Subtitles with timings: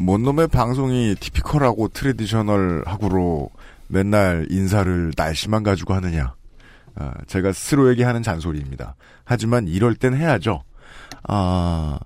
[0.00, 3.50] 뭔 놈의 방송이 티피컬하고 트레디셔널하고로
[3.88, 6.34] 맨날 인사를 날씨만 가지고 하느냐.
[6.94, 8.94] 아, 제가 스스로에게 하는 잔소리입니다.
[9.24, 10.62] 하지만 이럴 땐 해야죠.
[11.24, 11.98] 아,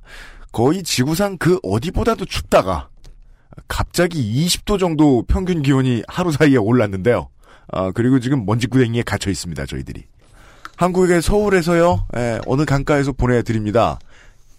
[0.53, 2.89] 거의 지구상 그 어디보다도 춥다가
[3.69, 7.29] 갑자기 20도 정도 평균 기온이 하루 사이에 올랐는데요.
[7.73, 10.05] 아, 그리고 지금 먼지구덩이에 갇혀 있습니다, 저희들이.
[10.77, 13.99] 한국의 서울에서요, 에, 어느 강가에서 보내드립니다.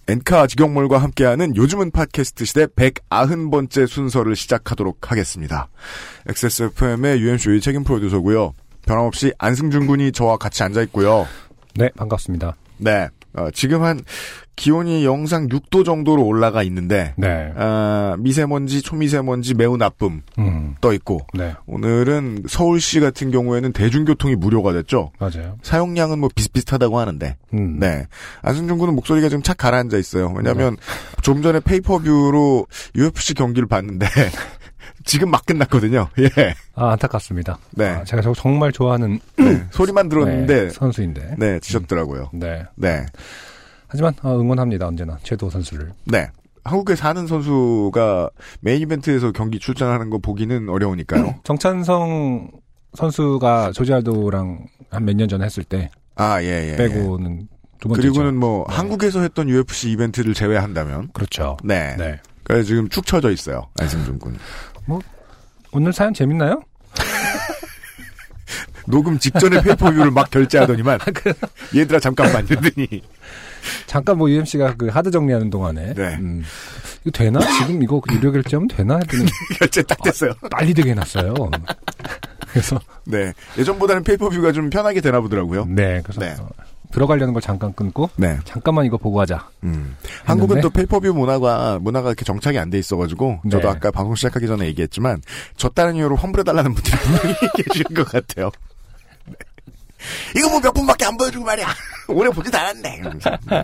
[0.08, 5.70] 엔카 직영몰과 함께하는 요즘은 팟캐스트 시대 190번째 순서를 시작하도록 하겠습니다.
[6.28, 8.54] XSFM의 UMC의 책임 프로듀서고요.
[8.86, 11.26] 변함없이 안승준 군이 저와 같이 앉아있고요.
[11.76, 12.56] 네, 반갑습니다.
[12.78, 14.02] 네, 어, 지금 한
[14.56, 17.52] 기온이 영상 6도 정도로 올라가 있는데 네.
[17.56, 24.74] 아, 미세먼지, 초미세먼지 매우 나쁨 음, 떠 있고 네, 오늘은 서울시 같은 경우에는 대중교통이 무료가
[24.74, 25.12] 됐죠.
[25.20, 25.58] 맞아요.
[25.64, 28.06] 사용량은 뭐 비슷비슷하다고 하는데 음, 네.
[28.42, 30.34] 안승준 군은 목소리가 좀 착 가라앉아 있어요.
[30.36, 30.78] 왜냐면,
[31.22, 34.08] 좀 전에 페이퍼뷰로 UFC 경기를 봤는데,
[35.06, 36.09] 지금 막 끝났거든요.
[36.20, 36.56] 예.
[36.76, 37.59] 아, 안타깝습니다.
[37.72, 37.90] 네.
[37.90, 39.66] 아, 제가 저 정말 좋아하는 네.
[39.72, 41.36] 소리만 들었는데, 네, 선수인데.
[41.38, 42.30] 네, 지셨더라고요.
[42.34, 42.64] 네.
[42.76, 43.06] 네.
[43.94, 44.88] 하지만 어, 응원합니다.
[44.88, 45.91] 언제나 최두호 선수를.
[46.05, 46.27] 네.
[46.66, 48.30] 한국에 사는 선수가
[48.61, 51.35] 메인 이벤트에서 경기 출전하는 거 보기는 어려우니까요.
[51.45, 52.50] 정찬성
[52.95, 56.72] 선수가 조제 알도랑 한 몇 년 전에 했을 때 아, 예, 예.
[56.72, 56.75] 예.
[56.75, 57.47] 빼고는
[57.79, 58.01] 두 번째.
[58.01, 58.75] 그리고는 뭐, 네.
[58.75, 61.57] 한국에서 했던 UFC 이벤트를 제외한다면, 그렇죠.
[61.63, 61.95] 네.
[61.97, 62.19] 네.
[62.44, 63.68] 그래서 지금 축 처져 있어요.
[63.79, 64.38] 안승준 군.
[65.72, 66.62] 오늘 사연 재밌나요?
[68.88, 71.00] 녹음 직전에 페이퍼뷰를 막 결제하더니만,
[71.75, 73.01] 얘들아, 잠깐만, 이러더니,
[73.85, 76.16] 잠깐 뭐 UMC가 그 하드 정리하는 동안에 네.
[76.19, 76.44] 음,
[77.01, 77.40] 이거 되나?
[77.40, 78.96] 지금 이거 유료 결제하면 되나?
[78.97, 79.25] 했더니
[79.59, 80.34] 결제 딱 됐어요.
[80.51, 81.34] 빨리 되게 해놨어요.
[82.51, 83.34] 그래서 네.
[83.57, 85.66] 예전보다는 페이퍼뷰가 좀 편하게 되나 보더라고요.
[85.66, 86.35] 네, 그래서 네.
[86.40, 86.47] 어,
[86.91, 88.38] 들어가려는 걸 잠깐 끊고 네.
[88.46, 89.50] 잠깐만 이거 보고 하자.
[89.63, 89.95] 음.
[90.25, 93.50] 한국은 또 페이퍼뷰 문화가, 문화가 이렇게 정착이 안 돼 있어가지고, 네.
[93.50, 95.22] 저도 아까 방송 시작하기 전에 얘기했지만,
[95.57, 98.51] 저 다른 이유로 환불해 달라는 분들이 분명히 계신 것 같아요.
[100.34, 100.40] 네.
[100.40, 101.68] 이거 뭐 몇 분밖에 안 보여주고 말이야.
[102.09, 103.02] 오래 보지도 않았네.
[103.50, 103.64] 네.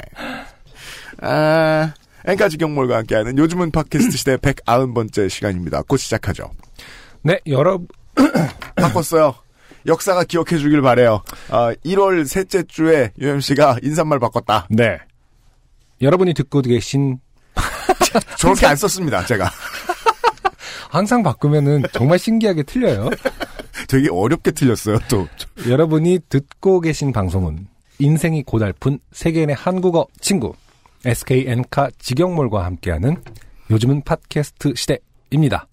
[1.22, 1.94] 아,
[2.26, 5.82] 엔카 직영몰과 함께하는 요즘은 팟캐스트 시대 190번째 시간입니다.
[5.88, 6.52] 곧 시작하죠.
[7.22, 7.80] 네, 여러
[8.76, 9.36] 바꿨어요.
[9.86, 11.24] 역사가 기억해 주길 바래요.
[11.50, 14.68] 아, 1월 셋째 주에 UMC가 인사말 바꿨다.
[14.70, 14.98] 네
[16.02, 17.20] 여러분이 듣고 계신
[18.38, 19.50] 저렇게 안 썼습니다, 제가.
[20.90, 23.10] 항상 바꾸면은 정말 신기하게 틀려요.
[23.90, 25.28] 되게 어렵게 틀렸어요, 또.
[25.68, 27.68] 여러분이 듣고 계신 방송은
[27.98, 30.54] 인생이 고달픈 세계인의 한국어 친구
[31.06, 33.18] SKN카 직영몰과 함께하는
[33.72, 35.68] 요즘은 팟캐스트 시대입니다.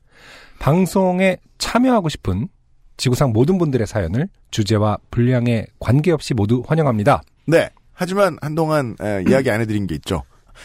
[0.59, 2.49] 방송에 참여하고 싶은
[2.97, 7.22] 지구상 모든 분들의 사연을 주제와 분량에 관계없이 모두 환영합니다.
[7.47, 7.69] 네.
[7.93, 10.22] 하지만 한동안 에, 이야기 안 해드린 게 있죠.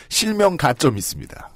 [0.07, 1.49] 실명 가점이 있습니다.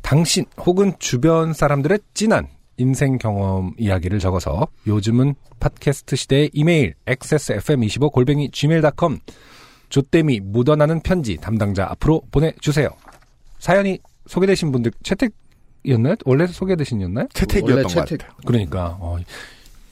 [0.00, 8.50] 당신 혹은 주변 사람들의 진한 인생 경험 이야기를 적어서 요즘은 팟캐스트 시대의 이메일 xsfm25 골뱅이
[8.50, 9.18] gmail.com
[9.90, 12.88] 조땜이 묻어나는 편지 담당자 앞으로 보내주세요.
[13.58, 16.14] 사연이 소개되신 분들 채택이었나요?
[16.24, 17.26] 원래 소개되신이었나요?
[17.34, 18.18] 채택이었던 것 채택.
[18.18, 18.36] 같아요.
[18.46, 19.18] 그러니까 어,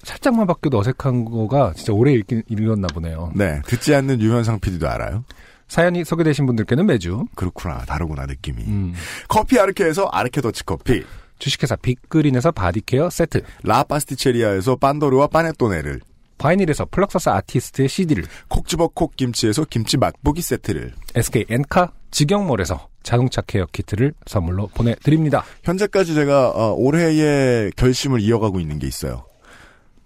[0.03, 3.33] 살짝만 바뀌어도 어색한 거가 진짜 오래 읽긴, 읽었나 보네요.
[3.35, 3.61] 네.
[3.67, 5.25] 듣지 않는 유현상 PD도 알아요.
[5.67, 7.79] 사연이 소개되신 분들께는 매주 그렇구나.
[7.87, 8.63] 다르구나, 느낌이.
[8.63, 8.95] 음,
[9.27, 11.05] 커피 아르케에서 아르케 더치 커피.
[11.39, 16.01] 주식회사 빅그린에서 body care 세트 라 파스티체리아에서 빤도르와 파네토네를.
[16.39, 20.93] 바이닐에서 플럭서스 아티스트의 CD를 콕 집어 콕 김치에서 김치 맛보기 세트를.
[21.15, 25.45] SK 엔카 직영몰에서 자동차 care 키트를 선물로 보내드립니다.
[25.65, 29.25] 현재까지 제가 어, 올해의 결심을 이어가고 있는 게 있어요.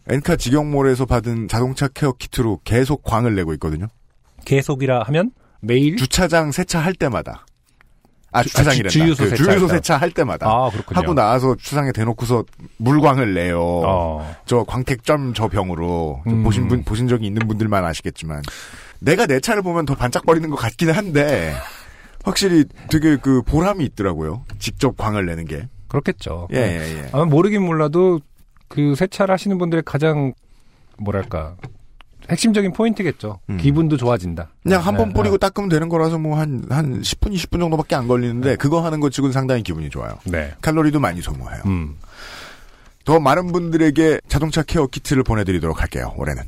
[0.08, 3.88] 엔카 직영몰에서 받은 자동차 케어 키트로 계속 광을 내고 있거든요.
[4.44, 7.44] 계속이라 하면 매일 주차장 세차할 때마다.
[8.32, 8.88] 아, 주- 주차장이란다.
[8.90, 9.74] 주- 주유소 그 세차할 주유소 때.
[9.74, 10.46] 세차 할 때마다.
[10.48, 10.98] 아 그렇군요.
[10.98, 12.44] 하고 나와서 주차장에 대놓고서
[12.78, 13.60] 물광을 내요.
[13.62, 16.42] 어, 저 광택점 저 병으로 좀 음.
[16.44, 18.42] 보신 분 보신 적이 있는 분들만 아시겠지만
[19.00, 21.54] 내가 내 차를 보면 더 반짝거리는 것 같기는 한데
[22.24, 24.44] 확실히 되게 그 보람이 있더라고요.
[24.58, 25.68] 직접 광을 내는 게.
[25.88, 26.46] 그렇겠죠.
[26.52, 27.08] 예, 예, 예.
[27.12, 28.20] 아마 모르긴 몰라도
[28.68, 30.32] 그 세차를 하시는 분들의 가장
[30.98, 31.56] 뭐랄까
[32.30, 33.40] 핵심적인 포인트겠죠.
[33.50, 33.56] 음.
[33.58, 34.50] 기분도 좋아진다.
[34.62, 38.56] 그냥 한번 네, 뿌리고 닦으면 되는 거라서 뭐 한, 한 10분, 20분 정도밖에 안 걸리는데
[38.56, 40.18] 그거 하는 것 치고는 상당히 기분이 좋아요.
[40.24, 40.54] 네.
[40.62, 41.62] 칼로리도 많이 소모해요.
[41.66, 41.96] 음.
[43.04, 46.14] 더 많은 분들에게 자동차 care 키트를 보내드리도록 할게요.
[46.16, 46.44] 올해는.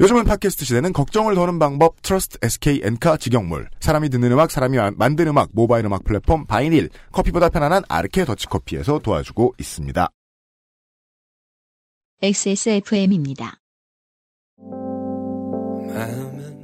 [0.00, 4.90] 요즘은 팟캐스트 시대는 걱정을 더는 방법 trust SK 엔카 직영몰 사람이 듣는 음악 사람이 마-
[4.96, 10.08] 만든 음악 모바일 음악 플랫폼 바이닐 커피보다 편안한 아르케 더치커피에서 도와주고 있습니다.
[12.22, 13.58] XSFM입니다.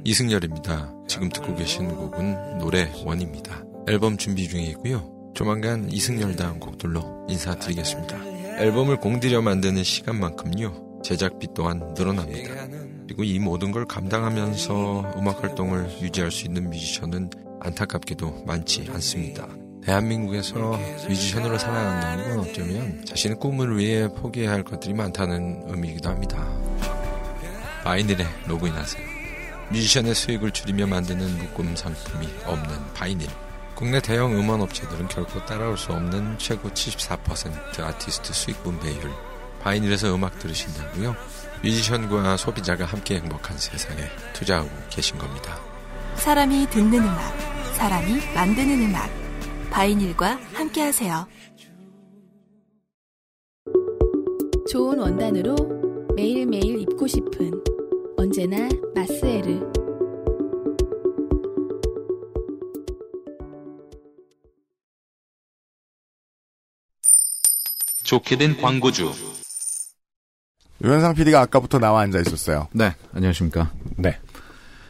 [0.03, 0.93] 이승열입니다.
[1.07, 3.63] 지금 듣고 계신 곡은 노래 원입니다.
[3.87, 5.31] 앨범 준비 중이고요.
[5.33, 8.17] 조만간 이승열 다음 곡들로 인사드리겠습니다.
[8.59, 11.01] 앨범을 공들여 만드는 시간만큼요.
[11.03, 12.67] 제작비 또한 늘어납니다.
[13.07, 17.29] 그리고 이 모든 걸 감당하면서 음악 활동을 유지할 수 있는 뮤지션은
[17.61, 19.47] 안타깝게도 많지 않습니다.
[19.83, 20.77] 대한민국에서
[21.07, 26.45] 뮤지션으로 살아간다는 건 어쩌면 자신의 꿈을 위해 포기해야 할 것들이 많다는 의미이기도 합니다.
[27.83, 29.18] 바이닐에 로그인하세요.
[29.71, 33.27] 뮤지션의 수익을 줄이며 만드는 묶음 상품이 없는 바이닐.
[33.75, 39.11] 국내 대형 음원 업체들은 결코 따라올 수 없는 최고 74% 아티스트 수익 분배율.
[39.61, 41.15] 바이닐에서 음악 들으신다고요?
[41.63, 45.59] 뮤지션과 소비자가 함께 행복한 세상에 투자하고 계신 겁니다.
[46.15, 47.33] 사람이 듣는 음악,
[47.75, 49.09] 사람이 만드는 음악.
[49.69, 51.27] 바이닐과 함께 하세요.
[54.69, 55.55] 좋은 원단으로
[56.15, 57.63] 매일매일 입고 싶은
[58.19, 59.61] 언제나 마스에르.
[68.03, 69.11] 좋게 된 광고주.
[70.83, 72.67] 유현상 PD가 아까부터 나와 앉아 있었어요.
[72.73, 73.71] 네, 안녕하십니까.
[73.97, 74.17] 네.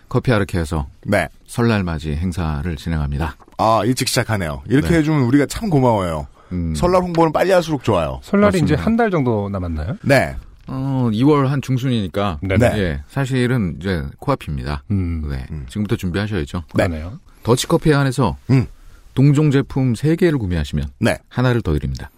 [0.07, 1.27] 커피 아르케에서 네.
[1.47, 3.35] 설날 맞이 행사를 진행합니다.
[3.57, 4.63] 아, 일찍 시작하네요.
[4.67, 4.97] 이렇게 네.
[4.97, 6.27] 해주면 우리가 참 고마워요.
[6.51, 8.19] 음, 설날 홍보는 빨리 할수록 좋아요.
[8.23, 8.73] 설날이 맞습니다.
[8.75, 9.97] 이제 한 달 정도 남았나요?
[10.03, 10.35] 네.
[10.69, 12.65] 어, 2월 한 중순이니까 네네.
[12.77, 14.83] 예, 사실은 이제 코앞입니다.
[14.91, 15.27] 음.
[15.29, 15.65] 네, 음.
[15.67, 16.63] 지금부터 준비하셔야죠.
[16.73, 17.19] 그러네요.
[17.43, 18.67] 더치커피에 한해서 음.
[19.15, 21.17] 동종 제품 3개를 구매하시면 네.
[21.29, 22.11] 하나를 더 드립니다.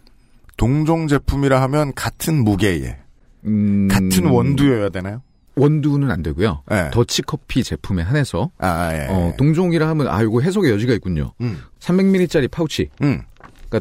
[0.57, 2.97] 동종 제품이라 하면 같은 무게에,
[3.45, 5.21] 음, 같은 원두여야 되나요?
[5.55, 6.63] 원두는 안 되고요.
[6.69, 6.91] 네.
[6.91, 9.07] 더치커피 제품에 한해서 아, 아, 예.
[9.09, 11.33] 어, 동종이라 하면 아 이거 해석의 여지가 있군요.
[11.41, 11.59] 음.
[11.79, 13.21] 300ml짜리 파우치가 음.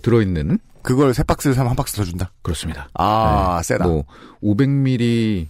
[0.03, 2.33] 들어있는 그걸 세 박스를 사면 한 박스 더 준다?
[2.43, 2.89] 그렇습니다.
[2.95, 3.67] 아, 네.
[3.69, 3.87] 세다.
[3.87, 4.05] 뭐
[4.43, 5.47] 500ml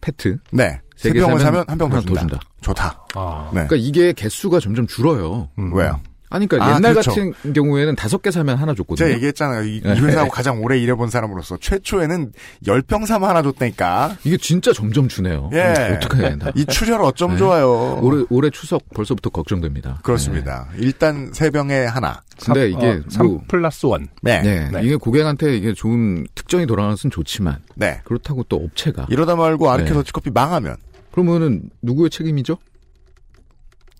[0.00, 0.80] 페트 네.
[0.96, 2.20] 세 병을 사면 사면 한 병 더 준다.
[2.20, 2.40] 준다.
[2.60, 3.06] 좋다.
[3.14, 3.50] 아.
[3.52, 3.66] 네.
[3.66, 5.48] 그러니까 이게 개수가 점점 줄어요.
[5.58, 5.72] 음.
[5.74, 6.00] 왜요?
[6.30, 7.10] 아니, 그러니까 아, 옛날 그렇죠.
[7.10, 8.96] 같은 경우에는 다섯 개 사면 하나 줬거든요.
[8.96, 9.64] 제가 얘기했잖아요.
[9.64, 9.94] 이, 이 네.
[9.94, 12.32] 회사하고 가장 오래 일해본 사람으로서 최초에는
[12.66, 14.16] 10병 사면 하나 줬다니까.
[14.24, 15.50] 이게 진짜 점점 주네요.
[15.52, 15.94] 예.
[15.96, 16.50] 어떻게 해야 된다.
[16.54, 17.36] 이 출혈 어쩜 네.
[17.38, 17.98] 좋아요.
[18.02, 20.00] 올해 올해 추석 벌써부터 걱정됩니다.
[20.02, 20.68] 그렇습니다.
[20.78, 22.22] 일단 세 병에 하나.
[22.38, 22.44] 네.
[22.46, 24.08] 근데 이게 3 뭐, 플러스 1.
[24.22, 24.42] 네.
[24.42, 24.80] 네, 네.
[24.82, 28.00] 이게 고객한테 이게 좋은 특정이 돌아가는 건 좋지만 네.
[28.04, 29.94] 그렇다고 또 업체가 이러다 말고 아르케 네.
[29.94, 30.76] 더치커피 망하면
[31.12, 32.58] 그러면은 누구의 책임이죠?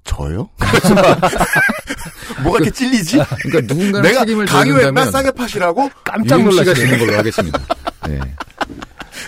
[0.05, 0.49] 저요?
[2.43, 3.19] 뭐가 이렇게 찔리지?
[3.43, 5.91] 그러니까 누군가는 내가 책임을 강요했나 싸게 파시라고?
[6.05, 6.39] 깜짝.
[6.75, 7.59] 지는 걸로 하겠습니다.
[8.07, 8.21] 네.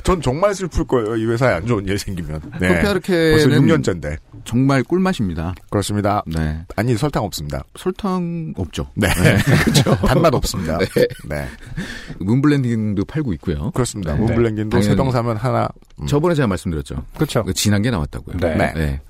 [0.02, 1.16] 전 정말 슬플 거예요.
[1.16, 2.40] 이 회사에 안 좋은 일 생기면.
[2.60, 2.68] 네.
[2.82, 4.18] 커피 벌써 아르케는 6년째인데.
[4.44, 5.54] 정말 꿀맛입니다.
[5.70, 6.22] 그렇습니다.
[6.26, 6.60] 네.
[6.76, 7.64] 아니 설탕 없습니다.
[7.76, 8.88] 설탕 없죠.
[8.94, 9.08] 네.
[9.64, 9.96] 그렇죠.
[10.06, 10.78] 단맛 없습니다.
[10.78, 10.86] 네.
[11.28, 11.48] 네.
[12.20, 13.72] 문블렌딩도 팔고 있고요.
[13.72, 14.12] 그렇습니다.
[14.14, 14.20] 네.
[14.20, 14.90] 문블렌긴도 당연히.
[14.90, 15.68] 세병 사면 하나.
[16.00, 16.06] 음.
[16.06, 17.04] 저번에 제가 말씀드렸죠.
[17.14, 17.42] 그렇죠.
[17.42, 18.36] 그 진한 게 나왔다고요.
[18.38, 19.00] 네.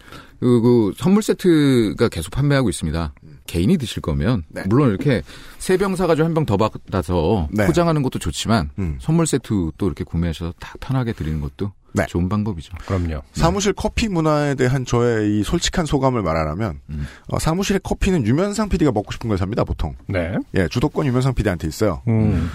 [0.41, 0.47] 네.
[0.47, 3.15] 그, 그 선물 세트가 계속 판매하고 있습니다.
[3.47, 4.63] 개인이 드실 거면 네.
[4.67, 5.23] 물론 이렇게
[5.59, 7.67] 세 병 사가지고 한 병 더 받아서 네.
[7.67, 8.99] 포장하는 것도 좋지만 음.
[9.01, 12.05] 선물 세트 또 이렇게 구매하셔서 다 편하게 드리는 것도 네.
[12.09, 12.75] 좋은 방법이죠.
[12.87, 13.23] 그럼요.
[13.33, 17.07] 사무실 커피 문화에 대한 저의 이 솔직한 소감을 말하라면 음.
[17.29, 19.95] 어, 사무실의 커피는 유면상 PD가 먹고 싶은 걸 삽니다 보통.
[20.09, 20.35] 네.
[20.55, 22.03] 예, 주도권 유면상 PD한테 있어요.
[22.09, 22.51] 음.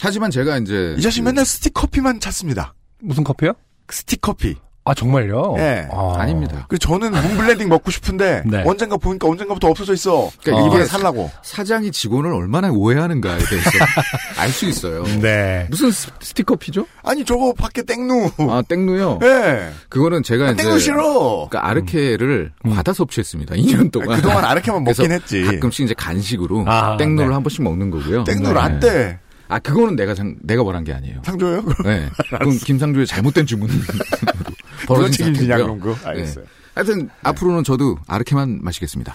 [0.00, 2.74] 하지만 제가 이제 이 자식 그- 맨날 스틱 커피만 찾습니다.
[3.00, 3.52] 무슨 커피요?
[3.88, 4.56] 스틱 커피.
[4.86, 5.54] 아, 정말요?
[5.58, 5.88] 예.
[5.90, 6.14] 아.
[6.18, 6.66] 아닙니다.
[6.68, 8.62] 그 저는 문블렌딩 먹고 싶은데 네.
[8.66, 10.30] 언젠가 보니까 언젠가부터 없어져 있어.
[10.42, 11.30] 그러니까 이게 이게 살라고.
[11.42, 13.70] 사장이 직원을 얼마나 오해하는가에 대해서
[14.38, 15.04] 알 수 있어요.
[15.22, 15.66] 네.
[15.70, 16.86] 무슨 스- 스틱커피죠?
[17.02, 18.30] 아니 저거 밖에 땡누.
[18.50, 19.20] 아 땡누요.
[19.22, 19.70] 예.
[19.88, 21.48] 그거는 제가 아, 이제 땡누 싫어.
[21.48, 23.54] 그러니까 아르케를 과다 섭취했습니다.
[23.54, 24.16] 2년 동안.
[24.16, 25.44] 그동안 아르케만 먹긴 했지.
[25.44, 27.34] 가끔씩 이제 간식으로 아, 땡누를 네.
[27.34, 28.24] 한 번씩 먹는 거고요.
[28.24, 28.60] 땡누를 네.
[28.60, 29.18] 안 떼.
[29.46, 31.20] 아 그거는 내가 장, 내가 원한 게 아니에요.
[31.24, 31.62] 상조예요?
[31.84, 32.08] 네.
[32.30, 33.68] 그럼 김상조의 잘못된 주문
[34.88, 35.78] 벌어진 책임지냐 사태고요.
[35.78, 36.08] 그런 거.
[36.08, 36.44] 알겠어요.
[36.74, 39.14] 하여튼 앞으로는 저도 아르케만 마시겠습니다.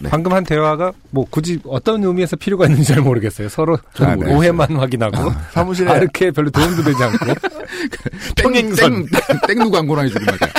[0.00, 0.08] 네.
[0.10, 3.48] 방금 한 대화가 뭐 굳이 어떤 의미에서 필요가 있는지 잘 모르겠어요.
[3.48, 4.36] 서로 아, 모르겠어요.
[4.38, 7.26] 오해만 확인하고 사무실에 아르케 별로 도움도 되지 않고
[8.36, 9.06] 평행선.
[9.06, 10.52] 땡, 땡누 광고나 해주고 말이야.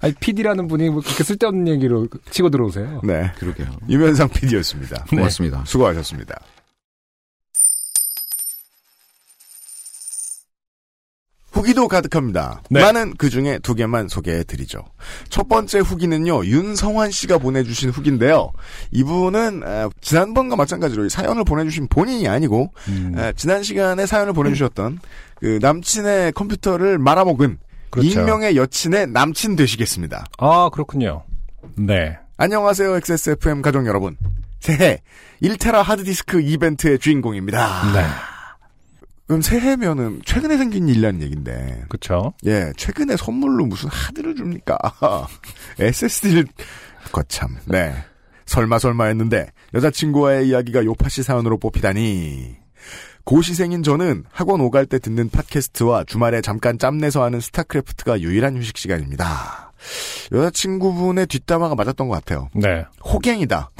[0.00, 3.00] 아니 PD라는 분이 뭐 그렇게 쓸데없는 얘기로 치고 들어오세요.
[3.04, 3.30] 네.
[3.38, 3.66] 그러게요.
[3.88, 5.04] 유면상 PD였습니다.
[5.10, 5.64] 고맙습니다.
[5.66, 6.38] 수고하셨습니다.
[11.50, 12.62] 후기도 가득합니다.
[12.70, 12.80] 네.
[12.80, 14.84] 나는 그 중에 두 개만 소개해드리죠.
[15.28, 18.52] 첫 번째 후기는요, 윤성환 씨가 보내주신 후기인데요.
[18.92, 25.00] 이분은, 에, 지난번과 마찬가지로 이 사연을 보내주신 본인이 아니고, 음, 에, 지난 시간에 사연을 보내주셨던
[25.36, 27.58] 그 남친의 컴퓨터를 말아먹은
[27.90, 28.08] 그렇죠.
[28.08, 30.26] 익명의 여친의 남친 되시겠습니다.
[30.38, 31.24] 아, 그렇군요.
[31.76, 32.18] 네.
[32.36, 34.16] 안녕하세요, XSFM 가족 여러분.
[34.60, 34.98] 새해
[35.42, 37.92] 1테라 하드디스크 이벤트의 주인공입니다.
[37.94, 38.04] 네.
[39.28, 42.32] 그럼 새해면은 최근에 생긴 일이라는 얘기인데, 그쵸.
[42.46, 44.78] 예, 최근에 선물로 무슨 하드를 줍니까?
[45.78, 46.46] SSD를,
[47.12, 47.94] 거참, 네.
[48.46, 52.56] 설마 설마 했는데, 여자친구와의 이야기가 요파시 사연으로 뽑히다니.
[53.24, 59.74] 고시생인 저는 학원 오갈 때 듣는 팟캐스트와 주말에 잠깐 짬내서 하는 스타크래프트가 유일한 휴식 시간입니다.
[60.32, 62.48] 여자친구분의 뒷담화가 맞았던 것 같아요.
[62.54, 62.86] 네.
[63.04, 63.70] 호갱이다.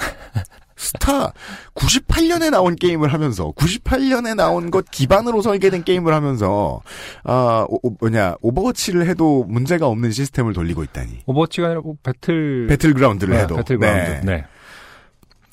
[0.78, 1.32] 스타
[1.74, 6.80] 98년에 나온 게임을 하면서 98년에 나온 것 기반으로 설계된 게임을 하면서
[7.24, 12.68] 아 오- 오- 뭐냐 오버워치를 해도 문제가 없는 시스템을 돌리고 있다니 오버워치가 아니라 뭐 배틀.
[12.68, 14.10] 배틀그라운드를 네, 해도 배틀그라운드.
[14.10, 14.20] 네.
[14.24, 14.44] 네.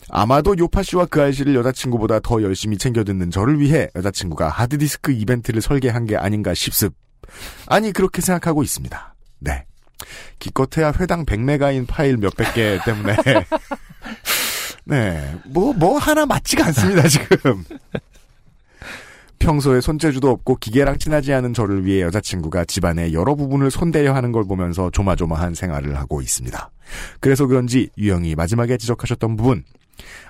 [0.09, 5.61] 아마도 요파 씨와 그 아이씨를 여자친구보다 더 열심히 챙겨 듣는 저를 위해 여자친구가 하드디스크 이벤트를
[5.61, 6.93] 설계한 게 아닌가 싶습.
[7.65, 9.15] 아니 그렇게 생각하고 있습니다.
[9.39, 9.65] 네.
[10.37, 13.15] 기껏해야 회당 100메가인 파일 몇백 개 때문에
[14.85, 15.35] 네.
[15.45, 17.63] 뭐 뭐 하나 맞지가 않습니다, 지금.
[19.39, 24.45] 평소에 손재주도 없고 기계랑 친하지 않은 저를 위해 여자친구가 집안의 여러 부분을 손대려 하는 걸
[24.45, 26.71] 보면서 조마조마한 생활을 하고 있습니다.
[27.19, 29.63] 그래서 그런지 유영이 마지막에 지적하셨던 부분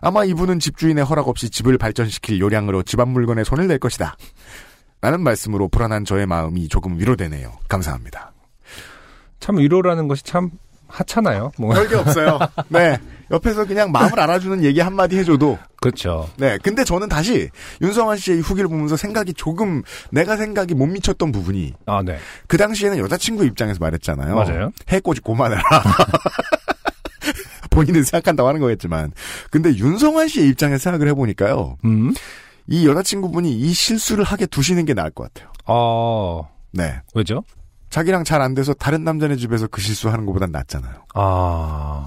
[0.02, 4.16] 아마 이분은 집주인의 허락 없이 집을 발전시킬 요량으로 집안 물건에 손을 낼 것이다.
[5.02, 7.52] 라는 말씀으로 불안한 저의 마음이 조금 위로되네요.
[7.68, 8.34] 감사합니다.
[9.40, 10.50] 참 위로라는 것이 참
[10.88, 11.52] 하찮아요.
[11.58, 11.74] 뭐.
[11.74, 12.40] 별게 없어요.
[12.70, 12.98] 네.
[13.32, 15.58] 옆에서 그냥 마음을 알아주는 얘기 한마디 해줘도.
[15.82, 16.30] 그렇죠.
[16.38, 16.58] 네.
[16.62, 17.50] 근데 저는 다시
[17.82, 22.18] 윤성환 씨의 이 후기를 보면서 생각이 조금 내가 생각이 못 미쳤던 부분이 아, 네.
[22.48, 24.36] 그 당시에는 여자친구 입장에서 말했잖아요.
[24.36, 24.72] 맞아요.
[24.90, 25.62] 해꼬지 고만해라.
[27.72, 29.12] 본인은 생각한다고 하는 거겠지만.
[29.52, 31.78] 근데 윤성환 씨의 입장에서 생각을 해보니까요.
[31.84, 32.14] 음.
[32.68, 35.52] 이 여자친구분이 이 실수를 하게 두시는 게 나을 것 같아요.
[35.66, 37.02] 어, 네.
[37.14, 37.44] 왜죠?
[37.96, 41.06] 자기랑 잘 안 돼서 다른 남자네 집에서 그 실수하는 것보단 낫잖아요.
[41.14, 42.06] 아.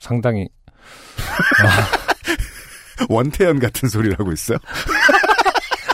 [0.00, 0.48] 상당히.
[3.10, 4.56] 원태연 같은 소리를 하고 있어요.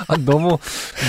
[0.06, 0.56] 아, 너무,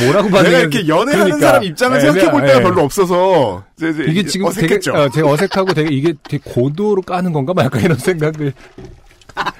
[0.03, 1.46] 뭐라고 봐야 내가 이렇게 연애하는 그러니까.
[1.48, 2.48] 사람 입장을 예, 생각해 볼 예.
[2.48, 4.91] 때가 별로 없어서 이제- 이제 이게 지금 어색했죠.
[4.91, 7.53] 되게, 어, 되게 어색하고 되게 이게 되게 고도로 까는 건가?
[7.53, 8.51] 막 약간 이런 생각을.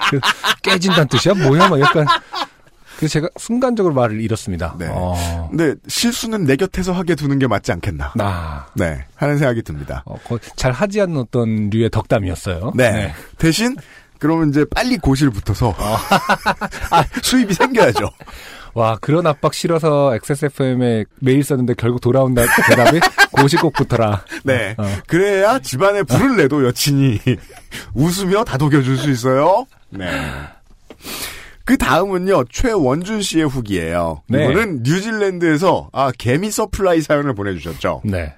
[0.10, 0.20] 그,
[0.64, 1.36] 깨진다는 뜻이야?
[1.36, 1.70] 뭐야?
[1.70, 2.08] 막 약간.
[3.00, 4.75] 그래서 제가 순간적으로 말을 잃었습니다.
[4.77, 4.88] 네.
[4.89, 5.48] 어.
[5.50, 8.12] 근데 실수는 내 곁에서 하게 두는 게 맞지 않겠나.
[8.15, 8.68] 나.
[8.75, 9.06] 네.
[9.15, 10.03] 하는 생각이 듭니다.
[10.06, 12.74] 어, 거- 잘 하지 않는 어떤 류의 덕담이었어요.
[12.75, 13.13] 네.
[13.38, 13.77] 대신
[14.20, 15.74] 그러면 이제 빨리 고시를 붙어서
[16.91, 18.10] 아, 수입이 생겨야죠.
[18.74, 23.00] 와, 그런 압박 실어서 XSFM에 메일 썼는데 결국 돌아온다 대답이
[23.32, 24.25] 고시 꼭 붙어라.
[24.44, 24.75] 네.
[24.77, 24.84] 어.
[25.08, 27.22] 그래야 집안에 불을 내도 여친이
[27.94, 29.65] 웃으며 다독여줄 수 있어요.
[29.89, 30.06] 네.
[31.70, 34.24] 그 다음은요, 최원준 씨의 후기예요.
[34.28, 34.44] 네.
[34.44, 38.02] 이거는 뉴질랜드에서, 아, 개미 supply 사연을 보내주셨죠.
[38.06, 38.34] 네.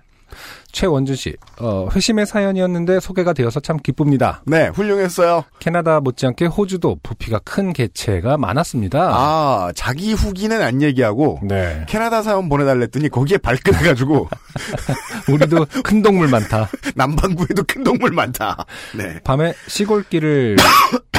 [0.74, 4.42] 최원준 씨, 어, 회심의 사연이었는데 소개가 되어서 참 기쁩니다.
[4.46, 5.46] 네, 훌륭했어요.
[5.60, 9.12] 캐나다 못지않게 호주도 부피가 큰 개체가 많았습니다.
[9.14, 11.86] 아, 자기 후기는 안 얘기하고, 네.
[11.88, 14.28] 캐나다 사연 보내달랬더니 거기에 발끈해가지고,
[15.32, 16.70] 우리도 큰 동물 많다.
[16.96, 18.66] 남반구에도 큰 동물 많다.
[18.98, 19.20] 네.
[19.24, 20.58] 밤에 시골길을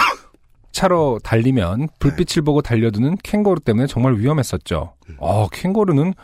[0.72, 4.94] 차로 달리면 불빛을 보고 달려드는 캥거루 때문에 정말 위험했었죠.
[5.18, 6.14] 어, 캥거루는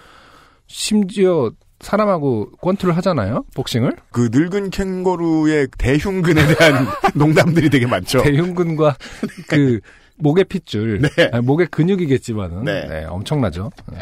[0.66, 3.44] 심지어 사람하고 권투를 하잖아요.
[3.54, 3.92] 복싱을.
[4.10, 8.22] 그 늙은 캥거루의 대흉근에 대한 농담들이 되게 많죠.
[8.22, 8.96] 대흉근과
[9.48, 9.80] 그
[10.16, 11.30] 목의 핏줄, 네.
[11.32, 12.86] 아니, 목의 근육이겠지만은 네.
[12.88, 13.70] 네, 엄청나죠.
[13.92, 13.98] 네.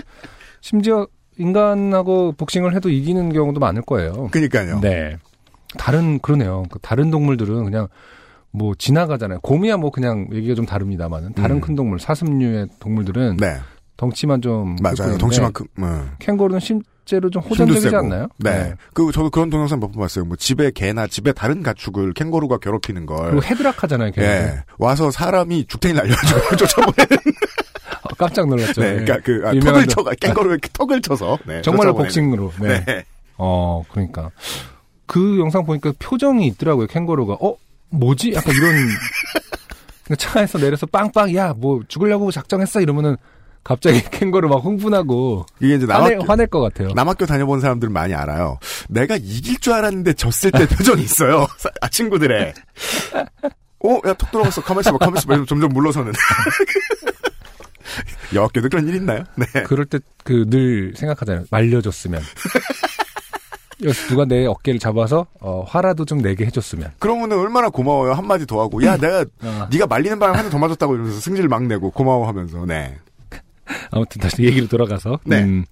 [0.63, 1.07] 심지어
[1.39, 4.29] 인간하고 복싱을 해도 이기는 경우도 많을 거예요.
[4.31, 4.81] 그니까요.
[4.81, 5.19] 네.
[5.77, 6.65] 다른 그러네요.
[6.71, 7.89] 그 다른 동물들은 그냥
[8.57, 9.41] 뭐 지나가잖아요.
[9.41, 11.61] 곰이야 뭐 그냥 얘기가 좀 다릅니다만은 다른 음.
[11.61, 13.57] 큰 동물 사슴류의 동물들은 네.
[13.99, 15.17] 덩치만 좀 맞아요.
[15.19, 16.11] 덩치만큼, 음.
[16.19, 17.95] 캥거루는 실제로 좀 호전적이지.
[17.95, 18.29] 않나요?
[18.39, 18.75] 네.
[18.95, 20.25] 그 저도 그런 동영상 몇 번 봤어요.
[20.25, 23.31] 뭐 집에 개나 집에 다른 가축을 캥거루가 괴롭히는 걸.
[23.31, 24.11] 그리고 헤드락 하잖아요.
[24.13, 24.27] 캥거루.
[24.27, 24.65] 예.
[24.79, 27.17] 와서 사람이 죽탱이 날려가지고 쫓아보내는.
[28.03, 28.81] 어, 깜짝 놀랐죠.
[28.81, 28.97] 네.
[28.97, 29.05] 네.
[29.05, 31.39] 그러니까 그 아, 턱을 도- 쳐가 캥거루의 턱을 쳐서.
[31.47, 32.05] 네, 정말로 쫓아보내는.
[32.05, 32.53] 복싱으로.
[32.61, 32.85] 네.
[32.85, 33.05] 네.
[33.39, 34.31] 어, 그러니까.
[35.07, 37.35] 그 영상 보니까 표정이 있더라고요, 캥거루가.
[37.41, 37.55] 어,
[37.91, 38.33] 뭐지?
[38.35, 38.89] 약간 이런.
[40.19, 42.81] 차에서 내려서 빵빵, 야, 뭐, 죽으려고 작정했어?
[42.81, 43.17] 이러면은
[43.65, 45.47] 갑자기 캥거루 막 흥분하고.
[45.61, 46.89] 이게 이제 화낼, 남학교, 화낼 것 같아요.
[46.95, 48.59] 남학교 다녀본 사람들 많이 알아요.
[48.89, 51.49] 내가 이길 줄 알았는데 졌을 때 표정이 있어요.
[51.59, 52.55] 사- 아, 친구들의.
[53.85, 54.61] 어, 야, 턱 들어갔어.
[54.63, 55.45] 가만있어 봐, 가만있어 봐.
[55.49, 56.13] 점점 물러서는.
[58.35, 59.25] 여학교도 그런 일 있나요?
[59.37, 59.63] 네.
[59.65, 61.45] 그럴 때 그 늘 생각하잖아요.
[61.51, 62.21] 말려줬으면.
[63.83, 66.93] 여기서 누가 내 어깨를 잡아서 어, 화라도 좀 내게 해줬으면.
[66.99, 68.13] 그러면 얼마나 고마워요.
[68.13, 68.83] 한마디 더 하고.
[68.85, 69.69] 야, 내가 어.
[69.71, 72.67] 네가 말리는 바람에 한대더 맞았다고 이러면서 승질 막 내고 고마워하면서.
[72.67, 72.97] 네.
[73.91, 75.43] 아무튼 다시 얘기를 돌아가서 네.
[75.43, 75.65] 음,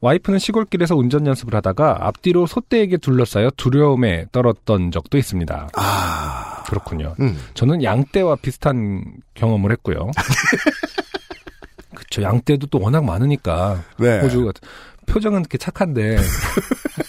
[0.00, 5.68] 와이프는 시골길에서 운전 연습을 하다가 앞뒤로 소떼에게 둘러싸여 두려움에 떨었던 적도 있습니다.
[5.74, 6.62] 아.
[6.66, 7.14] 그렇군요.
[7.20, 7.38] 음.
[7.54, 10.10] 저는 양떼와 비슷한 경험을 했고요.
[11.94, 12.22] 그쵸.
[12.22, 14.20] 양떼도 또 워낙 많으니까 네.
[14.20, 14.66] 호주 같은
[15.06, 16.16] 표정은 이렇게 착한데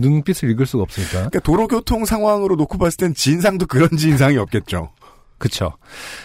[0.00, 1.12] 눈빛을 읽을 수가 없으니까.
[1.12, 4.90] 그러니까 도로교통 상황으로 놓고 봤을 땐 진상도 그런 진상이 없겠죠.
[5.38, 5.72] 그쵸.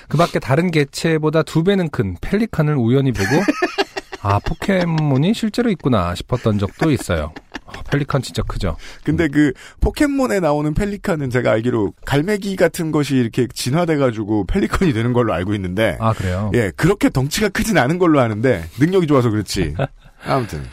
[0.09, 3.29] 그 밖에 다른 개체보다 두 배는 큰 펠리칸을 우연히 보고,
[4.21, 7.33] 아, 포켓몬이 실제로 있구나 싶었던 적도 있어요.
[7.65, 8.75] 아, 펠리칸 진짜 크죠.
[9.03, 15.33] 근데 그 포켓몬에 나오는 펠리칸은 제가 알기로 갈매기 같은 것이 이렇게 진화돼가지고 펠리컨이 되는 걸로
[15.33, 16.51] 알고 있는데, 아, 그래요?
[16.53, 19.75] 예, 그렇게 덩치가 크진 않은 걸로 아는데 능력이 좋아서 그렇지.
[20.25, 20.63] 아무튼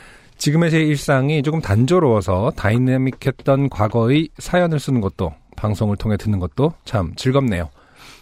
[0.43, 7.15] 지금의 제 일상이 조금 단조로워서 다이내믹했던 과거의 사연을 쓰는 것도, 방송을 통해 듣는 것도 참
[7.15, 7.71] 즐겁네요.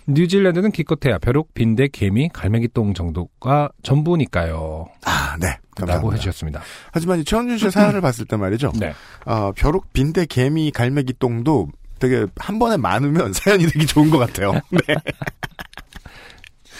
[0.06, 4.88] 뉴질랜드는 기껏해야 벼룩, 빈대, 개미, 갈매기똥 정도가 전부니까요.
[5.06, 5.46] 아, 네.
[5.46, 6.14] 라고 감사합니다.
[6.16, 6.60] 해주셨습니다.
[6.92, 8.72] 하지만 이 최원준 씨의 사연을 봤을 때 말이죠.
[8.78, 8.92] 네.
[9.24, 11.68] 아, 벼룩, 빈대, 개미, 갈매기 똥도
[12.00, 14.52] 되게 한 번에 많으면 사연이 되게 좋은 것 같아요.
[14.68, 14.94] 네.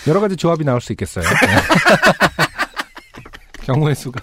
[0.07, 1.25] 여러 가지 조합이 나올 수 있겠어요.
[1.25, 1.31] 네.
[3.65, 4.21] 경우의 수가.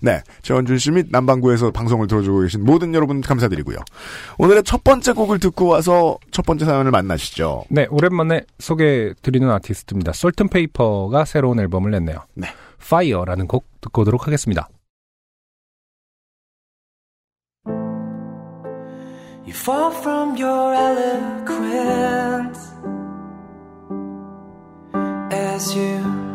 [0.00, 0.22] 네.
[0.42, 3.78] 최원준 씨 및 남방구에서 방송을 들어주고 계신 모든 여러분 감사드리고요.
[4.38, 7.64] 오늘의 첫 번째 곡을 듣고 와서 첫 번째 사연을 만나시죠.
[7.68, 10.12] 네, 오랜만에 소개드리는 아티스트입니다.
[10.12, 12.18] 솔튼페이퍼가 새로운 앨범을 냈네요.
[12.34, 12.48] 네.
[12.80, 14.68] Fire라는 곡 듣고 오도록 하겠습니다.
[19.46, 22.60] You fall from your eloquence
[25.32, 26.27] as you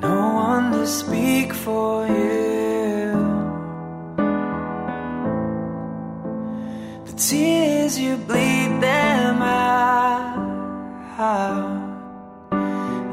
[0.00, 3.12] no one to speak for you.
[7.06, 10.36] The tears you bleed them out.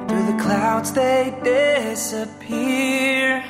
[0.08, 3.44] Through the clouds they disappear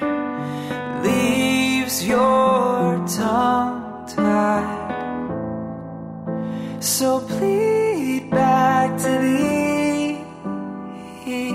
[1.04, 4.86] leaves your tongue tied.
[6.80, 9.26] So plead back to
[11.26, 11.55] float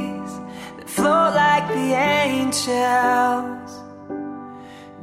[1.34, 3.70] like the angels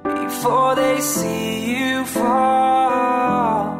[0.04, 3.76] before they see you fall.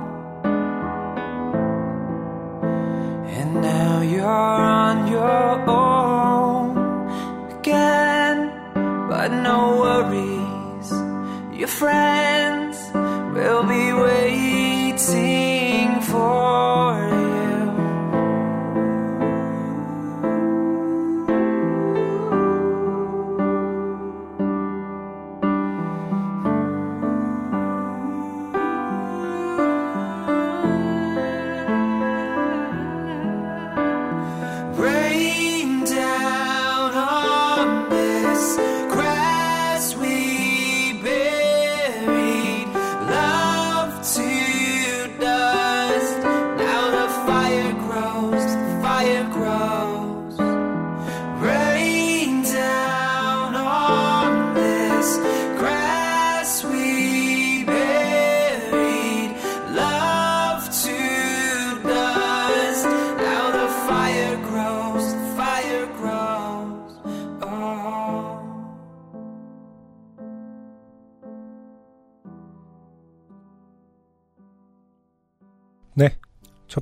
[3.38, 4.67] And now you're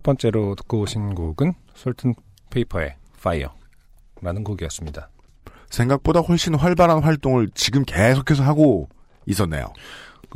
[0.05, 2.13] 번째로 듣고 오신 곡은 솔튼
[2.51, 5.09] 페이퍼의 Fire라는 곡이었습니다.
[5.69, 8.87] 생각보다 훨씬 활발한 활동을 지금 계속해서 하고
[9.25, 9.73] 있었네요.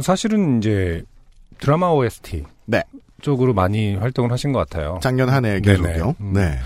[0.01, 1.03] 사실은 이제
[1.59, 2.83] 드라마 OST 네.
[3.21, 4.99] 쪽으로 많이 활동을 하신 것 같아요.
[5.01, 5.59] 작년 한 해.
[5.61, 6.15] 계속요.
[6.19, 6.33] 음.
[6.33, 6.57] 네.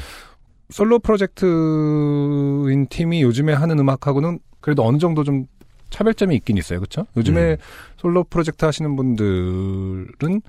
[0.70, 5.46] 솔로 프로젝트인 팀이 요즘에 하는 음악하고는 그래도 어느 정도 좀
[5.90, 6.80] 차별점이 있긴 있어요.
[6.80, 7.06] 그렇죠?
[7.18, 7.58] 요즘에 음.
[7.98, 10.42] 솔로 프로젝트 하시는 분들은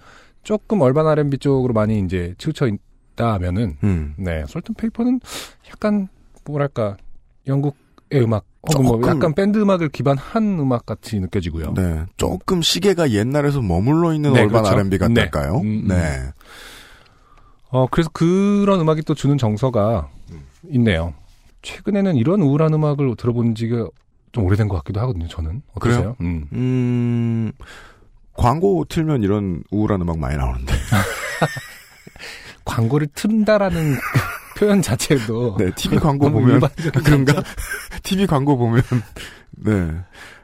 [0.44, 2.68] 조금 얼반 R&B 쪽으로 많이 이제 치우쳐
[3.16, 4.14] 있다면은 음.
[4.16, 5.20] 네, 솔튼 페이퍼는
[5.68, 6.08] 약간
[6.44, 6.96] 뭐랄까
[7.46, 11.74] 영국의 음악 혹은 뭐 약간 밴드 음악을 기반한 음악 같이 느껴지고요.
[11.74, 12.04] 네.
[12.16, 14.76] 조금 시계가 옛날에서 머물러 있는 네, 얼반 그렇죠.
[14.76, 15.60] R&B 같달까요?
[15.60, 15.60] 네.
[15.60, 15.88] 음, 음.
[15.88, 16.30] 네.
[17.70, 20.08] 어, 그래서 그런 음악이 또 주는 정서가
[20.70, 21.12] 있네요.
[21.62, 23.88] 최근에는 이런 우울한 음악을 들어본 지가
[24.32, 25.62] 좀 오래된 것 같기도 하거든요, 저는.
[25.74, 26.16] 어떠세요?
[26.20, 26.46] 음.
[26.52, 27.52] 음,
[28.34, 30.72] 광고 틀면 이런 우울한 음악 많이 나오는데.
[32.64, 33.96] 광고를 튼다라는
[34.56, 36.60] 표현 자체도 네, TV 광고 보면
[37.04, 37.42] 그런가?
[38.02, 38.82] TV 광고 보면
[39.52, 39.90] 네.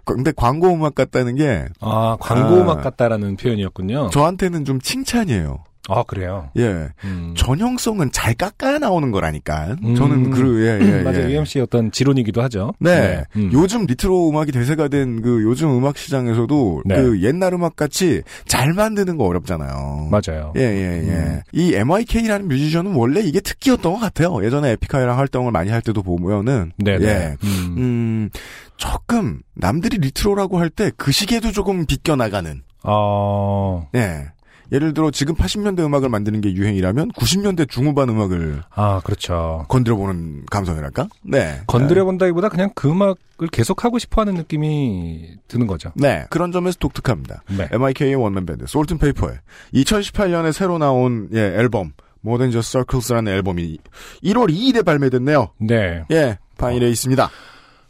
[0.04, 2.62] 근데 광고 음악 같다는 게 아 광고 아.
[2.62, 4.10] 음악 같다라는 표현이었군요.
[4.10, 5.62] 저한테는 좀 칭찬이에요.
[5.92, 6.50] 아 그래요.
[6.56, 6.88] 예.
[7.04, 7.34] 음.
[7.36, 9.76] 전형성은 잘 깎아 나오는 거라니까.
[9.84, 9.94] 음.
[9.94, 11.28] 저는 그, 예, 예, 맞아요.
[11.30, 11.34] 예.
[11.34, 12.72] UMC의 어떤 지론이기도 하죠.
[12.78, 13.24] 네.
[13.36, 13.50] 음.
[13.52, 16.94] 요즘 리트로 음악이 대세가 된 그 요즘 음악 시장에서도 네.
[16.96, 20.08] 그 옛날 음악 같이 잘 만드는 거 어렵잖아요.
[20.10, 20.52] 맞아요.
[20.56, 21.10] 예, 예, 예.
[21.12, 21.40] 음.
[21.52, 24.44] 이 MYK라는 뮤지션은 원래 이게 특기였던 것 같아요.
[24.44, 26.72] 예전에 에픽하이랑 활동을 많이 할 때도 보면은.
[26.78, 27.04] 네네.
[27.06, 27.36] 예.
[27.44, 27.74] 음.
[27.78, 28.30] 음,
[28.76, 32.62] 조금, 남들이 리트로라고 할 때 그 시기에도 조금 비껴 나가는.
[32.84, 34.26] 어, 예.
[34.72, 39.64] 예를 들어 지금 80년대 음악을 만드는 게 유행이라면 90년대 중후반 음악을 아 그렇죠.
[39.68, 41.08] 건드려보는 감성이랄까?
[41.22, 41.60] 네.
[41.66, 45.92] 건드려 본다기보다 그냥 그 음악을 계속 하고 싶어하는 느낌이 드는 거죠.
[45.96, 46.26] 네.
[46.30, 47.42] 그런 점에서 독특합니다.
[47.56, 47.68] 네.
[47.72, 49.38] MYK의 원맨 밴드, 솔튼페이퍼의
[49.74, 51.92] 2018년에 새로 나온 예, 앨범,
[52.24, 53.78] Than Just Circles라는 앨범이
[54.24, 55.50] 1월 2일에 발매됐네요.
[55.58, 56.04] 네.
[56.10, 57.30] 예, 파일에 있습니다.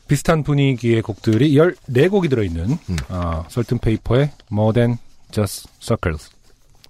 [0.08, 2.96] 비슷한 분위기의 곡들이 14곡이 들어있는 음.
[3.10, 4.96] 어, 설튼 페이퍼의 More Than
[5.30, 6.30] Just Circles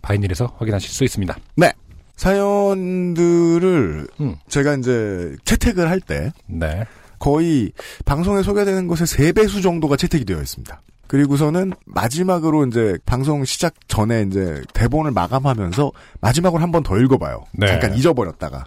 [0.03, 1.37] 바이닐에서 확인하실 수 있습니다.
[1.57, 1.73] 네.
[2.17, 4.37] 사연들을 음.
[4.49, 6.85] 제가 이제 채택을 할 때 네.
[7.19, 7.73] 거의
[8.05, 10.81] 방송에 소개되는 것의 3배수 정도가 채택이 되어 있습니다.
[11.07, 17.45] 그리고서는 마지막으로 이제 방송 시작 전에 이제 대본을 마감하면서 마지막으로 한 번 더 읽어봐요.
[17.53, 17.67] 네.
[17.67, 18.65] 잠깐 잊어버렸다가.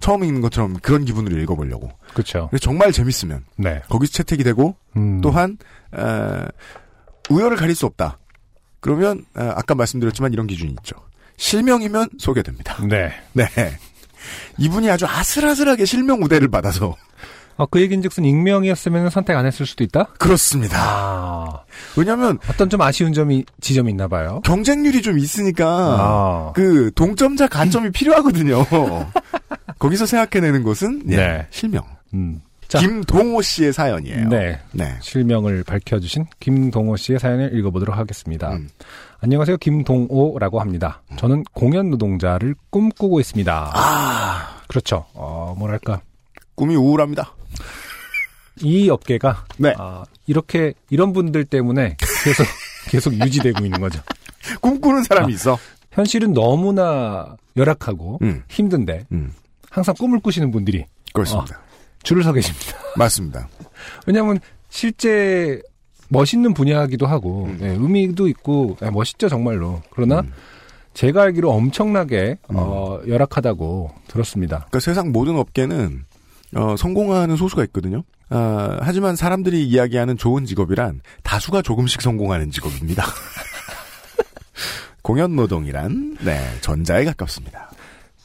[0.00, 1.90] 처음 읽는 것처럼 그런 기분으로 읽어보려고.
[2.12, 2.50] 그렇죠.
[2.60, 3.80] 정말 재밌으면 네.
[3.88, 5.20] 거기서 채택이 되고 음.
[5.22, 5.56] 또한
[5.92, 6.44] 어,
[7.30, 8.18] 우열을 가릴 수 없다.
[8.80, 10.96] 그러면 어, 아까 말씀드렸지만 이런 기준이 있죠.
[11.36, 12.76] 실명이면 소개됩니다.
[12.86, 13.12] 네.
[13.32, 13.46] 네.
[14.58, 16.96] 이분이 아주 아슬아슬하게 실명 우대를 받아서
[17.56, 20.04] 어, 그 얘기인즉슨 익명이었으면 선택 안 했을 수도 있다?
[20.18, 20.78] 그렇습니다.
[20.80, 21.60] 아.
[21.96, 24.40] 왜냐하면 어떤 좀 아쉬운 점이 지점이 있나 봐요.
[24.44, 26.52] 경쟁률이 좀 있으니까 아.
[26.54, 28.64] 그 동점자 가점이 필요하거든요.
[29.80, 31.46] 거기서 생각해내는 것은 예, 네.
[31.50, 31.82] 실명.
[32.14, 32.40] 음.
[32.68, 32.78] 자.
[32.80, 34.28] 김동호 씨의 사연이에요.
[34.28, 34.60] 네.
[34.72, 34.94] 네.
[35.00, 38.52] 실명을 밝혀주신 김동호 씨의 사연을 읽어보도록 하겠습니다.
[38.52, 38.68] 음.
[39.20, 39.56] 안녕하세요.
[39.56, 41.02] 김동호라고 합니다.
[41.16, 43.72] 저는 공연 노동자를 꿈꾸고 있습니다.
[43.74, 45.06] 아 그렇죠.
[45.14, 46.02] 어, 뭐랄까.
[46.54, 47.34] 꿈이 우울합니다.
[48.60, 49.74] 이 업계가 네.
[49.78, 52.44] 아, 이렇게 이런 분들 때문에 계속
[52.90, 54.00] 계속 유지되고 있는 거죠.
[54.60, 55.58] 꿈꾸는 사람이 있어.
[55.92, 58.42] 현실은 너무나 열악하고 음.
[58.48, 59.32] 힘든데 음.
[59.70, 61.60] 항상 꿈을 꾸시는 분들이 그렇습니다.
[62.08, 62.78] 줄을 서 계십니다.
[62.96, 63.48] 맞습니다.
[64.06, 64.40] 왜냐하면
[64.70, 65.60] 실제
[66.08, 67.58] 멋있는 분야이기도 하고 음.
[67.60, 69.82] 예, 의미도 있고 예, 멋있죠 정말로.
[69.90, 70.32] 그러나 음.
[70.94, 74.56] 제가 알기로 엄청나게 어, 열악하다고 들었습니다.
[74.56, 76.06] 그러니까 세상 모든 업계는
[76.56, 78.04] 어, 성공하는 소수가 있거든요.
[78.30, 83.04] 아, 하지만 사람들이 이야기하는 좋은 직업이란 다수가 조금씩 성공하는 직업입니다.
[85.02, 87.70] 공연 노동이란 네 전자에 가깝습니다.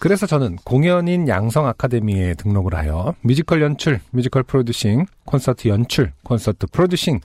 [0.04, 7.22] 그래서 저는 공연인 양성 아카데미에 등록을 하여 뮤지컬 연출, 뮤지컬 프로듀싱, 콘서트 연출, 콘서트 프로듀싱,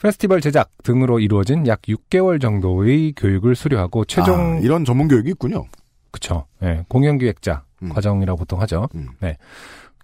[0.00, 5.64] 페스티벌 제작 등으로 이루어진 약 6개월 정도의 교육을 수료하고 최종 아, 이런 전문 교육이 있군요.
[6.12, 6.44] 그쵸.
[6.62, 7.88] 예, 공연 기획자 음.
[7.88, 8.88] 과정이라고 보통 하죠.
[8.94, 9.08] 음.
[9.18, 9.36] 네.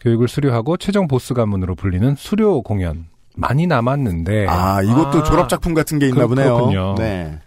[0.00, 3.06] 교육을 수료하고 최종 보스 관문으로 불리는 수료 공연.
[3.36, 4.48] 많이 남았는데.
[4.48, 6.54] 아 이것도 아, 졸업 작품 같은 게 있나 그- 보네요.
[6.54, 6.94] 그렇군요.
[6.98, 7.38] 네.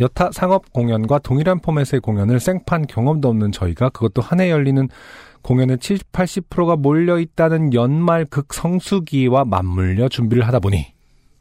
[0.00, 4.88] 여타 상업 공연과 동일한 포맷의 공연을 생판 경험도 없는 저희가 그것도 한 해 열리는
[5.42, 10.92] 공연의 70, 80%가 몰려 있다는 연말 극성수기와 맞물려 준비를 하다 보니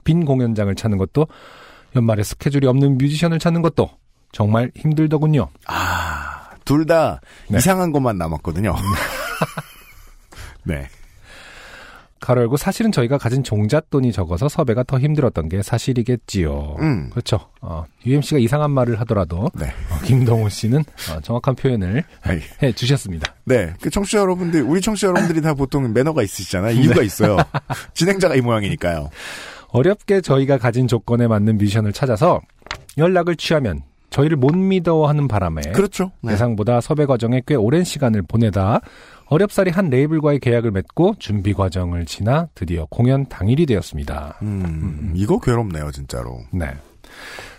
[0.04, 1.28] 빈 공연장을 찾는 것도
[1.96, 3.90] 연말에 스케줄이 없는 뮤지션을 찾는 것도
[4.32, 5.48] 정말 힘들더군요.
[5.68, 7.58] 아, 둘다 네.
[7.58, 8.76] 이상한 것만 남았거든요.
[10.64, 10.88] 네.
[12.20, 16.78] 가로 열고 사실은 저희가 가진 종잣돈이 적어서 섭외가 더 힘들었던 게 사실이겠지요.
[16.80, 17.10] 음.
[17.12, 17.40] 그렇죠.
[17.62, 19.68] 어, UMC가 이상한 말을 하더라도 네.
[19.92, 22.04] 어, 김동훈 씨는 어, 정확한 표현을
[22.64, 23.36] 해 주셨습니다.
[23.46, 23.74] 네.
[23.82, 26.72] 그 청취자 여러분들, 우리 청취자 여러분들이 다 보통 매너가 있으시잖아요.
[26.80, 27.38] 이유가 있어요.
[27.94, 29.10] 진행자가 이 모양이니까요.
[29.70, 32.42] 어렵게 저희가 가진 조건에 맞는 뮤지션을 찾아서
[32.98, 36.12] 연락을 취하면 저희를 못 믿어하는 바람에 그렇죠.
[36.22, 36.32] 네.
[36.34, 38.80] 예상보다 섭외 과정에 꽤 오랜 시간을 보내다
[39.30, 44.38] 어렵사리 한 레이블과의 계약을 맺고 준비 과정을 지나 드디어 공연 당일이 되었습니다.
[44.42, 46.40] 음, 이거 괴롭네요, 진짜로.
[46.52, 46.74] 네.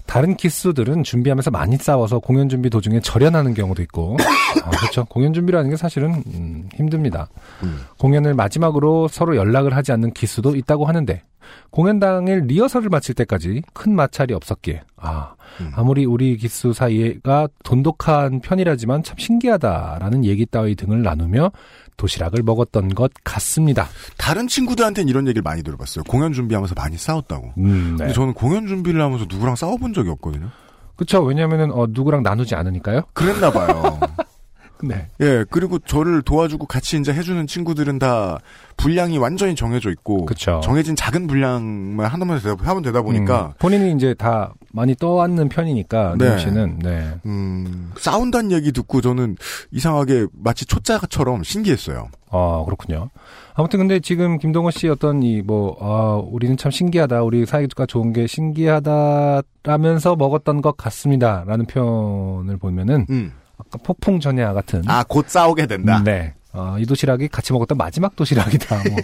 [0.09, 4.17] 다른 기수들은 준비하면서 많이 싸워서 공연 준비 도중에 절연하는 경우도 있고,
[4.65, 5.05] 어, 그렇죠.
[5.05, 7.29] 공연 준비라는 게 사실은 음, 힘듭니다.
[7.63, 7.83] 음.
[7.99, 11.23] 공연을 마지막으로 서로 연락을 하지 않는 기수도 있다고 하는데,
[11.71, 15.73] 공연 당일 리허설을 마칠 때까지 큰 마찰이 없었기에, 아, 음.
[15.75, 21.53] 아무리 우리 기수 사이가 돈독한 편이라지만 참 신기하다라는 얘기 따위 등을 나누며
[21.99, 23.89] 도시락을 먹었던 것 같습니다.
[24.17, 26.05] 다른 친구들한테는 이런 얘기를 많이 들어봤어요.
[26.05, 27.53] 공연 준비하면서 많이 싸웠다고.
[27.59, 28.05] 음, 네.
[28.05, 30.49] 근데 저는 공연 준비를 하면서 누구랑 싸워본 적이 없거든요.
[30.97, 31.23] 그쵸.
[31.23, 33.03] 왜냐면은, 어, 누구랑 나누지 않으니까요.
[33.13, 34.01] 그랬나 봐요.
[34.83, 35.09] 네.
[35.21, 38.39] 예, 그리고 저를 도와주고 같이 이제 해주는 친구들은 다
[38.77, 40.61] 분량이 완전히 정해져 있고 그쵸.
[40.63, 46.15] 정해진 작은 분량만 하나만 되다, 하면 되다 보니까 음, 본인이 이제 다 많이 떠안는 편이니까,
[46.19, 46.31] 네.
[46.31, 46.39] 네.
[46.39, 47.15] 씨는, 네.
[47.27, 49.37] 음, 싸운다는 얘기 듣고 저는
[49.71, 52.09] 이상하게 마치 초짜처럼 신기했어요.
[52.31, 53.09] 아, 그렇군요.
[53.55, 57.23] 아무튼 근데 지금 김동호 씨 어떤 이 뭐, 아, 우리는 참 신기하다.
[57.23, 61.45] 우리 사이가 좋은 게 신기하다라면서 먹었던 것 같습니다.
[61.47, 63.33] 라는 표현을 보면은, 음.
[63.69, 64.83] 아까 폭풍 전야 같은.
[64.87, 66.03] 아, 곧 싸우게 된다.
[66.03, 66.35] 네.
[66.53, 68.77] 어, 이 도시락이 같이 먹었던 마지막 도시락이다.
[68.89, 68.97] 뭐.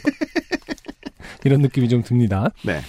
[1.45, 2.49] 이런 느낌이 좀 듭니다.
[2.65, 2.81] 네.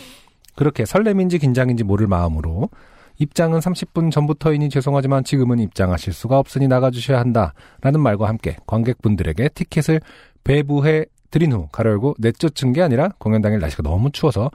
[0.55, 2.69] 그렇게 설렘인지 긴장인지 모를 마음으로
[3.17, 7.53] 입장은 30분 전부터이니 죄송하지만 지금은 입장하실 수가 없으니 나가주셔야 한다.
[7.81, 10.01] 라는 말과 함께 관객분들에게 티켓을
[10.43, 14.51] 배부해 드린 후 가려고 내쫓은 게 아니라 공연 당일 날씨가 너무 추워서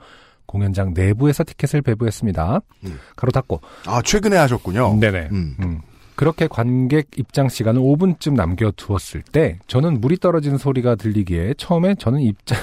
[0.47, 2.61] 공연장 내부에서 티켓을 배부했습니다.
[2.85, 2.99] 음.
[3.15, 3.61] 가로 닫고.
[3.85, 4.97] 아, 최근에 하셨군요.
[4.99, 5.29] 네네.
[5.31, 5.55] 음.
[5.59, 5.81] 음.
[6.21, 12.59] 그렇게 관객 입장 시간을 5분쯤 남겨두었을 때 저는 물이 떨어지는 소리가 들리기에 처음에 저는 입장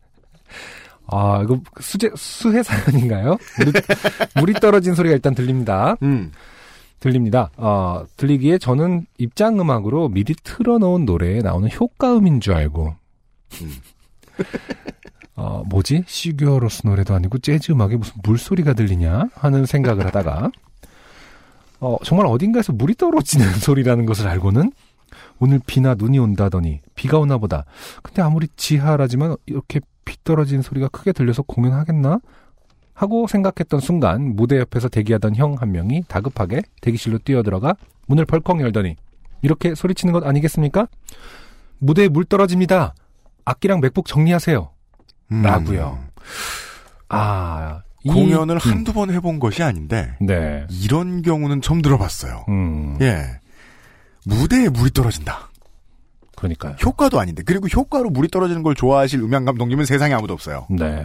[1.06, 3.36] 아 이거 수제 수해 사연인가요?
[3.58, 3.72] 물이,
[4.36, 5.98] 물이 떨어진 소리가 일단 들립니다.
[6.02, 6.32] 음.
[7.00, 7.50] 들립니다.
[7.58, 12.94] 어, 들리기에 저는 입장 음악으로 미리 틀어놓은 노래에 나오는 효과음인 줄 알고
[13.60, 13.72] 음.
[15.36, 16.04] 어, 뭐지?
[16.06, 20.50] 시규어로스 노래도 아니고 재즈 음악에 무슨 물소리가 들리냐 하는 생각을 하다가
[21.80, 24.72] 어, 정말 어딘가에서 물이 떨어지는 소리라는 것을 알고는
[25.38, 27.64] 오늘 비나 눈이 온다더니 비가 오나 보다.
[28.02, 32.18] 근데 아무리 지하라지만 이렇게 비 떨어지는 소리가 크게 들려서 공연하겠나?
[32.92, 37.74] 하고 생각했던 순간 무대 옆에서 대기하던 형 한 명이 다급하게 대기실로 뛰어들어가
[38.06, 38.96] 문을 벌컥 열더니
[39.40, 40.86] 이렇게 소리치는 것 아니겠습니까?
[41.78, 42.94] 무대에 물 떨어집니다.
[43.46, 44.68] 악기랑 맥북 정리하세요.
[45.32, 45.42] 음.
[45.42, 45.98] 라고요.
[47.08, 50.66] 아, 이- 공연을 음, 한두 번 해본 것이 아닌데 네.
[50.70, 52.44] 이런 경우는 처음 들어봤어요.
[52.48, 52.96] 음.
[53.00, 53.24] 예.
[54.26, 55.50] 무대에 물이 떨어진다.
[56.36, 56.76] 그러니까요.
[56.84, 57.42] 효과도 아닌데.
[57.44, 60.66] 그리고 효과로 물이 떨어지는 걸 좋아하실 음향 감독님은 세상에 아무도 없어요.
[60.70, 61.04] 네.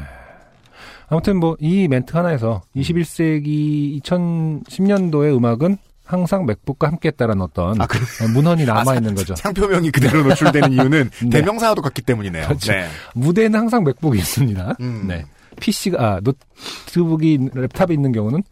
[1.07, 8.27] 아무튼 뭐 이 멘트 하나에서 21세기 2010년도의 음악은 항상 맥북과 함께했다라는 어떤 아, 그- 어,
[8.27, 9.35] 문헌이 남아 있는 거죠.
[9.35, 11.29] 상표명이 그대로 노출되는 이유는 네.
[11.29, 12.45] 대명사와도 같기 때문이네요.
[12.47, 12.71] 그렇죠.
[12.71, 12.87] 네.
[13.15, 14.75] 무대에는 항상 맥북이 있습니다.
[14.81, 15.05] 음.
[15.07, 15.25] 네.
[15.59, 18.43] PC가 아 노트북이 랩탑이 있는 경우는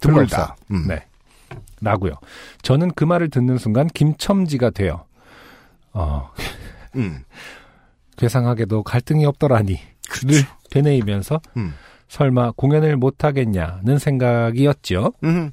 [0.00, 0.56] 드물다.
[0.70, 0.86] 음.
[0.88, 1.04] 네.
[1.80, 2.14] 라고요.
[2.62, 5.04] 저는 그 말을 듣는 순간 김첨지가 돼요.
[5.92, 6.30] 어,
[6.96, 7.22] 음.
[8.16, 9.78] 괴상하게도 갈등이 없더라니.
[10.22, 11.74] 를 되뇌이면서 음.
[12.08, 15.12] 설마 공연을 못 하겠냐는 생각이었죠.
[15.24, 15.50] 음.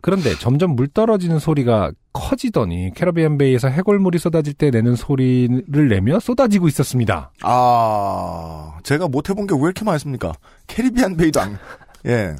[0.00, 6.68] 그런데 점점 물 떨어지는 소리가 커지더니 캐러비안 베이에서 해골물이 쏟아질 때 내는 소리를 내며 쏟아지고
[6.68, 7.30] 있었습니다.
[7.42, 10.32] 아, 제가 못 해본 게 왜 이렇게 많습니까?
[10.68, 11.58] 캐리비안 베이도 안,
[12.06, 12.34] 예.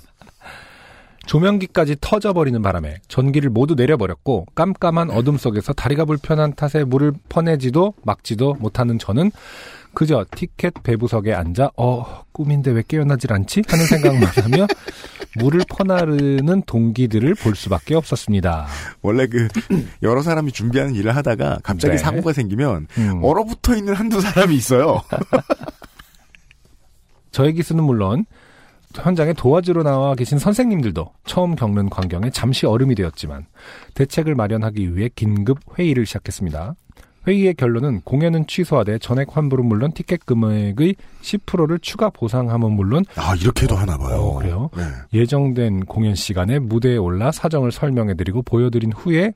[1.26, 8.54] 조명기까지 터져버리는 바람에 전기를 모두 내려버렸고 깜깜한 어둠 속에서 다리가 불편한 탓에 물을 퍼내지도 막지도
[8.60, 9.30] 못하는 저는
[9.92, 14.66] 그저 티켓 배부석에 앉아 어 꿈인데 왜 깨어나질 않지 하는 생각만 하며
[15.36, 18.66] 물을 퍼나르는 동기들을 볼 수밖에 없었습니다.
[19.02, 19.48] 원래 그,
[20.02, 21.98] 여러 사람이 준비하는 일을 하다가 갑자기 네.
[21.98, 23.20] 사고가 생기면 음.
[23.22, 25.02] 얼어붙어 있는 한두 사람이 있어요.
[27.30, 28.24] 저의 기수는 물론
[28.94, 33.46] 현장에 도와주러 나와 계신 선생님들도 처음 겪는 광경에 잠시 얼음이 되었지만
[33.94, 36.74] 대책을 마련하기 위해 긴급 회의를 시작했습니다.
[37.28, 43.76] 회의의 결론은 공연은 취소하되 전액 환불은 물론 티켓 금액의 10%를 추가 보상함은 물론 아, 이렇게도
[43.76, 44.16] 하나 봐요.
[44.16, 44.70] 어, 그래요?
[44.74, 44.82] 네.
[45.12, 49.34] 예정된 공연 시간에 무대에 올라 사정을 설명해드리고 보여드린 후에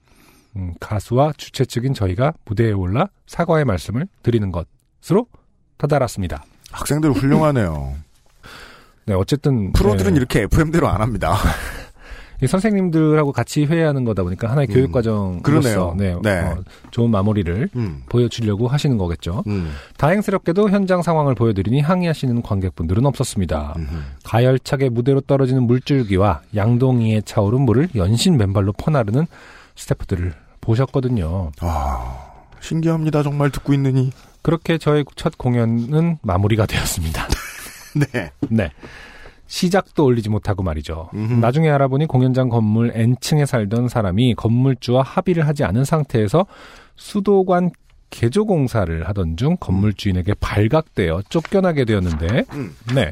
[0.57, 5.27] 음, 가수와 주최 측인 저희가 무대에 올라 사과의 말씀을 드리는 것으로
[5.77, 6.45] 다다랐습니다.
[6.71, 7.95] 학생들 훌륭하네요.
[9.05, 10.17] 네, 어쨌든 프로들은 네.
[10.17, 11.37] 이렇게 FM대로 안 합니다.
[12.43, 15.95] 이 선생님들하고 같이 회의하는 거다 보니까 하나의 음, 교육 과정으로서.
[15.97, 16.41] 네, 네.
[16.41, 16.59] 어,
[16.91, 18.03] 좋은 마무리를 음.
[18.09, 19.45] 보여주려고 하시는 거겠죠.
[19.47, 19.73] 음.
[19.97, 23.75] 다행스럽게도 현장 상황을 보여드리니 항의하시는 관객분들은 없었습니다.
[23.77, 24.05] 음.
[24.25, 29.27] 가열차게 무대로 떨어지는 물줄기와 양동이에 차오른 물을 연신 맨발로 퍼나르는
[29.77, 31.53] 스태프들을 보셨거든요.
[31.61, 32.19] 아,
[32.61, 33.23] 신기합니다.
[33.23, 34.11] 정말 듣고 있느니.
[34.43, 37.29] 그렇게 저의 첫 공연은 마무리가 되었습니다.
[38.13, 38.31] 네.
[38.49, 38.71] 네.
[39.53, 41.11] 시작도 올리지 못하고 말이죠.
[41.13, 41.35] 음흠.
[41.35, 46.47] 나중에 알아보니 공연장 건물 N층에 살던 사람이 건물주와 합의를 하지 않은 상태에서
[46.97, 47.71] 수도관
[48.09, 52.75] 개조 공사를 하던 중 건물 주인에게 발각되어 쫓겨나게 되었는데, 음.
[52.95, 53.11] 네.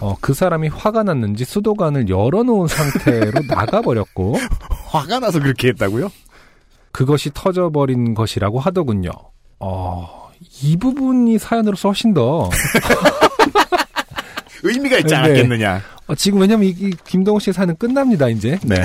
[0.00, 4.34] 어, 그 사람이 화가 났는지 수도관을 열어놓은 상태로 나가버렸고,
[4.88, 6.10] 화가 나서 그렇게 했다고요?
[6.90, 9.10] 그것이 터져버린 것이라고 하더군요.
[9.60, 10.30] 어,
[10.62, 12.50] 이 부분이 사연으로서 훨씬 더,
[14.62, 15.16] 의미가 있지 네.
[15.16, 15.82] 않았겠느냐.
[16.06, 18.58] 어, 지금 왜냐면 이, 이 김동호 씨의 사는 끝납니다, 이제.
[18.64, 18.76] 네.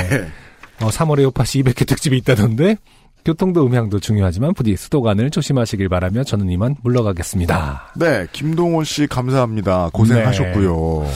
[0.81, 2.77] 어, 3월에 요파시 200회 특집이 있다던데,
[3.25, 7.93] 교통도 음향도 중요하지만 부디 수도관을 조심하시길 바라며 저는 이만 물러가겠습니다.
[7.95, 9.89] 네, 김동호 씨 감사합니다.
[9.93, 11.07] 고생하셨고요.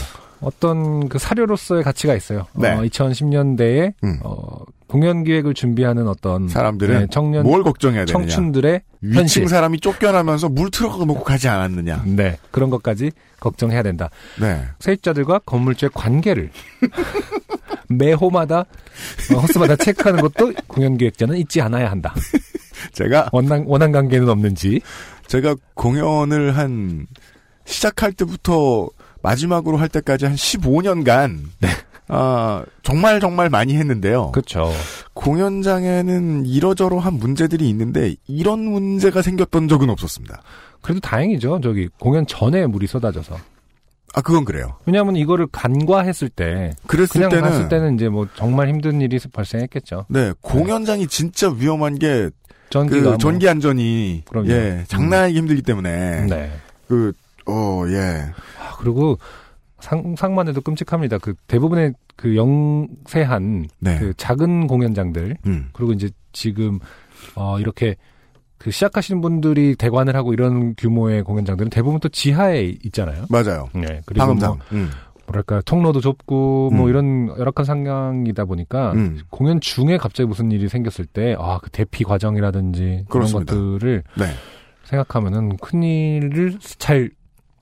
[0.42, 2.48] 어떤 그 사료로서의 가치가 있어요.
[2.56, 2.72] 네.
[2.72, 4.20] 어, 2010년대에 음.
[4.24, 8.28] 어, 공연 기획을 준비하는 어떤 사람들은 네, 청년 뭘 걱정해야 되느냐.
[8.28, 9.48] 청춘들의 위층 현실.
[9.48, 12.04] 사람이 쫓겨나면서 물 틀어가 놓고 가지 않았느냐.
[12.08, 14.10] 네 그런 것까지 걱정해야 된다.
[14.42, 14.64] 네.
[14.80, 16.50] 세입자들과 건물주의 관계를
[17.88, 22.16] 매 호마다 어, 호스마다 체크하는 것도 공연 기획자는 잊지 않아야 한다.
[22.94, 24.82] 제가 원한 원한 관계는 없는지.
[25.28, 27.06] 제가 공연을 한
[27.66, 28.90] 시작할 때부터
[29.22, 31.42] 마지막으로 할 때까지 한 15년간
[32.12, 34.32] 아, 정말 정말 많이 했는데요.
[34.32, 34.72] 그렇죠.
[35.14, 40.42] 공연장에는 이러저러한 문제들이 있는데 이런 문제가 생겼던 적은 없었습니다.
[40.82, 41.62] 그래도 다행이죠.
[41.62, 43.38] 저기 공연 전에 물이 쏟아져서.
[44.16, 44.76] 아, 그건 그래요.
[44.86, 50.06] 왜냐하면 이거를 간과했을 때 그랬을 때는 봤을 때는 이제 뭐 정말 힘든 일이 발생했겠죠.
[50.10, 52.30] 네, 공연장이 진짜 위험한 게
[52.72, 54.50] 전기가 그 뭐- 전기 안전이 그럼요.
[54.50, 56.52] 예, 장난하기 힘들기 때문에 네.
[56.88, 57.14] 그
[57.46, 58.32] 어, 예.
[58.60, 59.20] 아, 그리고
[59.80, 61.18] 상상만 해도 끔찍합니다.
[61.20, 63.98] 그 대부분의 그 영세한 네.
[64.00, 65.70] 그 작은 공연장들 음.
[65.74, 66.80] 그리고 이제 지금
[67.36, 67.96] 어 이렇게
[68.58, 73.26] 그 시작하시는 분들이 대관을 하고 이런 규모의 공연장들은 대부분 또 지하에 있잖아요.
[73.30, 73.70] 맞아요.
[73.74, 74.02] 네.
[74.06, 74.50] 그리고 방음장.
[74.50, 74.90] 뭐 음.
[75.28, 76.90] 뭐랄까 통로도 좁고 뭐 음.
[76.90, 79.20] 이런 열악한 상황이다 보니까 음.
[79.30, 83.06] 공연 중에 갑자기 무슨 일이 생겼을 때 아 그 대피 과정이라든지.
[83.10, 84.26] 그런 것들을 네.
[84.84, 87.12] 생각하면은 큰 일을 잘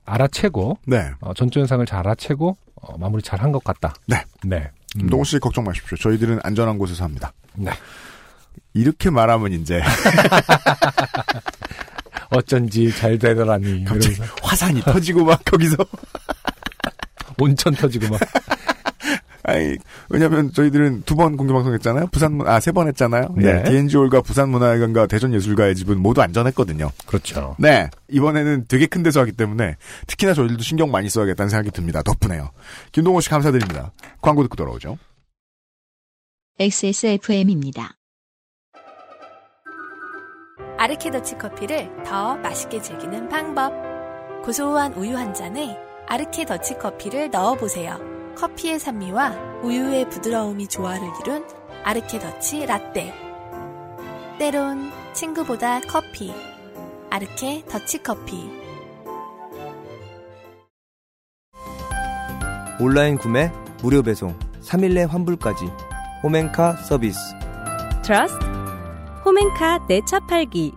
[0.08, 1.10] 알아채고 네.
[1.20, 3.94] 어, 전조 현상을 잘 알아채고 어, 마무리 잘 한 것 같다.
[4.06, 4.22] 네.
[4.44, 4.70] 네.
[4.96, 5.00] 음.
[5.00, 5.96] 김동호 씨 걱정 마십시오.
[5.98, 7.32] 저희들은 안전한 곳에서 합니다.
[7.54, 7.70] 네.
[8.74, 9.80] 이렇게 말하면 이제
[12.30, 13.84] 어쩐지 잘 되더라니.
[13.84, 15.76] 갑자기 이러면서 화산이 터지고 막 거기서
[17.40, 18.20] 온천 터지고 막.
[19.48, 19.76] 아니
[20.08, 22.06] 왜냐면 저희들은 두 번 공개 방송 했잖아요.
[22.12, 23.34] 부산 아 세 번 했잖아요.
[23.36, 23.62] 네.
[23.62, 23.70] 네.
[23.70, 26.90] DNG홀과 부산문화회관과 대전예술가의 집은 모두 안전했거든요.
[27.06, 27.56] 그렇죠.
[27.58, 27.88] 네.
[28.08, 32.02] 이번에는 되게 큰 데서 하기 때문에 특히나 저희들도 신경 많이 써야겠다는 생각이 듭니다.
[32.02, 32.50] 덕분에요.
[32.92, 33.92] 김동호 씨 감사드립니다.
[34.20, 34.98] 광고 듣고 돌아오죠.
[36.60, 37.94] XSFM입니다.
[40.78, 43.72] 아르케더치 커피를 더 맛있게 즐기는 방법.
[44.44, 47.98] 고소한 우유 한 잔에 아르케 더치 커피를 넣어보세요.
[48.38, 49.30] 커피의 산미와
[49.62, 51.44] 우유의 부드러움이 조화를 이룬
[51.82, 53.12] 아르케 더치 라떼.
[54.38, 56.32] 때론 친구보다 커피.
[57.10, 58.48] 아르케 더치 커피.
[62.80, 63.50] 온라인 구매,
[63.82, 65.64] 무료 배송, 3일 내 환불까지.
[66.22, 67.18] 홈엔카 서비스.
[68.04, 68.44] 트러스트
[69.24, 70.72] 홈엔카 내차 팔기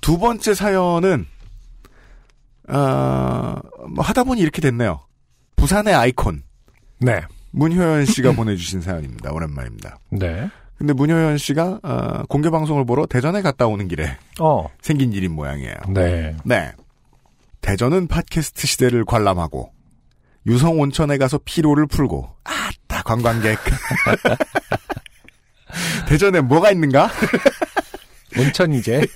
[0.00, 1.26] 두 번째 사연은
[2.68, 3.56] 아,
[3.88, 5.00] 뭐 하다 보니 이렇게 됐네요.
[5.56, 6.42] 부산의 아이콘
[7.00, 7.22] 네.
[7.52, 9.32] 문효연 씨가 보내주신 사연입니다.
[9.32, 9.98] 오랜만입니다.
[10.10, 10.48] 네.
[10.76, 14.66] 근데 문효연 씨가 아, 공개 방송을 보러 대전에 갔다 오는 길에 어.
[14.80, 15.74] 생긴 일인 모양이에요.
[15.88, 16.36] 네.
[16.44, 16.72] 네.
[17.60, 19.72] 대전은 팟캐스트 시대를 관람하고
[20.46, 23.58] 유성 온천에 가서 피로를 풀고 아따 관광객
[26.08, 27.08] 대전에 뭐가 있는가?
[28.38, 29.06] 온천이제.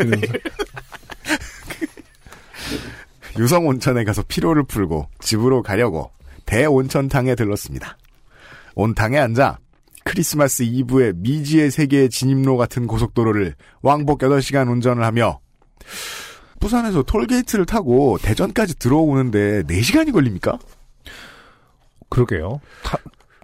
[3.38, 6.11] 유성 온천에 가서 피로를 풀고 집으로 가려고
[6.46, 7.96] 대온천탕에 들렀습니다.
[8.75, 9.59] 온탕에 앉아
[10.05, 15.40] 크리스마스 이브의 미지의 세계의 진입로 같은 고속도로를 왕복 8시간 운전을 하며
[16.61, 20.59] 부산에서 톨게이트를 타고 대전까지 들어오는데 4시간이 걸립니까?
[22.09, 22.61] 그러게요.
[22.83, 22.99] 타,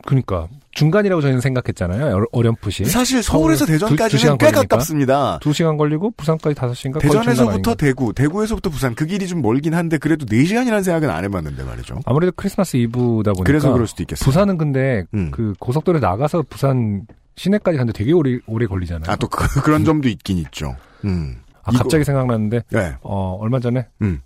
[0.05, 2.17] 그러니까 중간이라고 저희는 생각했잖아요.
[2.17, 2.87] 어- 어렴풋이.
[2.87, 4.51] 사실 서울에서 대전까지는 꽤.
[4.51, 5.39] 가깝습니다.
[5.41, 9.99] 두 시간 걸리고 부산까지 다섯 시간가 대전에서부터 대구, 대구에서부터 부산 그 길이 좀 멀긴 한데
[9.99, 12.01] 그래도 4시간이라는 생각은 안 해봤는데 말이죠.
[12.07, 14.25] 아무래도 크리스마스 이브다 보니까 그래서 그럴 수도 있겠어요.
[14.25, 15.31] 부산은 근데 음.
[15.31, 19.11] 그 고속도로에 나가서 부산 시내까지 가는데 되게 오래 오래 걸리잖아요.
[19.11, 20.77] 아, 또 그, 런 점도 있긴 있죠.
[21.05, 21.37] 음.
[21.65, 22.95] 아, 갑자기 생각났는데 네.
[23.03, 24.21] 어 얼마 전에 음.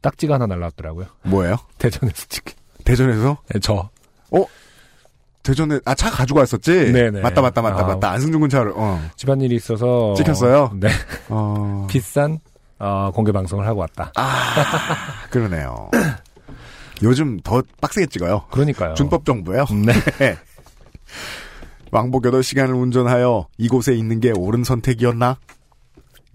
[0.00, 1.06] 딱지가 하나 날라왔더라고요.
[1.24, 1.56] 뭐예요?
[1.78, 2.54] 대전에서 치킨.
[2.84, 3.38] 대전에서?
[3.52, 3.90] 네, 저.
[5.42, 6.92] 대전에, 아, 차 가지고 왔었지?
[6.92, 7.20] 네네.
[7.20, 7.86] 맞다, 맞다, 맞다, 아.
[7.86, 8.10] 맞다.
[8.10, 9.00] 안승준 군 차를, 어.
[9.16, 10.72] 집안일이 있어서 찍혔어요?
[10.74, 10.88] 네.
[11.28, 11.86] 어.
[11.90, 12.38] 비싼
[12.78, 14.12] 어, 공개 방송을 하고 왔다.
[14.16, 15.90] 아, 그러네요.
[17.02, 18.44] 요즘 더 빡세게 찍어요.
[18.50, 18.94] 그러니까요.
[18.94, 19.64] 준법 정부예요.
[20.18, 20.36] 네.
[21.90, 25.38] 왕복 8시간을 운전하여 이곳에 있는 게 옳은 선택이었나?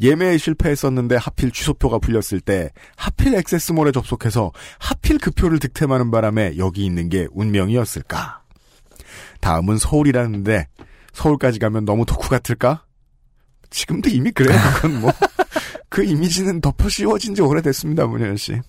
[0.02, 6.84] 예매에 실패했었는데 하필 취소표가 풀렸을 때 하필 액세스몰에 접속해서 하필 그 표를 득템하는 바람에 여기
[6.86, 8.42] 있는 게 운명이었을까?
[9.44, 10.68] 다음은 서울이라는데
[11.12, 12.86] 서울까지 가면 너무 덕후 같을까?
[13.70, 14.58] 지금도 이미 그래요.
[14.76, 15.12] 그건 뭐.
[15.90, 18.60] 그 이미지는 덮어 씌워진 지 오래됐습니다, 문현 씨.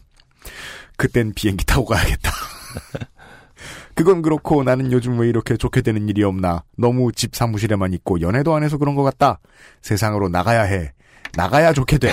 [0.96, 2.30] 그땐 비행기 타고 가야겠다.
[3.94, 6.64] 그건 그렇고 나는 요즘 왜 이렇게 좋게 되는 일이 없나.
[6.76, 9.38] 너무 집 사무실에만 있고 연애도 안 해서 그런 것 같다.
[9.82, 10.92] 세상으로 나가야 해.
[11.36, 12.12] 나가야 좋게 돼.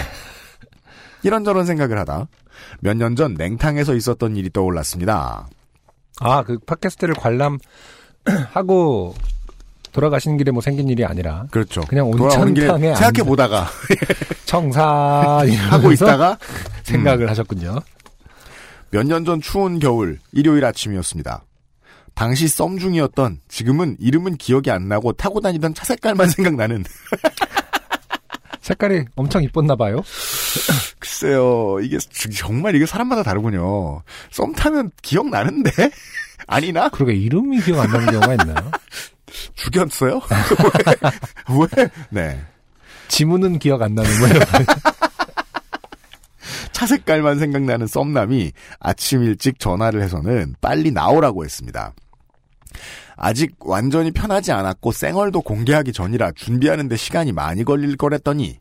[1.24, 2.28] 이런저런 생각을 하다
[2.82, 5.48] 몇 년 전 냉탕에서 있었던 일이 떠올랐습니다.
[6.20, 7.58] 아, 그 팟캐스트를 관람
[8.52, 9.16] 하고
[9.92, 11.46] 돌아가시는 길에 뭐 생긴 일이 아니라.
[11.52, 11.82] 그렇죠.
[11.82, 13.68] 그냥 온천탕에 생각해 보다가
[14.46, 16.38] 청사 하고 있다가
[16.84, 17.80] 생각을 하셨군요.
[18.92, 21.44] 몇 년 전 추운 겨울 일요일 아침이었습니다.
[22.14, 26.84] 당시 썸 중이었던 지금은 이름은 기억이 안 나고 타고 다니던 차 색깔만 생각나는
[28.62, 30.04] 색깔이 엄청 이뻤나 봐요.
[31.00, 31.98] 글쎄요 이게
[32.38, 34.04] 정말 이게 사람마다 다르군요.
[34.30, 35.72] 썸 타면 기억 나는데
[36.48, 36.90] 아니나?
[36.90, 38.72] 그러게 이름이 기억 안 나는 경우가 있나요?
[39.56, 40.22] 죽였어요?
[41.50, 41.68] 왜?
[41.78, 41.90] 왜?
[42.10, 42.42] 네.
[43.08, 44.40] 지문은 기억 안 나는 거예요.
[46.72, 51.94] 차 색깔만 생각나는 썸남이 아침 일찍 전화를 해서는 빨리 나오라고 했습니다.
[53.16, 58.58] 아직 완전히 편하지 않았고 쌩얼도 공개하기 전이라 준비하는데 시간이 많이 걸릴 거랬더니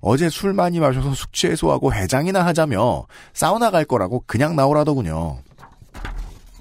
[0.00, 5.38] 어제 술 많이 마셔서 숙취 해소하고 해장이나 하자며 사우나 갈 거라고 그냥 나오라더군요.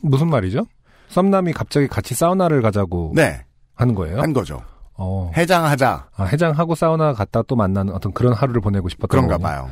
[0.02, 0.66] 무슨 말이죠?
[1.10, 3.44] 썸남이 갑자기 같이 사우나를 가자고 네.
[3.76, 4.22] 하는 거예요?
[4.22, 4.62] 한 거죠.
[4.94, 5.32] 어.
[5.36, 6.10] 해장하자.
[6.16, 9.48] 아, 해장하고 사우나 갔다 또 만나는 어떤 그런 하루를 보내고 싶었던 그런가 거군요.
[9.48, 9.72] 봐요.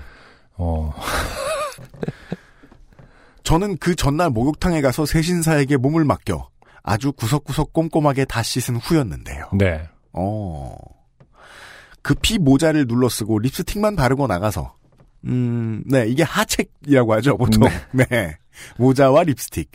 [0.57, 0.93] 어.
[3.43, 6.49] 저는 그 전날 목욕탕에 가서 세신사에게 몸을 맡겨
[6.83, 9.49] 아주 구석구석 꼼꼼하게 다 씻은 후였는데요.
[9.53, 9.87] 네.
[10.13, 10.75] 어.
[12.01, 14.75] 급히 모자를 눌러 쓰고 립스틱만 바르고 나가서
[15.25, 17.67] 음, 네, 이게 하책이라고 하죠, 보통.
[17.91, 18.37] 네.
[18.77, 19.69] 모자와 립스틱.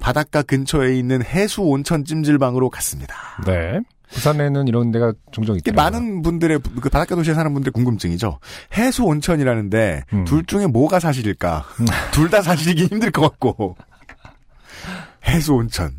[0.00, 3.16] 바닷가 근처에 있는 해수 온천 찜질방으로 갔습니다.
[3.46, 3.80] 네.
[4.12, 5.82] 부산에는 이런 데가 종종 있더라고요.
[5.82, 8.38] 많은 분들의 그 바닷가 도시에 사는 분들의 궁금증이죠.
[8.76, 10.24] 해수 온천이라는데 음.
[10.24, 11.64] 둘 중에 뭐가 사실일까?
[12.12, 13.76] 둘다 사실이긴 힘들 것 같고.
[15.26, 15.92] 해수 온천.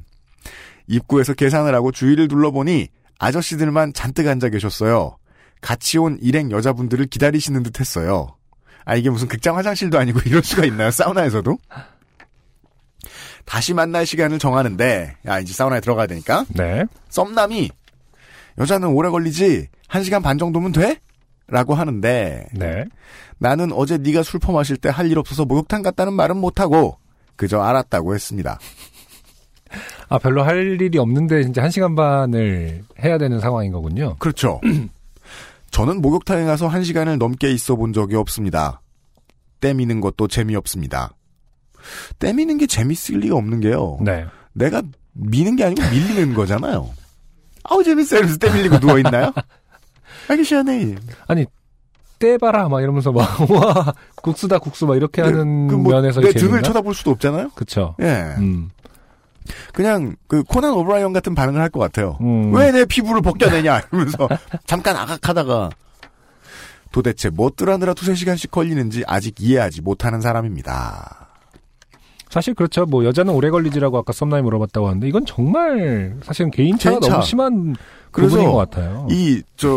[0.87, 2.87] 입구에서 계산을 하고 주위를 둘러보니
[3.19, 5.17] 아저씨들만 잔뜩 앉아 계셨어요.
[5.59, 8.37] 같이 온 일행 여자분들을 기다리시는 듯 했어요.
[8.85, 10.91] 아, 이게 무슨 극장 화장실도 아니고 이럴 수가 있나요?
[10.91, 11.57] 사우나에서도?
[13.47, 16.45] 다시 만날 시간을 정하는데, 야, 이제 사우나에 들어가야 되니까.
[16.49, 16.83] 네.
[17.09, 17.71] 썸남이,
[18.59, 20.99] 여자는 오래 걸리지, 한 시간 반 정도면 돼?
[21.47, 22.83] 라고 하는데, 네.
[23.37, 26.97] 나는 어제 네가 술 퍼마실 때 할 일 없어서 목욕탕 갔다는 말은 못하고,
[27.37, 28.59] 그저 알았다고 했습니다.
[30.09, 34.15] 아, 별로 할 일이 없는데 진짜 한 시간 반을 해야 되는 상황인 거군요.
[34.19, 34.59] 그렇죠.
[35.71, 38.81] 저는 목욕탕에 가서 한 시간을 넘게 있어 본 적이 없습니다.
[39.59, 41.11] 때 미는 것도 재미없습니다.
[42.19, 43.97] 때미는 게 재밌을 리가 없는 게요.
[44.01, 44.25] 네.
[44.53, 44.81] 내가
[45.13, 46.89] 미는 게 아니고 밀리는 거잖아요.
[47.63, 48.19] 아우 재밌어요.
[48.19, 49.33] 이러면서 때 밀리고 누워 있나요?
[50.29, 50.95] 알기 시원해.
[51.27, 51.45] 아니,
[52.19, 56.63] 떼봐라, 막 이러면서 막, 와, 국수다, 국수, 막 이렇게 하는 그 뭐, 면에서 내 등을
[56.63, 57.51] 쳐다볼 수도 없잖아요.
[57.55, 57.95] 그쵸.
[58.01, 58.33] 예.
[58.37, 58.69] 음.
[59.73, 62.17] 그냥 그 코난 오브라이언 같은 반응을 할 것 같아요.
[62.21, 62.53] 음.
[62.53, 64.27] 왜내 피부를 벗겨내냐 이러면서
[64.67, 65.69] 잠깐 아각하다가
[66.91, 71.26] 도대체 뭐 뜨라느라 두세 시간씩 걸리는지 아직 이해하지 못하는 사람입니다.
[72.29, 72.85] 사실 그렇죠.
[72.85, 77.09] 뭐 여자는 오래 걸리지라고 아까 썸남이 물어봤다고 하는데 이건 정말 사실은 개인차가 개인차.
[77.13, 77.75] 너무 심한
[78.11, 79.07] 부분인 것 같아요.
[79.11, 79.67] 이 저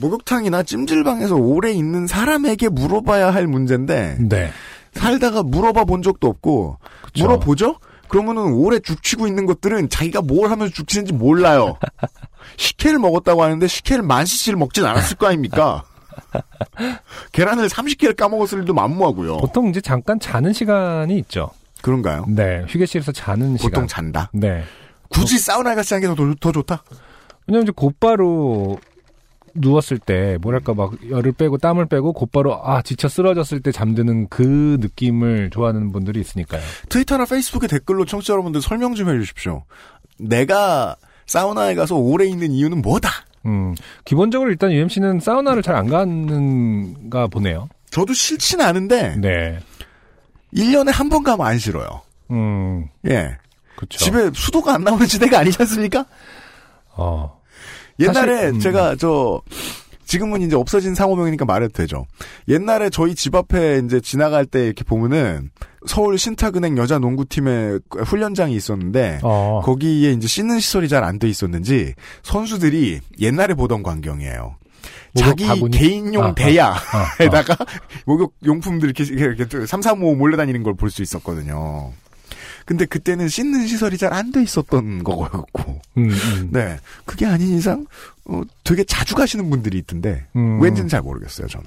[0.00, 4.50] 목욕탕이나 찜질방에서 오래 있는 사람에게 물어봐야 할 문제인데 네.
[4.92, 7.24] 살다가 물어봐 본 적도 없고 그쵸.
[7.24, 7.76] 물어보죠?
[8.08, 11.78] 그러면은 오래 죽치고 있는 것들은 자기가 뭘 하면서 죽치는지 몰라요.
[12.58, 15.84] 식혜를 먹었다고 하는데 식혜를 만 cc를 먹진 않았을 거 아닙니까?
[17.32, 19.38] 계란을 30개를 까먹었을 일도 만무하고요.
[19.38, 21.50] 보통 이제 잠깐 자는 시간이 있죠.
[21.82, 22.24] 그런가요?
[22.28, 22.64] 네.
[22.68, 23.70] 휴게실에서 자는 시간.
[23.70, 24.30] 보통 잔다.
[24.32, 24.62] 네.
[25.08, 26.82] 굳이 사우나에 가서 자는 게 더, 더 좋다?
[27.46, 28.78] 왜냐면 이제 곧바로
[29.54, 34.78] 누웠을 때 뭐랄까 막 열을 빼고 땀을 빼고 곧바로 아 지쳐 쓰러졌을 때 잠드는 그
[34.80, 36.62] 느낌을 좋아하는 분들이 있으니까요.
[36.88, 39.64] 트위터나 페이스북에 댓글로 청취자 여러분들 설명 좀 해주십시오.
[40.18, 43.10] 내가 사우나에 가서 오래 있는 이유는 뭐다?
[43.44, 43.74] 음
[44.04, 47.68] 기본적으로 일단 UMC는 사우나를 잘 안 가는가 보네요.
[47.90, 49.58] 저도 싫진 않은데 네.
[50.54, 52.02] 1년에 한 번 가면 안 싫어요.
[52.30, 53.36] 음 예.
[53.76, 53.98] 그렇죠.
[53.98, 56.04] 집에 수도가 안 나오는 지대가 아니지 않습니까?
[56.94, 57.40] 어
[57.98, 58.60] 옛날에 사실, 음.
[58.60, 59.40] 제가 저
[60.04, 62.06] 지금은 이제 없어진 상호명이니까 말해도 되죠.
[62.48, 65.50] 옛날에 저희 집 앞에 이제 지나갈 때 이렇게 보면은
[65.86, 69.62] 서울 신탁은행 여자 농구팀의 훈련장이 있었는데 어.
[69.64, 74.56] 거기에 이제 씻는 시설이 잘 안 돼 있었는지 선수들이 옛날에 보던 광경이에요.
[75.14, 75.76] 자기 바구니?
[75.76, 77.56] 개인용 아, 아, 대야에다가
[78.06, 81.92] 목욕 용품들 이렇게 이렇게 3, 4, 5 몰려다니는 걸 볼 수 있었거든요.
[82.64, 85.80] 근데 그때는 씻는 시설이 잘 안 돼 있었던 거였고.
[85.98, 86.48] 음, 음.
[86.52, 86.78] 네.
[87.04, 87.86] 그게 아닌 이상,
[88.24, 90.60] 어, 되게 자주 가시는 분들이 있던데, 음.
[90.62, 91.66] 왠지는 잘 모르겠어요, 저는.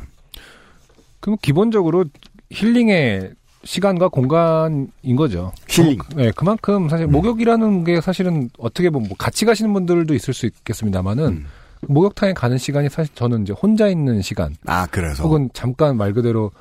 [1.20, 2.06] 그럼 기본적으로
[2.50, 3.32] 힐링의
[3.66, 5.52] 시간과 공간인 거죠.
[5.68, 5.98] 힐링.
[5.98, 10.46] 그, 네, 그만큼 사실 목욕이라는 게 사실은 어떻게 보면 뭐 같이 가시는 분들도 있을 수
[10.46, 11.46] 있겠습니다만은 음.
[11.88, 15.24] 목욕탕에 가는 시간이 사실 저는 이제 혼자 있는 시간 아, 그래서.
[15.24, 16.52] 혹은 잠깐 말 그대로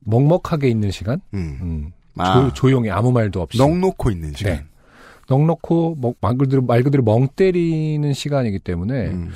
[0.00, 1.58] 먹먹하게 있는 시간, 음.
[1.62, 2.50] 음, 아.
[2.54, 4.52] 조, 용히 아무 말도 없이 넉놓고 있는 시간.
[4.54, 4.64] 네.
[5.28, 9.30] 넉넉고 먹- 말 그대로 말 그대로 멍 때리는 시간이기 때문에 음.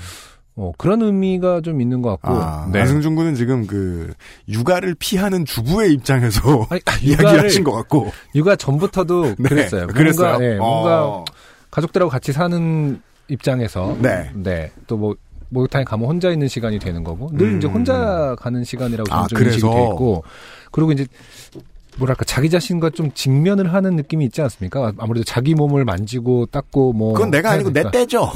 [0.56, 2.80] 어, 그런 의미가 좀 있는 것 같고 아, 네.
[2.80, 4.12] 안승준 군은 지금 그
[4.48, 8.10] 육아를 피하는 주부의 입장에서 아니, 이야기를 육아를- 하신 것 같고.
[8.34, 9.86] 육아 전부터도 네, 그랬어요.
[9.86, 10.28] 그랬어요?
[10.32, 11.24] 뭔가, 네, 뭔가 어.
[11.70, 14.70] 가족들하고 같이 사는 입장에서 네.
[14.86, 15.14] 또뭐
[15.50, 17.58] 목욕탕에 가면 혼자 있는 시간이 되는 거고 늘 음.
[17.58, 19.60] 이제 혼자 가는 시간이라고 아, 좀 인식이?
[19.62, 20.24] 돼 있고
[20.70, 21.06] 그리고 이제
[21.96, 24.92] 뭐랄까 자기 자신과 좀 직면을 하는 느낌이 있지 않습니까?
[24.98, 27.90] 아무래도 자기 몸을 만지고 닦고 뭐 그건 내가 아니고 내 되니까.
[27.90, 28.30] 때죠.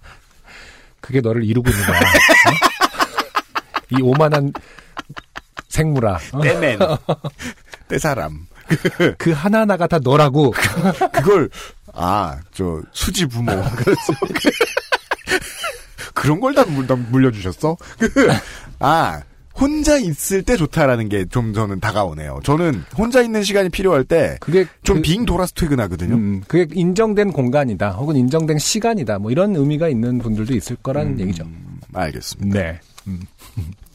[1.00, 1.98] 그게 너를 이루고 있는 거야.
[1.98, 2.02] 어?
[3.90, 4.52] 이 오만한
[5.68, 6.18] 생물아.
[6.32, 6.40] 어?
[6.40, 6.78] 때맨.
[7.88, 8.46] 때 사람.
[9.18, 10.52] 그 하나하나가 다 너라고.
[11.12, 11.48] 그걸,
[11.92, 13.52] 아, 저, 수지 부모.
[16.16, 16.64] 그런 걸 다
[17.10, 17.76] 물려주셨어?
[17.98, 18.08] 그,
[18.80, 19.20] 아,
[19.58, 22.40] 혼자 있을 때 좋다라는 게 좀 저는 다가오네요.
[22.42, 26.14] 저는 혼자 있는 시간이 필요할 때, 그게 좀 그- 빙 돌아서 퇴근하거든요.
[26.14, 27.90] 음, 그게 인정된 공간이다.
[27.92, 29.18] 혹은 인정된 시간이다.
[29.18, 31.44] 뭐 이런 의미가 있는 분들도 있을 거라는 음, 얘기죠.
[31.92, 32.58] 알겠습니다.
[32.60, 32.80] 네.
[33.06, 33.20] 음.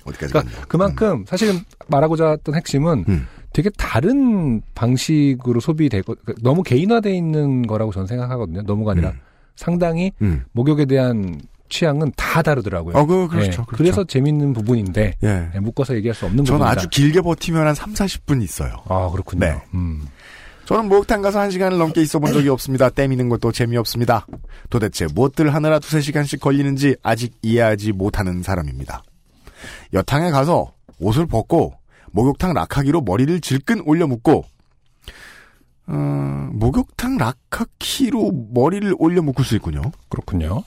[0.06, 0.66] 어디까지 그러니까?
[0.68, 3.28] 그만큼 사실은 말하고자 했던 핵심은 음.
[3.54, 8.62] 되게 다른 방식으로 소비되고 그러니까 너무 개인화돼 있는 거라고 저는 생각하거든요.
[8.64, 9.20] 너무가 아니라 음.
[9.56, 10.44] 상당히 음.
[10.54, 11.40] 목욕에 대한
[11.72, 12.96] 취향은 다 다르더라고요.
[12.96, 13.66] 어, 그, 그렇죠, 예, 그렇죠.
[13.72, 15.50] 그래서 재밌는 부분인데 예.
[15.56, 16.80] 예, 묶어서 얘기할 수 없는 저는 부분이다.
[16.80, 18.76] 아주 길게 버티면 한 3, 40분 있어요.
[18.88, 19.40] 아 그렇군요.
[19.40, 19.62] 네.
[19.74, 20.08] 음.
[20.66, 22.90] 저는 목욕탕 가서 한 시간을 넘게 있어 본 적이 없습니다.
[22.90, 24.28] 때미는 것도 재미없습니다.
[24.70, 29.04] 도대체 무엇들 하느라 두세 시간씩 걸리는지 아직 이해하지 못하는 사람입니다.
[29.94, 31.74] 여탕에 가서 옷을 벗고
[32.12, 34.46] 목욕탕 락하기로 머리를 질끈 올려 묶고
[35.88, 39.82] 어, 목욕탕 락하기로 머리를 올려 묶을 수 있군요.
[40.10, 40.64] 그렇군요.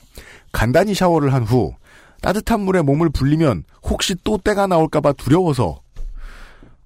[0.55, 1.73] 간단히 샤워를 한 후
[2.21, 5.81] 따뜻한 물에 몸을 불리면 혹시 또 때가 나올까봐 두려워서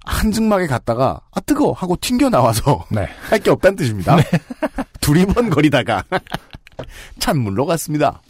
[0.04, 3.06] 한증막에 갔다가 아 뜨거 하고 튕겨 나와서 네.
[3.28, 4.16] 할게 없다는 뜻입니다.
[5.00, 6.04] 두리번거리다가
[7.20, 8.20] 찬물로 갔습니다.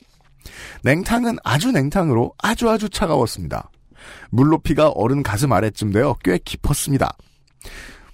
[0.83, 3.71] 냉탕은 아주 냉탕으로 아주 아주 차가웠습니다.
[4.31, 7.17] 물 높이가 어른 가슴 아래쯤 되어 꽤 깊었습니다.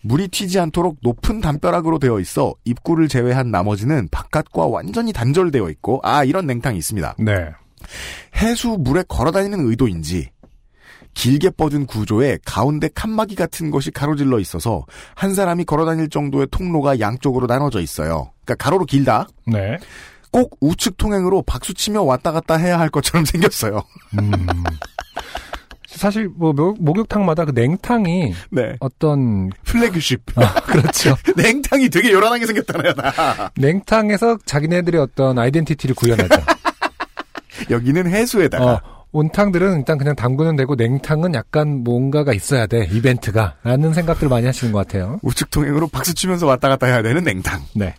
[0.03, 6.25] 물이 튀지 않도록 높은 담벼락으로 되어 있어 입구를 제외한 나머지는 바깥과 완전히 단절되어 있고 아
[6.25, 7.17] 이런 냉탕이 있습니다.
[7.19, 7.51] 네.
[8.37, 10.31] 해수 물에 걸어다니는 의도인지
[11.15, 14.85] 길게 뻗은 구조에 가운데 칸막이 같은 것이 가로질러 있어서
[15.15, 18.33] 한 사람이 걸어다닐 정도의 통로가 양쪽으로 나눠져 있어요.
[18.45, 19.27] 그러니까 가로로 길다.
[19.47, 19.79] 네.
[20.31, 23.83] 꼭 우측 통행으로 박수치며 왔다 갔다 해야 할 것처럼 생겼어요.
[24.21, 24.47] 음.
[25.97, 28.77] 사실 뭐 목- 목욕탕마다 그 냉탕이 네.
[28.81, 30.23] 어떤 플래그십.
[30.37, 31.17] 아, 그렇죠.
[31.37, 33.51] 냉탕이 되게 요란하게 생겼잖아요, 나.
[33.57, 36.29] 냉탕에서 자기네들의 어떤 아이덴티티를 구현하죠.
[37.71, 38.65] 여기는 해수에다가.
[38.75, 38.81] 어,
[39.13, 44.73] 온탕들은 일단 그냥 담그는 되고 냉탕은 약간 뭔가가 있어야 돼 이벤트가 라는 생각들 많이 하시는
[44.73, 45.19] 것 같아요.
[45.23, 47.63] 우측 통행으로 박수 치면서 왔다 갔다 해야 되는 냉탕.
[47.75, 47.95] 네.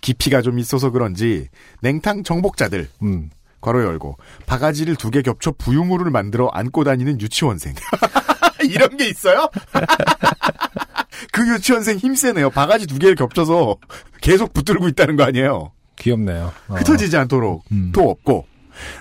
[0.00, 1.48] 깊이가 좀 있어서 그런지
[1.80, 3.30] 냉탕 정복자들 음.
[3.66, 7.74] 괄호 열고 바가지를 두 개 겹쳐 부유물을 만들어 안고 다니는 유치원생
[8.68, 9.48] 이런 게 있어요?
[11.32, 12.50] 그 유치원생 힘세네요.
[12.50, 13.76] 바가지 두 개를 겹쳐서
[14.20, 15.72] 계속 붙들고 있다는 거 아니에요?
[15.96, 16.52] 귀엽네요.
[16.68, 16.74] 어.
[16.74, 17.90] 흩어지지 않도록 음.
[17.94, 18.46] 또 없고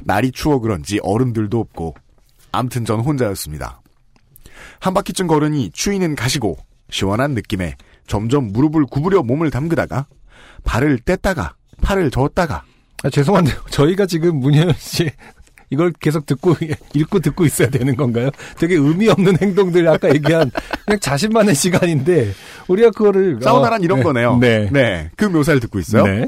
[0.03, 1.95] 날이 추워 그런지 어른들도 없고
[2.51, 3.81] 암튼 전 혼자였습니다.
[4.79, 6.57] 한 바퀴쯤 걸으니 추위는 가시고
[6.89, 7.75] 시원한 느낌에
[8.07, 10.07] 점점 무릎을 구부려 몸을 담그다가
[10.63, 12.63] 발을 뗐다가 팔을 저었다가
[13.03, 13.55] 아, 죄송한데요.
[13.69, 15.09] 저희가 지금 문현 씨
[15.69, 16.55] 이걸 계속 듣고
[16.93, 18.29] 읽고 듣고 있어야 되는 건가요?
[18.59, 20.51] 되게 의미 없는 행동들 아까 얘기한
[20.85, 22.33] 그냥 자신만의 시간인데
[22.67, 24.03] 우리가 그거를 사우나란 어, 이런 네.
[24.03, 24.37] 거네요.
[24.37, 24.69] 네.
[24.71, 25.09] 네.
[25.15, 26.03] 그 묘사를 듣고 있어요.
[26.03, 26.27] 네.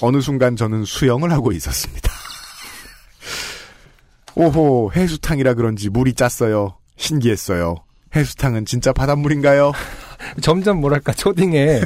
[0.00, 2.10] 어느 순간 저는 수영을 하고 있었습니다.
[4.34, 6.76] 오호, 해수탕이라 그런지 물이 짰어요.
[6.96, 7.76] 신기했어요.
[8.14, 9.72] 해수탕은 진짜 바닷물인가요?
[10.40, 11.82] 점점 뭐랄까 초딩에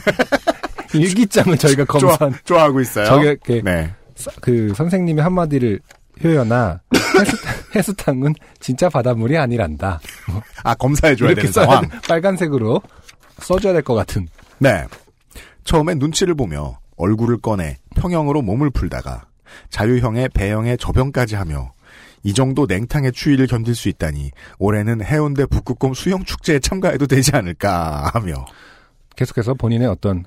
[0.94, 3.06] 일기장을 저희가 좋아, 검사한 좋아 하고 있어요.
[3.06, 3.92] 저게 네.
[4.22, 5.80] 사- 그 선생님이 한마디를
[6.22, 6.80] 효연아
[7.18, 10.00] 해수탕, 해수탕 은 진짜 바닷물이 아니란다.
[10.62, 11.88] 아, 검사해줘야 되는 상황.
[11.88, 11.98] 돼.
[12.08, 12.80] 빨간색으로
[13.38, 14.28] 써줘야 될 것 같은.
[14.58, 14.84] 네.
[15.64, 19.26] 처음엔 눈치를 보며 얼굴을 꺼내 평형으로 몸을 풀다가
[19.70, 21.72] 자유형의 배형의 저병까지 하며
[22.22, 28.44] 이 정도 냉탕의 추위를 견딜 수 있다니 올해는 해운대 북극곰 수영축제에 참가해도 되지 않을까 하며
[29.16, 30.24] 계속해서 본인의 어떤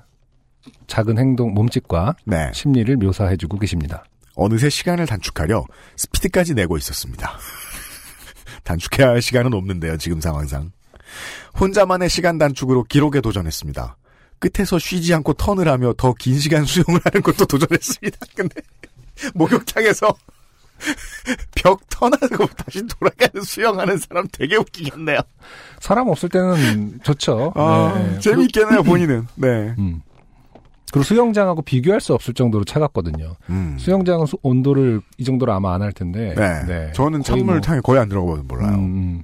[0.87, 2.51] 작은 행동, 몸짓과 네.
[2.53, 4.03] 심리를 묘사해주고 계십니다.
[4.35, 7.31] 어느새 시간을 단축하려 스피드까지 내고 있었습니다.
[8.63, 10.71] 단축해야 할 시간은 없는데요, 지금 상황상.
[11.59, 13.97] 혼자만의 시간 단축으로 기록에 도전했습니다.
[14.39, 18.17] 끝에서 쉬지 않고 턴을 하며 더 긴 시간 수영을 하는 것도 도전했습니다.
[18.35, 18.61] 근데
[19.33, 20.07] 목욕탕에서
[21.55, 25.19] 벽 턴하고 다시 돌아가는 수영하는 사람 되게 웃기겠네요.
[25.79, 27.53] 사람 없을 때는 좋죠.
[27.55, 28.19] 아, 네.
[28.19, 29.27] 재미있겠네요, 본인은.
[29.35, 29.73] 네.
[29.79, 30.01] 음.
[30.95, 33.35] 그리고 수영장하고 비교할 수 없을 정도로 차갑거든요.
[33.49, 33.75] 음.
[33.77, 36.33] 수영장은 수- 온도를 이 정도로 아마 안 할 텐데.
[36.37, 36.63] 네.
[36.65, 36.91] 네.
[36.93, 38.75] 저는 거의 뭐- 찬물탕에 거의 안 들어가봐서 몰라요.
[38.77, 39.23] 음,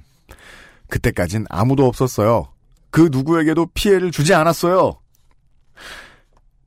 [0.88, 2.48] 그때까진 아무도 없었어요.
[2.90, 4.92] 그 누구에게도 피해를 주지 않았어요.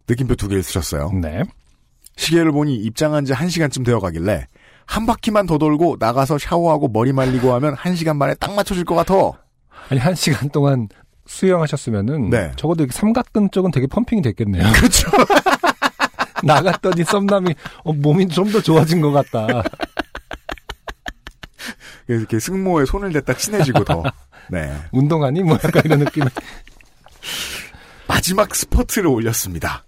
[0.07, 1.11] 느낌표 두 개를 쓰셨어요.
[1.21, 1.43] 네.
[2.17, 4.47] 시계를 보니 입장한 지 한 시간쯤 되어 가길래
[4.87, 8.95] 한 바퀴만 더 돌고 나가서 샤워하고 머리 말리고 하면 한 시간 만에 딱 맞춰질 것
[8.95, 9.13] 같아.
[9.89, 10.87] 아니 한 시간 동안
[11.25, 12.51] 수영하셨으면은 네.
[12.55, 14.63] 적어도 이렇게 삼각근 쪽은 되게 펌핑이 됐겠네요.
[14.73, 15.09] 그렇죠.
[16.43, 19.63] 나갔더니 썸남이 어, 몸이 좀 더 좋아진 것 같다.
[22.07, 24.03] 이렇게 승모에 손을 댔다 친해지고 더.
[24.49, 24.71] 네.
[24.91, 26.23] 운동하니 뭐 약간 이런 느낌.
[28.07, 29.83] 마지막 스퍼트를 올렸습니다.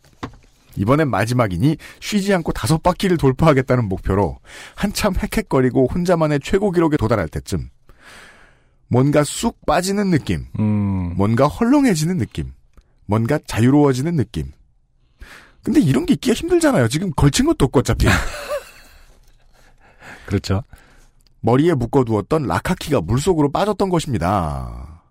[0.76, 4.40] 이번엔 마지막이니 쉬지 않고 다섯 바퀴를 돌파하겠다는 목표로
[4.76, 7.70] 한참 헥헥거리고 혼자만의 최고 기록에 도달할 때쯤
[8.90, 12.54] 뭔가 쑥 빠지는 느낌, 음, 뭔가 헐렁해지는 느낌,
[13.06, 14.52] 뭔가 자유로워지는 느낌.
[15.64, 16.88] 근데 이런 게 있기가 힘들잖아요.
[16.88, 18.08] 지금 걸친 것도 없고 어차피.
[20.26, 20.64] 그렇죠.
[21.42, 25.04] 머리에 묶어두었던 라카키가 물속으로 빠졌던 것입니다.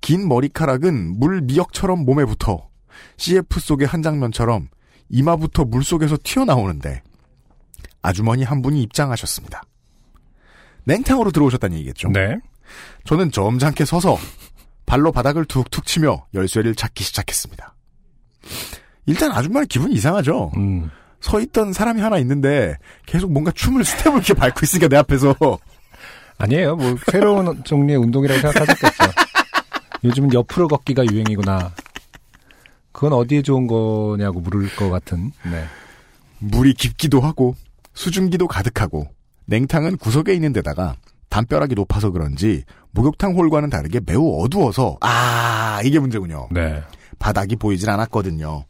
[0.00, 2.68] 긴 머리카락은 물 미역처럼 몸에 붙어
[3.16, 4.68] CF 속의 한 장면처럼
[5.08, 7.02] 이마부터 물속에서 튀어나오는데
[8.02, 9.62] 아주머니 한 분이 입장하셨습니다.
[10.84, 12.08] 냉탕으로 들어오셨다는 얘기겠죠.
[12.10, 12.36] 네.
[13.04, 14.18] 저는 점잖게 서서
[14.86, 17.74] 발로 바닥을 툭툭 치며 열쇠를 찾기 시작했습니다.
[19.06, 20.52] 일단 아줌마는 기분이 이상하죠.
[20.56, 20.90] 음.
[21.20, 25.34] 서 있던 사람이 하나 있는데 계속 뭔가 춤을 스텝을 이렇게 밟고 있으니까 내 앞에서
[26.38, 26.76] 아니에요.
[26.76, 29.12] 뭐 새로운 종류의 운동이라고 생각하셨겠죠.
[30.04, 31.72] 요즘은 옆으로 걷기가 유행이구나.
[32.92, 35.32] 그건 어디에 좋은 거냐고 물을 것 같은.
[35.44, 35.64] 네.
[36.38, 37.56] 물이 깊기도 하고
[37.94, 39.08] 수증기도 가득하고
[39.46, 40.96] 냉탕은 구석에 있는 데다가
[41.36, 46.48] 담벼락이 높아서 그런지 목욕탕 홀과는 다르게 매우 어두워서 아 이게 문제군요.
[46.50, 46.82] 네.
[47.18, 48.64] 바닥이 보이질 않았거든요.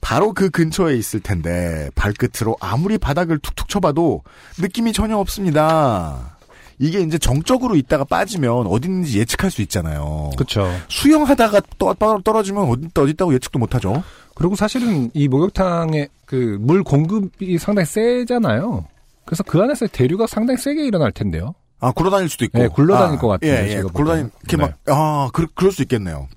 [0.00, 4.22] 바로 그 근처에 있을 텐데 발끝으로 아무리 바닥을 툭툭 쳐봐도
[4.60, 6.36] 느낌이 전혀 없습니다.
[6.78, 10.30] 이게 이제 정적으로 있다가 빠지면 어디 있는지 예측할 수 있잖아요.
[10.36, 10.68] 그렇죠.
[10.88, 14.02] 수영하다가 떠, 떠- 떨어지면 어디, 어디 있다고 예측도 못 하죠.
[14.34, 18.84] 그리고 사실은 이 목욕탕의 그물 공급이 상당히 세잖아요.
[19.24, 21.54] 그래서 그 안에서 대류가 상당히 세게 일어날 텐데요.
[21.80, 22.58] 아 굴러다닐 수도 있고.
[22.58, 23.82] 네, 굴러다닐 아, 것 같아요, 예, 예.
[23.82, 24.30] 보기에는.
[24.40, 24.62] 이렇게 네.
[24.62, 26.28] 막 아, 그, 그럴 수 있겠네요.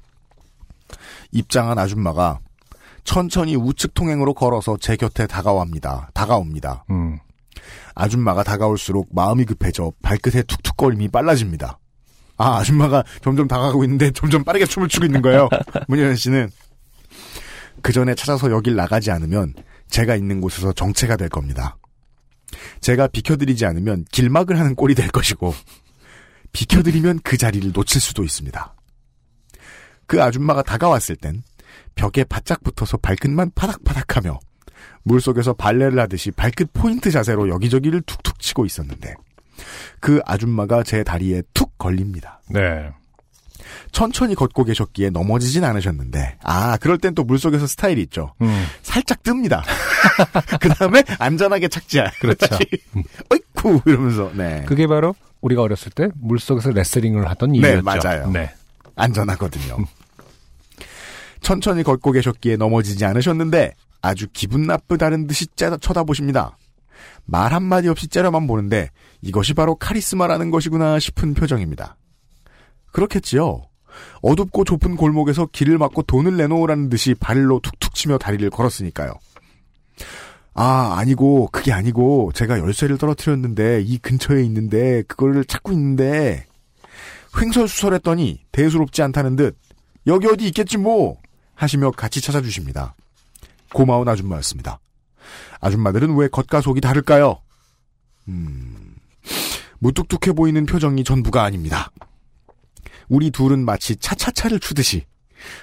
[1.31, 2.39] 입장한 아줌마가
[3.03, 6.09] 천천히 우측 통행으로 걸어서 제 곁에 다가옵니다.
[6.13, 6.85] 다가옵니다.
[6.89, 7.19] 음.
[7.95, 11.79] 아줌마가 다가올수록 마음이 급해져 발끝의 툭툭거림이 빨라집니다.
[12.37, 15.49] 아, 아줌마가 점점 다가가고 있는데 점점 빠르게 춤을 추고 있는 거예요.
[15.87, 16.49] 문희연 씨는.
[17.81, 19.53] 그 전에 찾아서 여길 나가지 않으면
[19.89, 21.77] 제가 있는 곳에서 정체가 될 겁니다.
[22.81, 25.53] 제가 비켜드리지 않으면 길막을 하는 꼴이 될 것이고,
[26.51, 28.75] 비켜드리면 그 자리를 놓칠 수도 있습니다.
[30.05, 31.43] 그 아줌마가 다가왔을 땐
[31.95, 34.39] 벽에 바짝 붙어서 발끝만 파닥파닥하며
[35.03, 39.15] 물속에서 발레를 하듯이 발끝 포인트 자세로 여기저기를 툭툭 치고 있었는데
[39.99, 42.41] 그 아줌마가 제 다리에 툭 걸립니다.
[42.49, 42.91] 네.
[43.91, 48.33] 천천히 걷고 계셨기에 넘어지진 않으셨는데 아 그럴 땐 또 물속에서 스타일이 있죠.
[48.41, 48.65] 음.
[48.81, 49.61] 살짝 뜹니다.
[50.59, 52.11] 그 다음에 안전하게 착지할.
[52.19, 52.57] 그렇죠.
[53.31, 54.63] 어이쿠 이러면서 네.
[54.65, 57.83] 그게 바로 우리가 어렸을 때 물속에서 레슬링을 하던 네, 이유였죠.
[57.83, 58.29] 맞아요.
[58.31, 58.51] 네.
[58.95, 59.77] 안전하거든요.
[61.41, 66.57] 천천히 걷고 계셨기에 넘어지지 않으셨는데 아주 기분 나쁘다는 듯이 째다 쳐다보십니다.
[67.25, 68.89] 말 한마디 없이 째려만 보는데
[69.21, 71.97] 이것이 바로 카리스마라는 것이구나 싶은 표정입니다.
[72.97, 73.61] 그렇겠지요.
[74.23, 79.13] 어둡고 좁은 골목에서 길을 막고 돈을 내놓으라는 듯이 발로 툭툭 치며 다리를 걸었으니까요.
[80.55, 86.47] 아, 아니고, 그게 아니고, 제가 열쇠를 떨어뜨렸는데, 이 근처에 있는데, 그거를 찾고 있는데,
[87.39, 89.55] 횡설수설했더니, 대수롭지 않다는 듯,
[90.07, 91.17] 여기 어디 있겠지 뭐!
[91.53, 92.95] 하시며 같이 찾아주십니다.
[93.73, 94.79] 고마운 아줌마였습니다.
[95.59, 97.39] 아줌마들은 왜 겉과 속이 다를까요?
[98.27, 98.95] 음,
[99.77, 101.91] 무뚝뚝해 보이는 표정이 전부가 아닙니다.
[103.09, 105.05] 우리 둘은 마치 차차차를 추듯이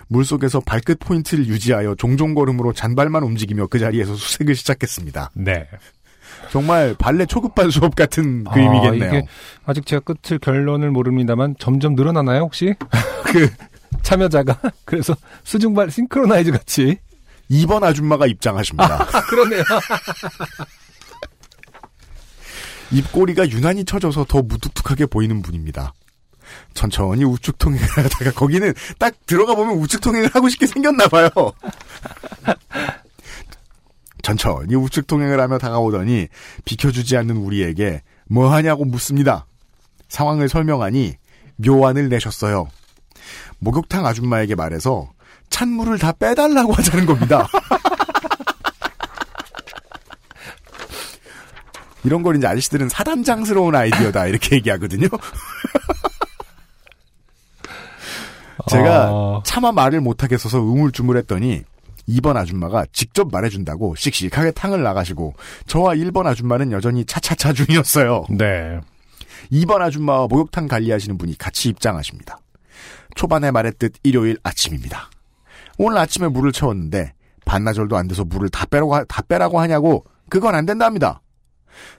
[0.08, 5.30] 물속에서 발끝 포인트를 유지하여 종종 걸음으로 잔발만 움직이며 그 자리에서 수색을 시작했습니다.
[5.34, 5.68] 네.
[6.50, 9.08] 정말 발레 초급반 수업 같은 아, 그림이겠네요.
[9.08, 9.26] 이게
[9.64, 12.74] 아직 제가 끝을 결론을 모릅니다만 점점 늘어나나요 혹시?
[13.26, 13.50] 그
[14.02, 16.98] 참여자가 그래서 수중발 싱크로나이즈 같이
[17.50, 19.02] 2번 아줌마가 입장하십니다.
[19.02, 19.62] 아, 그러네요.
[22.90, 25.92] 입꼬리가 유난히 처져서 더 무뚝뚝하게 보이는 분입니다.
[26.74, 31.28] 천천히 우측 통행을 하다가 거기는 딱 들어가 보면 우측 통행을 하고 싶게 생겼나 봐요.
[34.22, 36.28] 천천히 우측 통행을 하며 다가오더니
[36.64, 39.46] 비켜주지 않는 우리에게 뭐 하냐고 묻습니다.
[40.08, 41.16] 상황을 설명하니
[41.56, 42.68] 묘안을 내셨어요.
[43.58, 45.10] 목욕탕 아줌마에게 말해서
[45.50, 47.48] 찬물을 다 빼달라고 하자는 겁니다.
[52.04, 55.08] 이런 걸 이제 아저씨들은 사단장스러운 아이디어다 이렇게 얘기하거든요.
[58.68, 59.42] 제가 어.
[59.44, 61.62] 차마 말을 못하겠어서 우물쭈물했더니
[62.08, 65.34] 2번 아줌마가 직접 말해준다고 씩씩하게 탕을 나가시고
[65.66, 68.26] 저와 1번 아줌마는 여전히 차차차 중이었어요.
[68.30, 68.80] 네.
[69.52, 72.38] 2번 아줌마와 목욕탕 관리하시는 분이 같이 입장하십니다.
[73.14, 75.08] 초반에 말했듯 일요일 아침입니다.
[75.78, 77.12] 오늘 아침에 물을 채웠는데
[77.44, 81.20] 반나절도 안 돼서 물을 다 빼라고, 하- 다 빼라고 하냐고 그건 안 된답니다.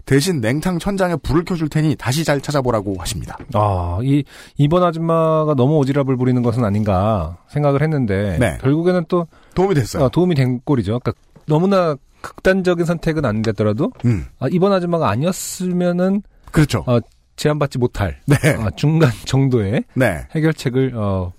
[0.05, 3.37] 대신 냉탕 천장에 불을 켜줄 테니 다시 잘 찾아보라고 하십니다.
[3.53, 4.23] 아, 이,
[4.57, 8.57] 이번 아줌마가 너무 오지랖을 부리는 것은 아닌가 생각을 했는데, 네.
[8.61, 10.03] 결국에는 또, 도움이 됐어요.
[10.03, 10.99] 어, 도움이 된 꼴이죠.
[10.99, 11.13] 그러니까
[11.45, 16.83] 너무나 극단적인 선택은 안 됐더라도, 음, 아, 이번 아줌마가 아니었으면은, 그렇죠.
[16.87, 16.99] 어,
[17.35, 18.35] 제한받지 못할, 네.
[18.59, 20.25] 아, 중간 정도의 네.
[20.31, 21.33] 해결책을, 어,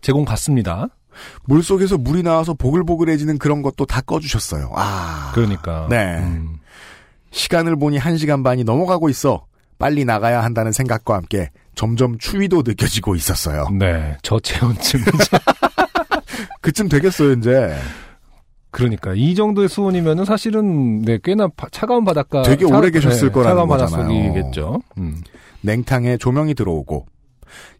[0.00, 0.88] 제공 받습니다.
[1.44, 4.72] 물 속에서 물이 나와서 보글보글해지는 그런 것도 다 꺼주셨어요.
[4.74, 5.30] 아.
[5.34, 5.86] 그러니까.
[5.90, 6.18] 네.
[6.18, 6.58] 음,
[7.32, 9.46] 시간을 보니 1시간 반이 넘어가고 있어
[9.78, 13.66] 빨리 나가야 한다는 생각과 함께 점점 추위도 느껴지고 있었어요.
[13.76, 14.16] 네.
[14.22, 15.00] 저체온증.
[16.60, 17.74] 그쯤 되겠어요, 이제.
[18.70, 23.68] 그러니까 이 정도의 수온이면은 사실은 네 꽤나 바- 차가운 바닷가 되게 오래 계셨을 거라는 차가운.
[23.68, 24.80] 바닷속이겠죠.
[24.98, 25.20] 음.
[25.62, 27.06] 냉탕에 조명이 들어오고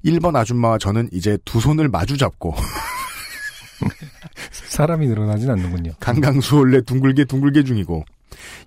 [0.05, 2.55] 1번 아줌마와 저는 이제 두 손을 마주 잡고
[4.69, 5.93] 사람이 늘어나진 않는군요.
[6.01, 8.05] 강강수월래 둥글게 둥글게 중이고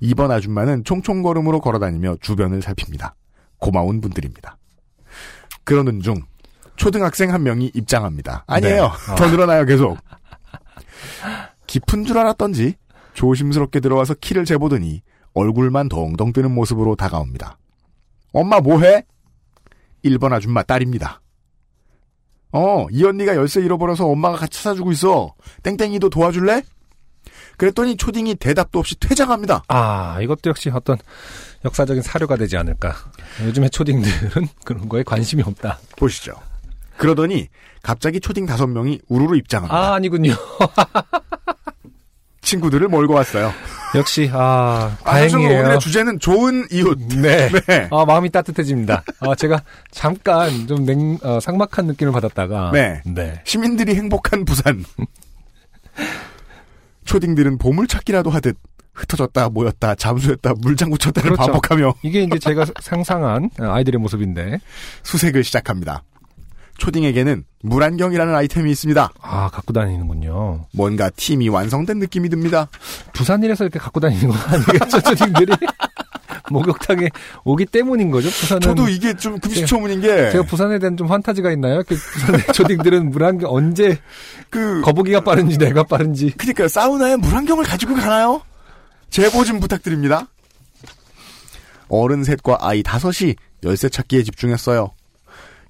[0.02, 3.16] 2번 아줌마는 총총걸음으로 걸어다니며 주변을 살핍니다.
[3.58, 4.58] 고마운 분들입니다.
[5.64, 6.16] 그러는 중
[6.76, 8.44] 초등학생 한 명이 입장합니다.
[8.48, 8.84] 아니에요.
[8.84, 9.12] 네.
[9.12, 9.16] 아.
[9.16, 9.98] 더 늘어나요 계속.
[11.68, 12.76] 깊은 줄 알았던지
[13.14, 15.02] 조심스럽게 들어와서 키를 재보더니
[15.34, 17.58] 얼굴만 덩덩 뜨는 모습으로 다가옵니다.
[18.34, 19.04] 엄마 뭐해?
[20.04, 21.22] 1번 아줌마 딸입니다.
[22.52, 25.34] 어, 이 언니가 열쇠 잃어버려서 엄마가 같이 찾아주고 있어.
[25.64, 26.64] 땡땡이도 도와줄래?
[27.58, 29.64] 그랬더니 초딩이 대답도 없이 퇴장합니다.
[29.68, 30.98] 아, 이것도 역시 어떤
[31.64, 32.96] 역사적인 사료가 되지 않을까.
[33.44, 35.80] 요즘의 초딩들은 그런 거에 관심이 없다.
[35.98, 36.34] 보시죠.
[36.98, 37.48] 그러더니
[37.82, 39.76] 갑자기 초딩 다섯 명이 우르르 입장합니다.
[39.76, 40.34] 아, 아니군요.
[42.42, 43.52] 친구들을 몰고 왔어요.
[43.96, 45.60] 역시, 아, 아, 다행이에요.
[45.62, 47.00] 오늘의 주제는 좋은 이웃.
[47.00, 47.50] 네.
[47.50, 47.88] 네.
[47.92, 49.04] 아, 마음이 따뜻해집니다.
[49.20, 52.70] 아, 제가 잠깐 좀 냉, 어, 삭막한 느낌을 받았다가.
[52.72, 53.02] 네.
[53.06, 53.42] 네.
[53.46, 54.86] 시민들이 행복한 부산.
[57.06, 58.58] 초딩들은 보물찾기라도 하듯
[58.94, 61.52] 흩어졌다 모였다 잠수했다 물장구 쳤다를 그렇죠.
[61.52, 64.60] 반복하며 이게 이제 제가 상상한 아이들의 모습인데.
[65.04, 66.04] 수색을 시작합니다.
[66.78, 69.10] 초딩에게는 물안경이라는 아이템이 있습니다.
[69.22, 70.66] 아, 갖고 다니는군요.
[70.74, 72.68] 뭔가 팀이 완성된 느낌이 듭니다.
[73.14, 75.54] 부산일에서 이렇게 갖고 다니는 건 아니겠죠, 초딩들이?
[76.52, 77.10] 목욕탕에
[77.44, 78.62] 오기 때문인 거죠, 부산은.
[78.62, 81.84] 저도 이게 좀 금시초문인 게 제가 부산에 대한 좀 판타지가 있나요?
[81.88, 84.00] 그 부산의 초딩들은 물안경 언제
[84.50, 86.32] 그 거북이가 빠른지 내가 빠른지.
[86.38, 88.42] 그러니까 사우나에 물안경을 가지고 가나요?
[89.10, 90.28] 제보 좀 부탁드립니다.
[91.88, 94.92] 어른 셋과 아이 다섯이 열쇠 찾기에 집중했어요.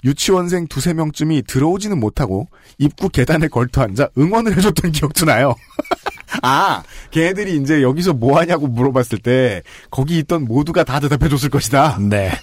[0.04, 2.48] 유치원생 두세 명쯤이 들어오지는 못하고
[2.78, 5.56] 입구 계단에 걸터 앉아 응원을 해줬던 기억도 나요.
[6.42, 11.98] 아, 걔네들이 이제 여기서 뭐 하냐고 물어봤을 때 거기 있던 모두가 다 대답해 줬을 것이다.
[12.00, 12.32] 네.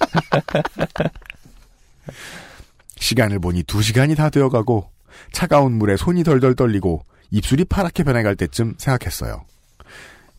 [2.96, 4.88] 시간을 보니 두 시간이 다 되어가고
[5.32, 9.44] 차가운 물에 손이 덜덜 떨리고 입술이 파랗게 변해갈 때쯤 생각했어요.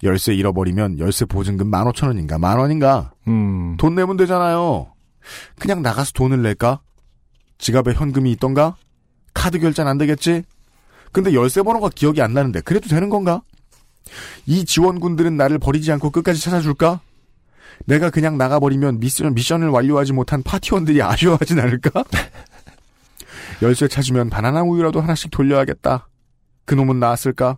[0.03, 3.77] 열쇠 잃어버리면 열쇠 보증금 15,000원인가 만 원인가 음.
[3.77, 4.87] 돈 내면 되잖아요.
[5.59, 6.81] 그냥 나가서 돈을 낼까?
[7.57, 8.75] 지갑에 현금이 있던가?
[9.33, 10.43] 카드 결제는 안 되겠지?
[11.13, 13.41] 근데 열쇠 번호가 기억이 안 나는데 그래도 되는 건가?
[14.45, 16.99] 이 지원군들은 나를 버리지 않고 끝까지 찾아줄까?
[17.85, 22.03] 내가 그냥 나가버리면 미션, 미션을 완료하지 못한 파티원들이 아쉬워하진 않을까?
[23.61, 26.09] 열쇠 찾으면 바나나 우유라도 하나씩 돌려야겠다.
[26.65, 27.57] 그놈은 나왔을까?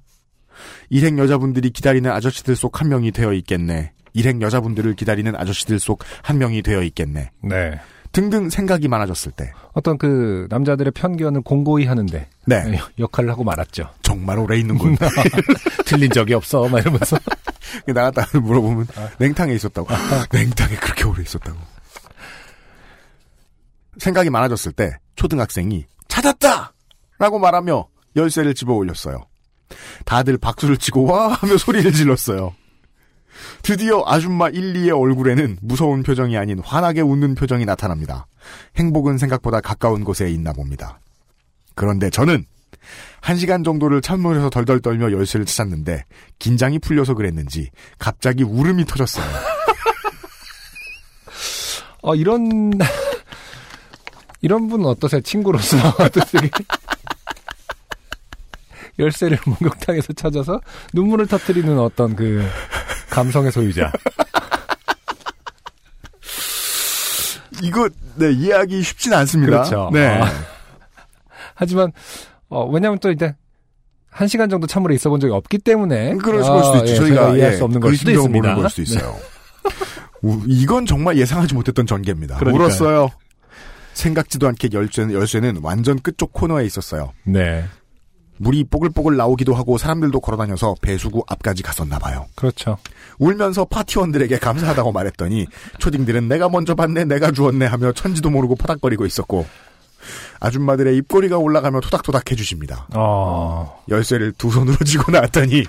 [0.89, 3.91] 일행 여자분들이 기다리는 아저씨들 속 한 명이 되어 있겠네.
[4.14, 7.32] 일행 여자분들을 기다리는 아저씨들 속 한 명이 되어 있겠네.
[7.43, 7.80] 네.
[8.16, 12.80] 등등 생각이 많아졌을 때 어떤 그 남자들의 편견을 공고히 하는데 네.
[12.97, 13.89] 역할을 하고 말았죠.
[14.03, 14.95] 정말 오래 있는군.
[15.86, 16.70] 틀린 적이 없어.
[16.70, 17.18] 막 이러면서.
[17.86, 18.88] 나갔다 물어보면
[19.20, 19.89] 냉탕에 있었다고.
[20.32, 21.57] 냉탕에 그렇게 오래 있었다고.
[23.97, 26.74] 생각이 많아졌을 때 초등학생이 찾았다!
[27.20, 29.26] 라고 말하며 열쇠를 집어 올렸어요.
[30.05, 32.55] 다들 박수를 치고 와 하며 소리를 질렀어요.
[33.61, 38.27] 드디어 아줌마 1, 2의 얼굴에는 무서운 표정이 아닌 환하게 웃는 표정이 나타납니다.
[38.77, 40.99] 행복은 생각보다 가까운 곳에 있나 봅니다.
[41.73, 42.45] 그런데 저는
[43.21, 46.05] 한 시간 정도를 찬물에서 덜덜 떨며 열쇠를 찾았는데
[46.39, 49.25] 긴장이 풀려서 그랬는지 갑자기 울음이 터졌어요.
[52.03, 52.71] 어, 이런,
[54.41, 55.21] 이런 분은 어떠세요?
[55.21, 55.77] 친구로서.
[55.97, 56.41] 어떠세요?
[58.99, 60.61] 열쇠를 목욕탕에서 찾아서
[60.93, 62.45] 눈물을 터뜨리는 어떤 그
[63.10, 63.91] 감성의 소유자.
[67.62, 69.51] 이거 네 이해하기 쉽진 않습니다.
[69.64, 69.89] 그렇죠.
[69.93, 70.08] 네.
[70.22, 70.30] 아.
[71.56, 71.91] 하지만
[72.49, 73.34] 어, 왜냐하면 또 이제
[74.10, 76.91] 한 시간 정도 찬물에 있어본 적이 없기 때문에 그럴 수도 있죠.
[76.91, 78.38] 예, 저희가 이해할 예, 수 없는 그걸 수도 있습니다.
[78.38, 79.16] 모르는 걸 수도 있어요.
[80.22, 82.38] 우- 이건 정말 예상하지 못했던 전개입니다.
[82.38, 82.66] 그러니까요.
[82.66, 83.10] 울었어요.
[83.93, 87.14] 생각지도 않게 열쇠는, 열쇠는 완전 끝쪽 코너에 있었어요.
[87.24, 87.66] 네.
[88.38, 92.25] 물이 뽀글뽀글 나오기도 하고 사람들도 걸어다녀서 배수구 앞까지 갔었나 봐요.
[92.36, 92.77] 그렇죠.
[93.17, 95.47] 울면서 파티원들에게 감사하다고 말했더니
[95.79, 99.45] 초딩들은 내가 먼저 봤네 내가 주었네 하며 천지도 모르고 파닥거리고 있었고
[100.39, 102.88] 아줌마들의 입꼬리가 올라가며 토닥토닥 해주십니다.
[102.93, 105.63] 어, 열쇠를 두 손으로 쥐고 나왔더니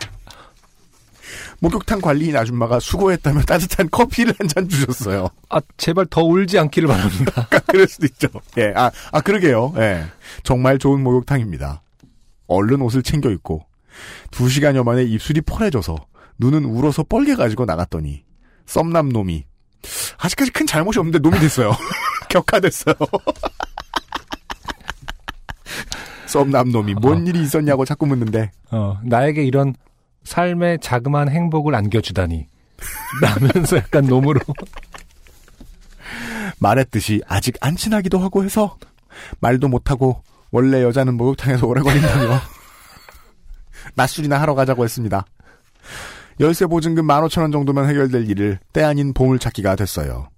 [1.61, 5.29] 목욕탕 관리인 아줌마가 수고했다며 따뜻한 커피를 한 잔 주셨어요.
[5.49, 7.49] 아, 제발 더 울지 않기를 바랍니다.
[7.67, 8.29] 그럴 수도 있죠.
[8.59, 9.73] 예, 아, 아, 그러게요.
[9.79, 10.05] 예.
[10.43, 11.81] 정말 좋은 목욕탕입니다.
[12.47, 13.67] 얼른 옷을 챙겨 입고,
[14.31, 15.97] 두 시간여 만에 입술이 펄해져서,
[16.39, 18.25] 눈은 울어서 뻘게 가지고 나갔더니,
[18.67, 19.45] 썸남 놈이,
[20.19, 21.73] 아직까지 큰 잘못이 없는데 놈이 됐어요.
[22.29, 22.95] 격화됐어요.
[26.27, 29.75] 썸남 놈이 뭔 일이 있었냐고 자꾸 묻는데, 어, 나에게 이런
[30.25, 32.49] 삶의 자그마한 행복을 안겨주다니.
[33.23, 34.41] 라면서 약간 놈으로.
[36.59, 38.77] 말했듯이 아직 안 친하기도 하고 해서,
[39.41, 42.41] 말도 못하고, 원래 여자는 목욕탕에서 오래 걸린다며,
[43.95, 45.25] 낮술이나 하러 가자고 했습니다.
[46.41, 50.29] 열쇠 보증금 15,000원 정도면 해결될 일을 때 아닌 보물 찾기가 됐어요.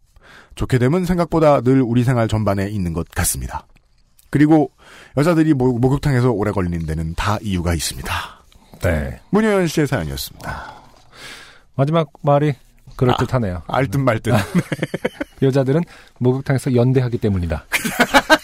[0.54, 3.66] 좋게 되면 생각보다 늘 우리 생활 전반에 있는 것 같습니다.
[4.30, 4.70] 그리고
[5.16, 8.12] 여자들이 목, 목욕탕에서 오래 걸리는 데는 다 이유가 있습니다.
[8.82, 9.20] 네.
[9.30, 10.74] 문효연 씨의 사연이었습니다.
[11.74, 12.54] 마지막 말이
[12.96, 13.62] 그럴듯하네요.
[13.66, 14.34] 알듯 말듯.
[15.42, 15.82] 여자들은
[16.18, 17.64] 목욕탕에서 연대하기 때문이다.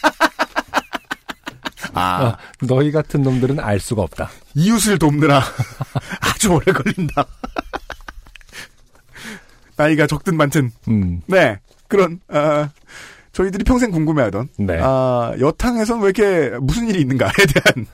[1.94, 2.36] 아, 어,
[2.66, 4.30] 너희 같은 놈들은 알 수가 없다.
[4.54, 5.42] 이웃을 돕느라
[6.20, 7.26] 아주 오래 걸린다.
[9.76, 10.70] 나이가 적든 많든.
[10.88, 11.58] 음, 네.
[11.88, 12.70] 그런, 아,
[13.32, 14.78] 저희들이 평생 궁금해하던, 네.
[14.80, 17.86] 아, 여탕에선 왜 이렇게 무슨 일이 있는가에 대한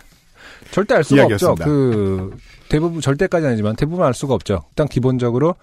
[0.71, 1.33] 절대 알 수가 없죠.
[1.35, 1.65] 이야기였습니다.
[1.65, 2.37] 그
[2.69, 4.65] 대부분 절대까지는 아니지만 대부분 알 수가 없죠.
[4.71, 5.57] 일단 기본적으로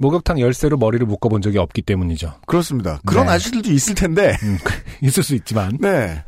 [0.00, 2.40] 목욕탕 열쇠로 머리를 묶어본 적이 없기 때문이죠.
[2.46, 3.00] 그렇습니다.
[3.04, 3.32] 그런 네.
[3.32, 4.56] 아저씨들도 있을 텐데, 음,
[5.02, 6.24] 있을 수 있지만 네.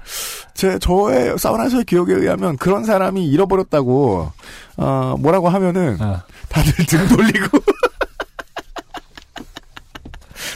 [0.52, 4.30] 제, 저의 사우나에서의 기억에 의하면 그런 사람이 잃어버렸다고,
[4.76, 7.58] 어, 뭐라고 하면은 아, 다들 등 돌리고,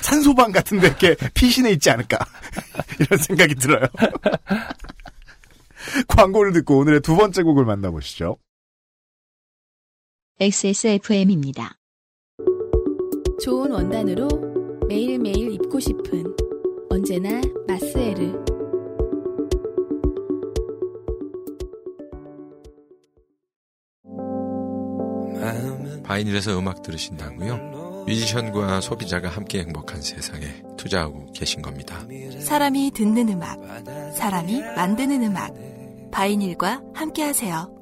[0.03, 2.19] 산소방 같은데 이렇게 피신해 있지 않을까.
[3.01, 3.87] 이런 생각이 들어요.
[6.07, 8.37] 광고를 듣고 오늘의 두 번째 곡을 만나보시죠.
[10.39, 11.79] XSFM입니다.
[13.47, 14.26] 좋은 원단으로
[14.88, 16.34] 매일매일 입고 싶은
[16.90, 18.42] 언제나 마스에르.
[26.03, 28.05] 바이닐에서 음악 들으신다고요?
[28.09, 32.05] 뮤지션과 소비자가 함께 행복한 세상에 투자하고 계신 겁니다.
[32.40, 33.61] 사람이 듣는 음악,
[34.12, 35.55] 사람이 만드는 음악.
[36.11, 37.76] 바이닐과 함께 하세요.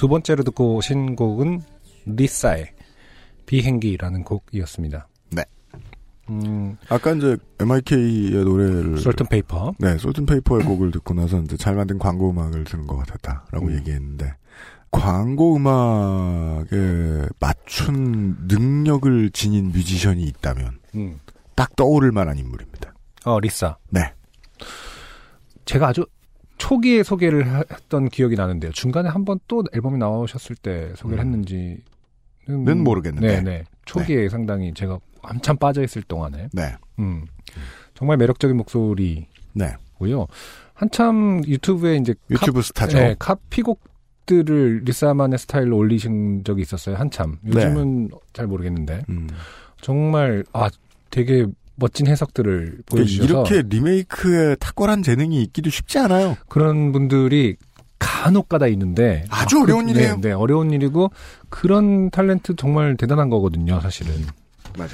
[0.00, 1.60] 두 번째로 듣고 오신 곡은
[2.06, 2.72] 리사의
[3.44, 5.06] 비행기라는 곡이었습니다.
[5.28, 5.44] 네.
[6.30, 9.74] 음, 아까 이제 MYK의 노래를 솔튼 페이퍼.
[9.78, 13.76] 네, 솔튼 페이퍼의 곡을 듣고 나서 이제 잘 만든 광고 음악을 들은 것 같았다라고 음.
[13.76, 14.36] 얘기했는데
[14.90, 21.20] 광고 음악에 맞춘 능력을 지닌 뮤지션이 있다면 음.
[21.54, 22.94] 딱 떠오를 만한 인물입니다.
[23.26, 23.76] 어, 리사.
[23.90, 24.14] 네.
[25.66, 26.06] 제가 아주
[26.60, 28.70] 초기에 소개를 하- 했던 기억이 나는데요.
[28.72, 31.78] 중간에 한 번 또 앨범이 나오셨을 때 소개를 했는지는
[32.48, 33.26] 는 모르겠는데.
[33.26, 33.64] 네, 네.
[33.86, 36.74] 초기에 상당히 제가 한참 빠져 있을 동안에 네.
[36.98, 37.26] 음.
[37.94, 39.26] 정말 매력적인 목소리고요.
[39.54, 39.72] 네.
[40.74, 42.98] 한참 유튜브에 이제 유튜브 스타죠.
[42.98, 46.96] 네, 카피곡들을 리사만의 스타일로 올리신 적이 있었어요.
[46.96, 47.38] 한참.
[47.46, 49.28] 요즘은 잘 모르겠는데 음.
[49.80, 50.70] 정말 아
[51.10, 51.46] 되게
[51.80, 56.36] 멋진 해석들을 보여주셔서 이렇게 리메이크에 탁월한 재능이 있기도 쉽지 않아요.
[56.48, 57.56] 그런 분들이
[57.98, 60.14] 간혹가다 있는데 아주 아, 어려운 그- 일이에요.
[60.16, 61.10] 네, 네, 어려운 일이고
[61.48, 64.14] 그런 탤런트 정말 대단한 거거든요, 사실은.
[64.78, 64.90] 맞아요.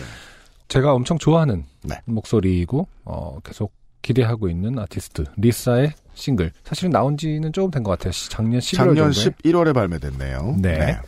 [0.69, 2.01] 제가 엄청 좋아하는 네.
[2.07, 3.73] 목소리이고 어, 계속
[4.03, 6.51] 기대하고 있는 아티스트 리사의 싱글.
[6.65, 8.13] 사실은 나온 지는 조금 된 것 같아요.
[8.13, 10.57] 시- 작년 11월 작년 정도에 11월에 발매됐네요.
[10.61, 10.99] 네.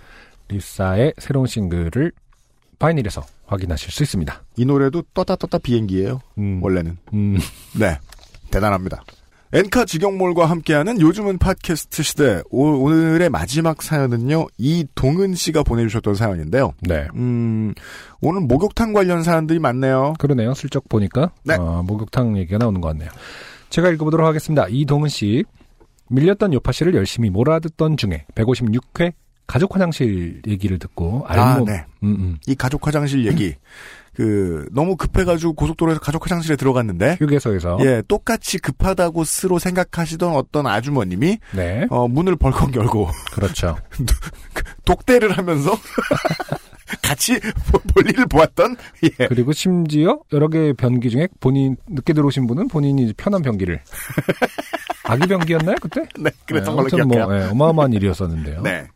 [0.48, 2.12] 리사의 새로운 싱글을
[2.78, 4.42] 바이닐에서 확인하실 수 있습니다.
[4.56, 6.20] 이 노래도 떴다 떴다 비행기예요.
[6.38, 6.60] 음.
[6.62, 6.96] 원래는.
[7.12, 7.38] 음.
[7.78, 7.98] 네.
[8.50, 9.02] 대단합니다.
[9.52, 12.42] 엔카 직영몰과 함께하는 요즘은 팟캐스트 시대.
[12.50, 14.46] 오, 오늘의 마지막 사연은요.
[14.58, 16.74] 이동은 씨가 보내주셨던 사연인데요.
[16.82, 17.08] 네.
[17.14, 17.72] 음,
[18.20, 20.14] 오늘 목욕탕 관련 사연들이 많네요.
[20.18, 20.52] 그러네요.
[20.52, 21.54] 슬쩍 보니까 네.
[21.54, 23.08] 어, 목욕탕 얘기가 나오는 것 같네요.
[23.70, 24.66] 제가 읽어보도록 하겠습니다.
[24.68, 25.44] 이동은 씨
[26.10, 29.12] 밀렸던 요파 씨를 열심히 몰아듣던 중에 156회
[29.48, 31.84] 가족 화장실 얘기를 듣고 아, 알몸 네.
[32.04, 32.38] 음, 음.
[32.46, 33.54] 이 가족 화장실 얘기.
[34.14, 37.16] 그, 너무 급해가지고 고속도로에서 가족 화장실에 들어갔는데.
[37.20, 41.38] 휴게소에서 예, 똑같이 급하다고 스로 생각하시던 어떤 아주머님이.
[41.54, 41.86] 네.
[41.88, 43.08] 어, 문을 벌컥 열고.
[43.32, 43.76] 그렇죠.
[44.84, 45.70] 독대를 하면서.
[47.02, 47.38] 같이
[47.70, 48.76] 보- 볼일을 보았던.
[49.04, 49.28] 예.
[49.28, 53.80] 그리고 심지어 여러 개의 변기 중에 본인 늦게 들어오신 분은 본인이 편한 변기를
[55.04, 56.02] 아기 변기였나요 그때?
[56.18, 57.26] 네, 그랬던 걸로 아무튼 기억해요.
[57.26, 58.62] 뭐 예, 어마어마한 일이었었는데요.
[58.62, 58.86] 네.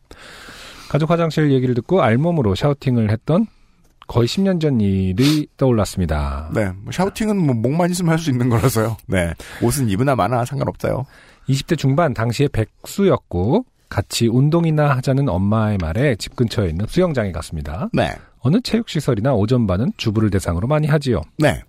[0.93, 3.47] 가족 화장실 얘기를 듣고 알몸으로 샤우팅을 했던
[4.05, 6.51] 거의 10년 전 일이 떠올랐습니다.
[6.53, 6.69] 네.
[6.83, 8.97] 뭐 샤우팅은 뭐 목만 있으면 할 수 있는 거라서요.
[9.07, 9.33] 네.
[9.63, 11.07] 옷은 입으나 마나 상관없어요.
[11.49, 17.89] 20대 중반 당시에 백수였고 같이 운동이나 하자는 엄마의 말에 집 근처에 있는 수영장에 갔습니다.
[17.91, 18.11] 네.
[18.41, 21.21] 어느 체육시설이나 오전반은 주부를 대상으로 많이 하지요.
[21.39, 21.63] 네.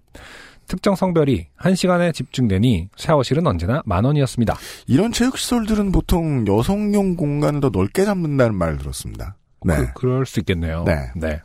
[0.66, 4.56] 특정 성별이 1시간에 집중되니 샤워실은 언제나 만 원이었습니다.
[4.86, 9.36] 이런 체육시설들은 보통 여성용 공간을 더 넓게 잡는다는 말을 들었습니다.
[9.64, 9.74] 네.
[9.94, 10.84] 그, 럴수 있겠네요.
[10.84, 11.40] 네.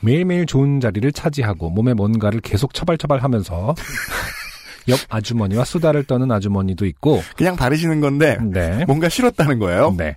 [0.00, 3.74] 매일매일 좋은 자리를 차지하고 몸에 뭔가를 계속 처발처발 하면서
[4.88, 8.84] 옆 아주머니와 수다를 떠는 아주머니도 있고 그냥 바르시는 건데 네.
[8.86, 9.94] 뭔가 싫었다는 거예요.
[9.96, 10.16] 네.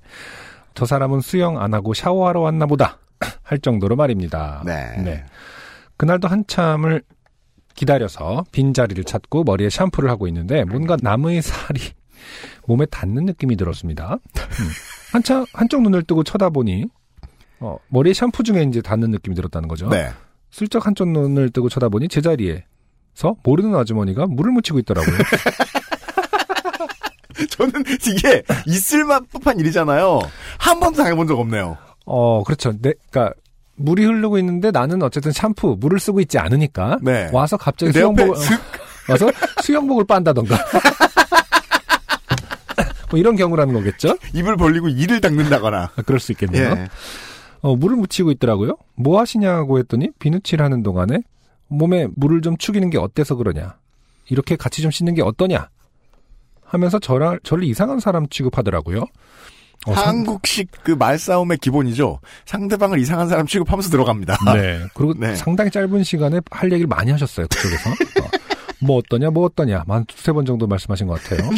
[0.73, 2.99] 저 사람은 수영 안 하고 샤워하러 왔나 보다
[3.43, 4.61] 할 정도로 말입니다.
[4.65, 5.23] 네.
[5.95, 7.01] 그날도 한참을
[7.78, 11.80] 기다려서 빈자리를 찾고 머리에 샴푸를 하고 있는데 뭔가 나무의 살이
[12.67, 14.17] 몸에 닿는 느낌이 들었습니다.
[14.36, 14.67] 음.
[15.13, 16.86] 한참 한쪽 눈을 뜨고 쳐다보니
[17.59, 19.88] 어, 머리에 샴푸 중에 이제 닿는 느낌이 들었다는 거죠.
[19.89, 20.09] 네.
[20.51, 25.17] 슬쩍 한쪽 눈을 뜨고 쳐다보니 제자리에서 모르는 아주머니가 물을 묻히고 있더라고요.
[27.51, 30.19] 저는 이게 있을 법한 일이잖아요.
[30.57, 31.78] 한 번도 당해본 적 없네요.
[32.05, 32.71] 어, 그렇죠.
[32.82, 33.34] 내, 그니까,
[33.78, 36.99] 물이 흐르고 있는데 나는 어쨌든 샴푸, 물을 쓰고 있지 않으니까.
[37.01, 37.30] 네.
[37.32, 38.59] 와서 갑자기 수영복을, 슥
[39.09, 39.32] 와서
[39.63, 40.57] 수영복을 빤다던가.
[43.09, 44.17] 뭐 이런 경우라는 거겠죠?
[44.34, 45.91] 입을 벌리고 이를 닦는다거나.
[45.95, 46.71] 아, 그럴 수 있겠네요.
[46.71, 46.88] 예.
[47.61, 48.78] 어, 물을 묻히고 있더라고요.
[48.95, 51.19] 뭐 하시냐고 했더니 비누칠 하는 동안에
[51.67, 53.78] 몸에 물을 좀 축이는 게 어때서 그러냐.
[54.30, 55.69] 이렇게 같이 좀 씻는 게 어떠냐.
[56.65, 59.05] 하면서 저를, 저를 이상한 사람 취급하더라고요.
[59.86, 62.19] 어, 상- 한국식 그 말싸움의 기본이죠.
[62.45, 64.38] 상대방을 이상한 사람 취급하면서 들어갑니다.
[64.53, 64.86] 네.
[64.93, 65.36] 그리고 네.
[65.36, 67.47] 상당히 짧은 시간에 할 얘기를 많이 하셨어요.
[67.47, 67.89] 그쪽에서.
[67.91, 68.30] 어,
[68.82, 69.86] 뭐 어떠냐, 뭐 어떠냐.
[69.88, 71.49] 한 두세 번 정도 말씀하신 것 같아요.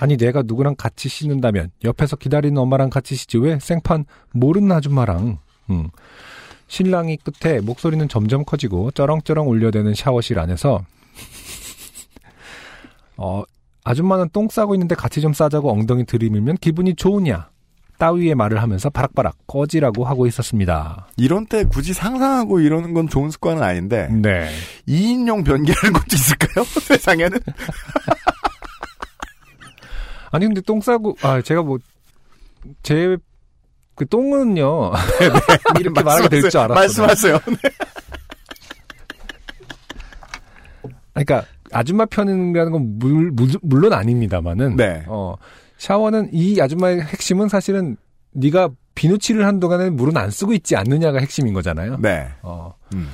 [0.00, 5.38] 아니, 내가 누구랑 같이 씻는다면 옆에서 기다리는 엄마랑 같이 씻지 왜 생판 모르는 아줌마랑.
[5.70, 5.88] 음.
[6.68, 10.84] 신랑이 끝에 목소리는 점점 커지고 쩌렁쩌렁 울려대는 샤워실 안에서
[13.16, 13.42] 어,
[13.84, 17.48] 아줌마는 똥 싸고 있는데 같이 좀 싸자고 엉덩이 들이밀면 기분이 좋으냐.
[17.98, 21.08] 따위의 말을 하면서 바락바락 꺼지라고 하고 있었습니다.
[21.16, 24.48] 이런 때 굳이 상상하고 이러는 건 좋은 습관은 아닌데 네.
[24.86, 26.64] 2인용 변기라는 것도 있을까요?
[26.80, 27.38] 세상에는?
[30.30, 31.78] 아니 근데 똥 싸고 아 제가 뭐
[32.82, 33.16] 제
[33.94, 34.92] 그 똥은요
[35.80, 37.06] 이렇게 말하게 될 줄 알았어요.
[37.06, 37.40] 말씀하세요.
[41.14, 45.04] 그러니까 아줌마 편이라는 건 물, 물, 물 론 아닙니다만은 네.
[45.06, 45.34] 어
[45.78, 47.96] 샤워는 이 아줌마의 핵심은 사실은
[48.32, 51.98] 네가 비누칠을 한 동안에 물은 안 쓰고 있지 않느냐가 핵심인 거잖아요.
[52.00, 52.28] 네.
[52.42, 52.74] 어.
[52.94, 53.08] 음.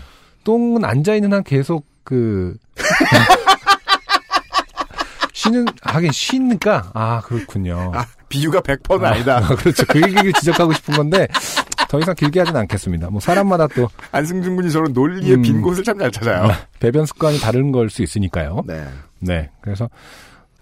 [0.45, 2.57] 똥은 앉아 있는 한 계속 그
[5.33, 7.93] 쉬는 하긴 쉬니까 아 그렇군요.
[7.95, 9.39] 아, 비유가 100%는 아니다.
[9.39, 9.85] 아, 그렇죠.
[9.87, 11.27] 그 얘기를 지적하고 싶은 건데
[11.95, 13.09] 더 이상 길게 하진 않겠습니다.
[13.11, 15.43] 뭐 사람마다 또 안승준 군이 저런 논리의 음.
[15.43, 16.51] 빈 곳을 참 잘 찾아요.
[16.81, 18.63] 배변 습관이 다른 걸 수 있으니까요.
[18.67, 18.85] 네.
[19.21, 19.49] 네.
[19.61, 19.89] 그래서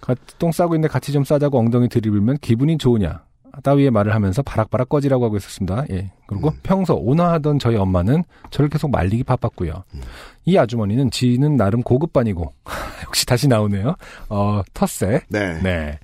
[0.03, 3.23] 가- 똥 싸고 있는데 같이 좀 싸자고 엉덩이 들이밀면 기분이 좋으냐.
[3.63, 5.85] 따위의 말을 하면서 바락바락 꺼지라고 하고 있었습니다.
[5.91, 6.11] 예.
[6.27, 6.59] 그리고 음.
[6.63, 9.85] 평소 온화하던 저희 엄마는 저를 계속 말리기 바빴고요.
[9.95, 10.01] 음.
[10.45, 12.53] 이 아주머니는 지는 나름 고급반이고
[13.07, 13.95] 역시 다시 나오네요.
[14.29, 15.23] 어, 텃세.
[15.31, 15.61] 네.
[15.63, 15.99] 네.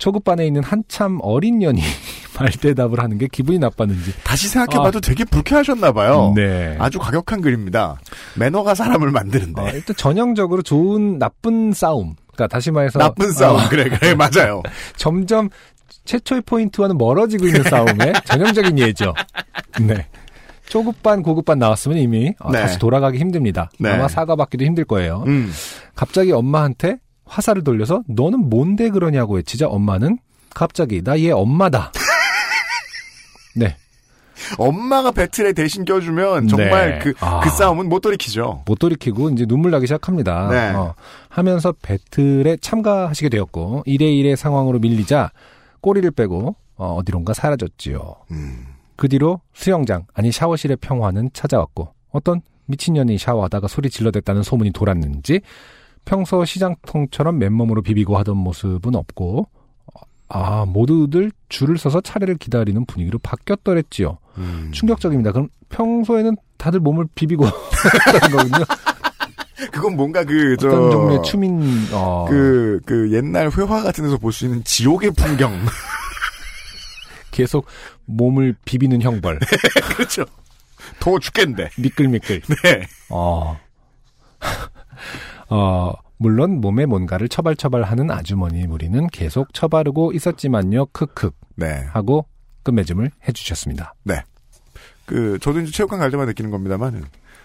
[0.00, 1.80] 초급반에 있는 한참 어린 년이
[2.40, 4.14] 말대답을 하는 게 기분이 나빴는지.
[4.24, 6.32] 다시 생각해봐도 되게 불쾌하셨나봐요.
[6.34, 6.74] 네.
[6.80, 8.00] 아주 과격한 그림입니다.
[8.34, 9.60] 매너가 사람을 만드는데.
[9.60, 12.16] 어, 일단 전형적으로 좋은 나쁜 싸움.
[12.32, 13.60] 그러니까 다시 말해서 나쁜 싸움.
[13.60, 14.62] 어, 그래, 그래, 맞아요.
[14.96, 15.50] 점점
[16.06, 19.12] 최초의 포인트와는 멀어지고 있는 싸움의 전형적인 예죠.
[19.82, 20.06] 네.
[20.66, 22.62] 초급반, 고급반 나왔으면 이미 어, 네.
[22.62, 23.70] 다시 돌아가기 힘듭니다.
[23.78, 23.90] 네.
[23.90, 25.24] 아마 사과받기도 힘들 거예요.
[25.26, 25.52] 음.
[25.94, 26.96] 갑자기 엄마한테
[27.30, 30.18] 화살을 돌려서 너는 뭔데 그러냐고 외치자 엄마는
[30.52, 31.92] 갑자기 나 얘 엄마다.
[33.54, 33.76] 네.
[34.58, 36.98] 엄마가 배틀에 대신 껴주면 정말 네.
[36.98, 37.40] 그, 아.
[37.40, 38.64] 그 싸움은 못 돌이키죠.
[38.66, 40.48] 못 돌이키고 이제 눈물 나기 시작합니다.
[40.50, 40.70] 네.
[40.70, 40.94] 어,
[41.28, 45.30] 하면서 배틀에 참가하시게 되었고 1대1의 상황으로 밀리자
[45.80, 48.16] 꼬리를 빼고 어, 어디론가 사라졌지요.
[48.32, 48.66] 음.
[48.96, 55.40] 그 뒤로 수영장 아니 샤워실의 평화는 찾아왔고 어떤 미친년이 샤워하다가 소리 질러댔다는 소문이 돌았는지
[56.10, 59.48] 평소 시장통처럼 맨몸으로 비비고 하던 모습은 없고
[60.28, 64.18] 아 모두들 줄을 서서 차례를 기다리는 분위기로 바뀌었더랬지요.
[64.38, 64.70] 음.
[64.72, 65.30] 충격적입니다.
[65.30, 67.44] 그럼 평소에는 다들 몸을 비비고
[68.12, 68.64] 했던 거군요.
[69.70, 70.66] 그건 뭔가 그, 저.
[70.66, 71.62] 어떤 종류의 추민
[71.92, 75.52] 어, 그, 그 옛날 회화 같은 데서 볼 수 있는 지옥의 풍경.
[77.30, 77.66] 계속
[78.06, 79.38] 몸을 비비는 형벌.
[79.94, 80.24] 그렇죠.
[80.98, 81.70] 더워 죽겠는데.
[81.78, 82.40] 미끌미끌.
[82.64, 82.82] 네.
[83.10, 83.56] 어.
[85.50, 90.86] 어, 물론 몸에 뭔가를 처발처발하는 아주머니 무리는 계속 처바르고 있었지만요.
[90.86, 91.84] 크크 네.
[91.90, 92.26] 하고
[92.62, 93.94] 끝맺음을 해주셨습니다.
[94.04, 94.22] 네.
[95.06, 97.04] 그, 저도 이제 체육관 갈 때마다 느끼는 겁니다만,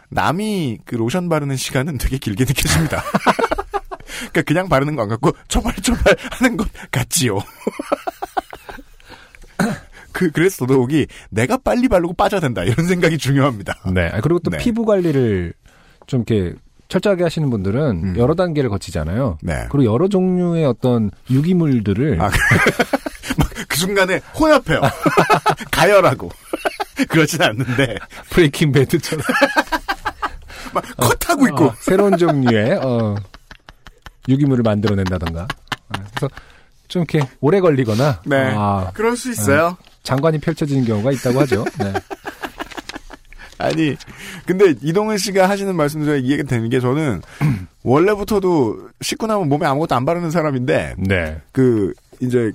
[0.10, 3.02] 남이 그 로션 바르는 시간은 되게 길게 느껴집니다.
[4.32, 7.40] 그러니까 그냥 바르는 거 안 같고, 처발처발 하는 것 같지요.
[10.12, 12.64] 그, 그래서 더더욱이 내가 빨리 바르고 빠져야 된다.
[12.64, 13.74] 이런 생각이 중요합니다.
[13.94, 14.08] 네.
[14.14, 14.58] 아, 그리고 또 네.
[14.60, 15.54] 피부 관리를
[16.08, 16.56] 좀 이렇게
[16.88, 18.18] 철저하게 하시는 분들은 음.
[18.18, 19.38] 여러 단계를 거치잖아요.
[19.42, 19.66] 네.
[19.70, 22.30] 그리고 여러 종류의 어떤 유기물들을 아,
[23.68, 24.82] 그 순간에 혼합해요.
[25.72, 26.30] 가열하고.
[27.10, 27.98] 그렇진 않는데,
[28.30, 29.22] 브레이킹 배드처럼
[30.74, 31.66] 막 컷하고 있고.
[31.66, 33.16] 어, 새로운 종류의 어,
[34.30, 35.42] 유기물을 만들어낸다던가.
[35.90, 36.30] 아, 그래서
[36.88, 38.54] 좀 이렇게 오래 걸리거나 네.
[38.56, 39.78] 아, 그럴 수 있어요.
[40.04, 41.66] 장관이 펼쳐지는 경우가 있다고 하죠.
[41.80, 41.94] 네.
[43.58, 43.96] 아니,
[44.46, 47.22] 근데 이동은 씨가 하시는 말씀 중에 이해가 되는 게 저는
[47.84, 51.42] 원래부터도 씻고 나면 몸에 아무것도 안 바르는 사람인데 네.
[51.52, 52.52] 그 이제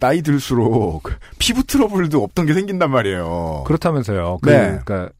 [0.00, 3.64] 나이 들수록 피부 트러블도 없던 게 생긴단 말이에요.
[3.66, 4.38] 그렇다면서요.
[4.42, 4.78] 그, 네.
[4.84, 5.10] 그러니까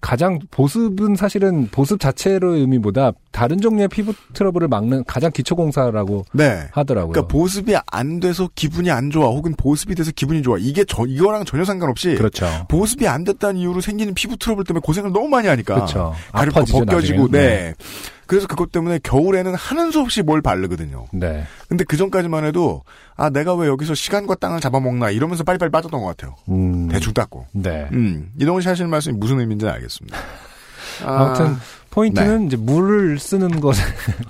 [0.00, 6.68] 가장 보습은 사실은 보습 자체로의 의미보다 다른 종류의 피부 트러블을 막는 가장 기초 공사라고 네.
[6.70, 7.12] 하더라고요.
[7.12, 11.44] 그러니까 보습이 안 돼서 기분이 안 좋아 혹은 보습이 돼서 기분이 좋아 이게 저 이거랑
[11.44, 12.46] 전혀 상관없이 그렇죠.
[12.68, 16.14] 보습이 안 됐다는 이유로 생기는 피부 트러블 때문에 고생을 너무 많이 하니까 그렇죠.
[16.32, 17.30] 아파지죠, 벗겨지고 나중에.
[17.30, 17.74] 네.
[18.28, 21.06] 그래서 그것 때문에 겨울에는 하는 수 없이 뭘 바르거든요.
[21.12, 21.44] 네.
[21.68, 22.82] 근데 그 전까지만 해도
[23.16, 26.36] 아 내가 왜 여기서 시간과 땅을 잡아먹나 이러면서 빨리빨리 빠졌던 것 같아요.
[26.50, 26.88] 음.
[26.88, 27.46] 대충 닦고.
[27.52, 27.88] 네.
[27.92, 30.16] 음 이동훈 씨 하시는 말씀이 무슨 의미인지는 알겠습니다.
[31.04, 31.56] 아, 무튼
[31.90, 33.74] 포인트는 이제 물을 쓰는 것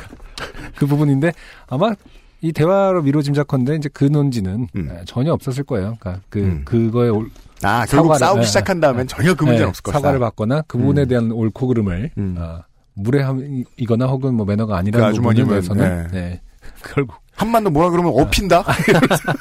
[0.77, 1.33] 그 부분인데
[1.69, 1.93] 아마
[2.41, 5.97] 이 대화로 미뤄 짐작컨대 이제 그 논지는 에, 전혀 없었을 거예요.
[5.99, 6.63] 그러니까 그 음.
[6.65, 7.29] 그거에 올
[7.65, 9.99] 아 결국 사과를- 싸우기 네, 시작한 다음엔 전혀 그 문제는 네, 없을 것이다.
[9.99, 11.09] 사과를 받거나 그 부분에 음.
[11.09, 12.61] 대한 옳고 그름을 어,
[12.99, 16.21] 무례함이거나 혹은 뭐 매너가 그 아니라는 부분에 아주머님은, 대해서는 네.
[16.21, 16.41] 네.
[16.95, 18.65] 결국 한마디 뭐라 그러면 업힌다.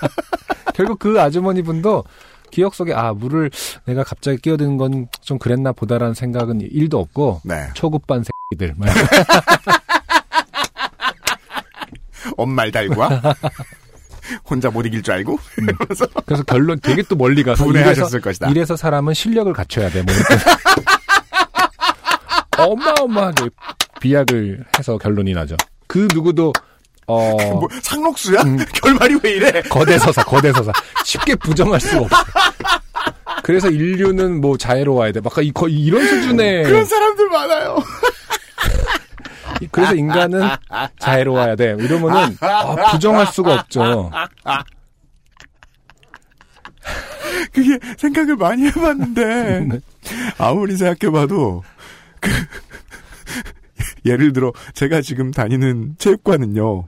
[0.76, 2.04] 결국 그 아주머니 분도
[2.52, 3.50] 기억 속에 아 물을
[3.86, 7.68] 내가 갑자기 끼어드는 건 좀 그랬나 보다라는 생각은 일도 없고 네.
[7.74, 8.88] 초급반 새끼들 막
[12.38, 13.22] 엄말 달과
[14.50, 18.50] 혼자 못 이길 줄 알고 이러면서 그래서 결론 되게 또 멀리 가서 분해하셨을 것이다.
[18.50, 20.02] 이래서 사람은 실력을 갖춰야 돼.
[20.04, 20.14] 뭐.
[22.58, 23.50] 어마어마하게
[24.02, 25.56] 비약을 해서 결론이 나죠.
[25.88, 26.54] 그 누구도
[27.08, 28.42] 어 뭐 상록수야?
[28.74, 29.62] 결말이 왜 이래?
[29.64, 30.72] 거대 서사, 거대 서사
[31.06, 32.16] 쉽게 부정할 수가 없어.
[33.44, 35.22] 그래서 인류는 뭐 자애로워야 돼.
[35.22, 37.78] 막 이, 거의 이런 수준의 그런 사람들 많아요.
[39.72, 40.50] 그래서 인간은
[41.00, 41.76] 자애로워야 돼.
[41.80, 44.12] 이러면은 아, 부정할 수가 없죠.
[47.54, 49.80] 그게 생각을 많이 해봤는데
[50.38, 51.64] 아무리 생각해봐도
[52.22, 52.30] 그
[54.06, 56.88] 예를 들어 제가 지금 다니는 체육관은요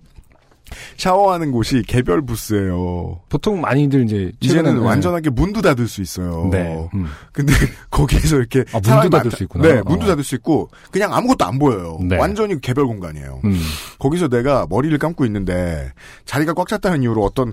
[0.97, 3.21] 샤워하는 곳이 개별 부스예요.
[3.27, 6.47] 보통 많이들 이제 이제는 최근에는- 완전하게 문도 닫을 수 있어요.
[6.51, 6.87] 네.
[6.93, 7.07] 음.
[7.31, 7.51] 근데
[7.89, 9.67] 거기에서 이렇게 아, 문도 닫을 수 있구나.
[9.67, 10.09] 네, 문도 어.
[10.09, 11.97] 닫을 수 있고 그냥 아무것도 안 보여요.
[12.03, 12.17] 네.
[12.17, 13.41] 완전히 개별 공간이에요.
[13.45, 13.59] 음.
[13.97, 15.91] 거기서 내가 머리를 감고 있는데
[16.25, 17.51] 자리가 꽉 찼다는 이유로 어떤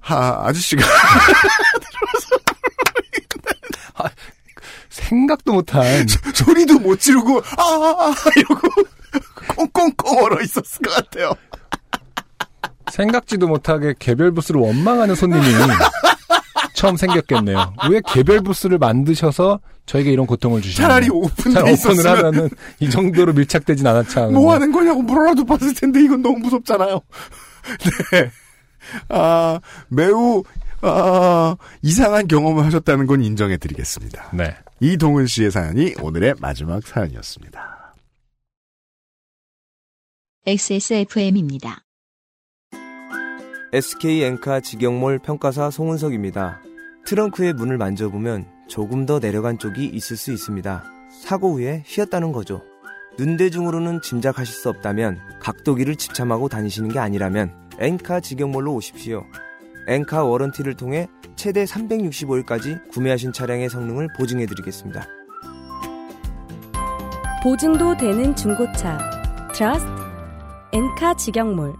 [0.00, 0.82] 하, 아저씨가
[4.94, 8.68] 생각도 못한 소리도 못 지르고 아, 아, 아 이러고
[9.56, 11.32] 꽁꽁꽁 얼어 있었을 것 같아요.
[12.92, 15.44] 생각지도 못하게 개별 부스를 원망하는 손님이
[16.74, 17.74] 처음 생겼겠네요.
[17.90, 20.88] 왜 개별 부스를 만드셔서 저에게 이런 고통을 주시나요?
[20.88, 21.08] 차라리
[21.52, 26.38] 차라리 오픈을 하면은 이 정도로 밀착되진 않았지 않뭐 하는 거냐고 물어라도 봤을 텐데 이건 너무
[26.38, 27.00] 무섭잖아요.
[28.12, 28.30] 네.
[29.08, 30.42] 아, 매우
[30.86, 34.30] 아, 이상한 경험을 하셨다는 건 인정해 드리겠습니다.
[34.34, 34.54] 네.
[34.80, 37.94] 이동은 씨의 사연이 오늘의 마지막 사연이었습니다.
[40.46, 41.84] XSFM입니다.
[43.72, 46.60] SK 엔카 직영몰 평가사 송은석입니다.
[47.06, 50.84] 트렁크의 문을 만져보면 조금 더 내려간 쪽이 있을 수 있습니다.
[51.22, 52.62] 사고 후에 휘었다는 거죠.
[53.18, 59.24] 눈대중으로는 짐작하실 수 없다면 각도기를 지참하고 다니시는 게 아니라면 엔카 직영몰로 오십시오.
[59.86, 65.06] 엔카 워런티를 통해 최대 365일까지 구매하신 차량의 성능을 보증해 드리겠습니다.
[67.42, 68.98] 보증도 되는 중고차.
[69.54, 69.86] 트러스트
[70.72, 71.74] 엔카 직영몰.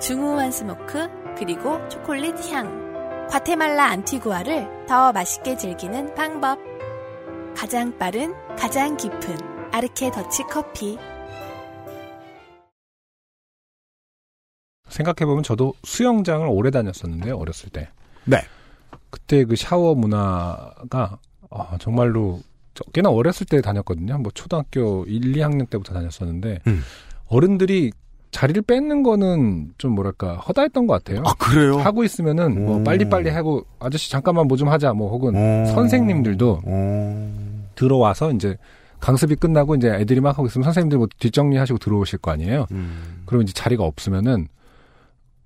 [0.00, 1.08] 중후한 스모크
[1.38, 3.26] 그리고 초콜릿 향.
[3.30, 6.58] 과테말라 안티구아를 더 맛있게 즐기는 방법.
[7.56, 10.98] 가장 빠른, 가장 깊은 아르케 더치 커피.
[14.94, 17.88] 생각해보면 저도 수영장을 오래 다녔었는데요, 어렸을 때.
[18.24, 18.38] 네.
[19.10, 21.18] 그때 그 샤워 문화가,
[21.50, 22.40] 아, 정말로,
[22.74, 24.18] 저 꽤나 어렸을 때 다녔거든요.
[24.18, 26.82] 뭐 초등학교 1, 2학년 때부터 다녔었는데, 음.
[27.26, 27.92] 어른들이
[28.30, 31.22] 자리를 뺏는 거는 좀 뭐랄까, 허다했던 것 같아요.
[31.26, 31.78] 아, 그래요?
[31.78, 32.84] 하고 있으면은 뭐 오.
[32.84, 35.66] 빨리빨리 하고, 아저씨 잠깐만 뭐 좀 하자, 뭐 혹은 오.
[35.72, 37.28] 선생님들도 오.
[37.74, 38.56] 들어와서 이제
[39.00, 42.66] 강습이 끝나고 이제 애들이 막 하고 있으면 선생님들 뭐 뒷정리하시고 들어오실 거 아니에요.
[42.70, 43.22] 음.
[43.26, 44.48] 그러면 이제 자리가 없으면은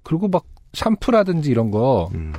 [0.02, 0.44] 그리고 막
[0.74, 2.32] 샴푸라든지 이런 거다 음.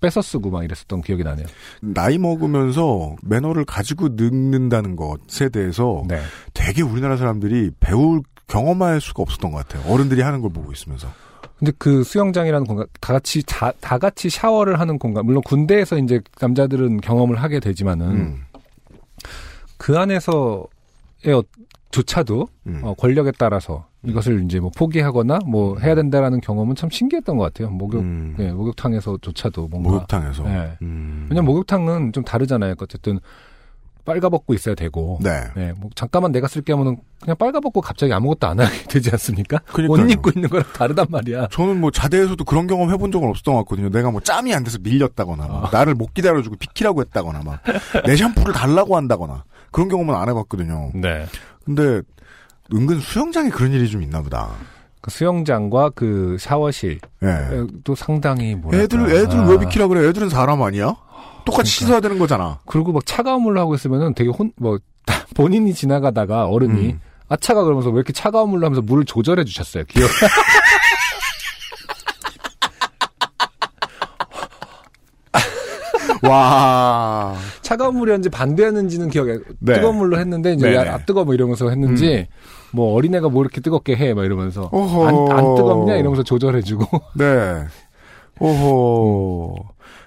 [0.00, 1.46] 뺏어 쓰고 막 이랬었던 기억이 나네요.
[1.82, 6.20] 나이 먹으면서 매너를 가지고 늙는다는 것에 대해서 네.
[6.54, 9.92] 되게 우리나라 사람들이 배울 경험할 수가 없었던 것 같아요.
[9.92, 11.08] 어른들이 하는 걸 보고 있으면서.
[11.58, 16.20] 근데 그 수영장이라는 공간 다 같이 자- 다 같이 샤워를 하는 공간 물론 군대에서 이제
[16.40, 18.44] 남자들은 경험을 하게 되지만은 음.
[19.76, 20.66] 그 안에서의
[21.34, 21.42] 어-
[21.92, 22.80] 조차도 음.
[22.82, 27.70] 어, 권력에 따라서 이것을 이제 뭐 포기하거나 뭐 해야 된다라는 경험은 참 신기했던 것 같아요.
[27.70, 28.34] 목욕 음.
[28.36, 30.42] 네, 목욕탕에서조차도 뭔가 목욕탕에서.
[30.42, 30.72] 네.
[30.82, 31.26] 음.
[31.30, 32.74] 왜냐면 목욕탕은 좀 다르잖아요.
[32.80, 33.20] 어쨌든
[34.04, 35.20] 빨가벗고 있어야 되고.
[35.22, 35.72] 네.
[35.76, 39.58] 뭐 잠깐만 내가 쓸게 하면은 그냥 빨가벗고 갑자기 아무것도 안 하게 되지 않습니까?
[39.72, 40.04] 그러니까요.
[40.06, 41.46] 옷 입고 있는 거랑 다르단 말이야.
[41.52, 43.90] 저는 뭐 자대에서도 그런 경험 해본 적은 없었던 것 같거든요.
[43.90, 47.60] 내가 뭐 짬이 안 돼서 밀렸다거나, 막 나를 못 기다려주고 비키라고 했다거나, 막
[48.04, 50.90] 내 샴푸를 달라고 한다거나 그런 경험은 안 해봤거든요.
[50.94, 51.26] 네.
[51.64, 52.02] 근데
[52.72, 54.50] 은근 수영장에 그런 일이 좀 있나 보다.
[55.00, 57.66] 그 수영장과 그 샤워실 예.
[57.82, 58.84] 또 상당히 뭐랄까.
[58.84, 59.46] 애들 애들 아.
[59.48, 60.08] 왜 비키라 그래?
[60.08, 60.94] 애들은 사람 아니야?
[61.44, 62.60] 똑같이 씻어야 되는 거잖아.
[62.66, 64.78] 그리고 막 차가운 물로 하고 있으면은 되게 혼, 뭐,
[65.34, 67.00] 본인이 지나가다가 어른이, 음.
[67.28, 69.84] 아, 차가 그러면서 왜 이렇게 차가운 물로 하면서 물을 조절해 주셨어요.
[69.88, 70.08] 기억.
[76.28, 77.34] 와.
[77.62, 79.74] 차가운 물이었는지 반대였는지는 기억에, 네.
[79.74, 80.88] 뜨거운 물로 했는데, 이제, 네네.
[80.88, 82.26] 야, 아, 뜨거 뭐 이러면서 했는지,
[82.72, 85.06] 뭐, 어린애가 뭐 이렇게 뜨겁게 해, 막 이러면서, 어허.
[85.08, 85.96] 안, 안 뜨겁냐?
[85.96, 86.86] 이러면서 조절해주고.
[87.18, 87.64] 네.
[88.40, 89.56] 오호.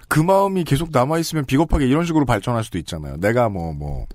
[0.08, 3.16] 그 마음이 계속 남아있으면 비겁하게 이런 식으로 발전할 수도 있잖아요.
[3.18, 4.06] 내가 뭐, 뭐,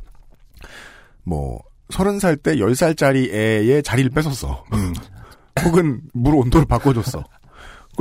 [1.23, 1.59] 뭐,
[1.89, 4.63] 서른 살 때 열 살짜리 애의 자리를 뺏었어.
[5.65, 7.23] 혹은 물 온도를 바꿔줬어.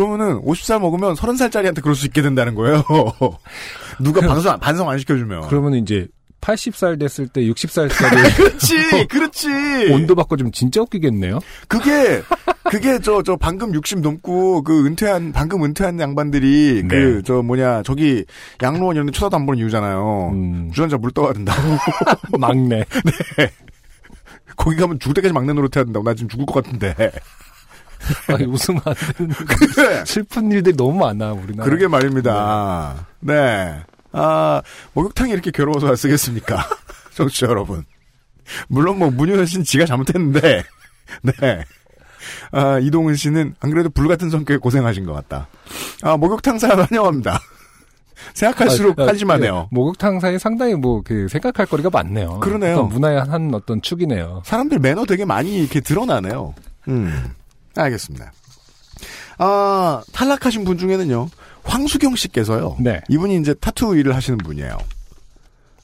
[0.01, 2.83] 그러면은 50살 먹으면 30살짜리한테 그럴 수 있게 된다는 거예요.
[4.01, 5.49] 누가 반성, 반성 안 시켜주면.
[5.49, 6.09] 그러면 이제,
[6.41, 7.91] 80살 됐을 때 60살짜리.
[8.37, 9.93] 그렇지, 그렇지.
[9.93, 11.39] 온도 바꿔주면 진짜 웃기겠네요.
[11.69, 12.23] 그게
[12.65, 17.23] 그게 저 저 방금 60 넘고 그 은퇴한 방금 은퇴한 양반들이 그 네.
[17.27, 18.25] 저 뭐냐 저기
[18.63, 20.31] 양로원 이런 데 쳐다도 안 보는 이유잖아요.
[20.33, 20.71] 음.
[20.73, 21.77] 주전자 물 떠야 된다고.
[22.39, 22.85] 막내.
[23.37, 23.51] 네.
[24.57, 26.05] 거기 가면 죽을 때까지 막내 노릇해야 된다고.
[26.05, 26.95] 나 지금 죽을 것 같은데.
[28.29, 29.31] 아니, 웃으면 안 되는.
[29.75, 30.05] 그래.
[30.07, 31.65] 슬픈 일들이 너무 많아, 우리나라.
[31.65, 33.07] 그러게 말입니다.
[33.21, 33.81] 네.
[34.13, 34.63] 아,
[34.95, 36.67] 목욕탕이 이렇게 괴로워서 쓰겠습니까?
[37.15, 37.85] 청취자 여러분.
[38.69, 40.65] 물론 뭐 문효연 씨는 지가 잘못했는데,
[41.23, 41.65] 네.
[42.53, 45.47] 아, 이동은 씨는 안 그래도 불 같은 성격에 고생하신 것 같다.
[46.03, 47.39] 아, 목욕탕 사연 환영합니다.
[48.35, 49.69] 생각할수록 아, 아, 한심하네요.
[49.73, 52.41] 예, 목욕탕 사이 상당히 뭐 그 생각할 거리가 많네요.
[52.41, 52.85] 그러네요.
[52.85, 54.43] 문화의 한 어떤 축이네요.
[54.45, 56.55] 사람들 매너 되게 많이 이렇게 드러나네요.
[56.89, 57.31] 음,
[57.83, 58.33] 알겠습니다.
[59.39, 61.29] 아, 탈락하신 분 중에는요,
[61.65, 62.77] 황수경 씨께서요.
[62.81, 63.01] 네.
[63.09, 64.77] 이분이 이제 타투 일을 하시는 분이에요.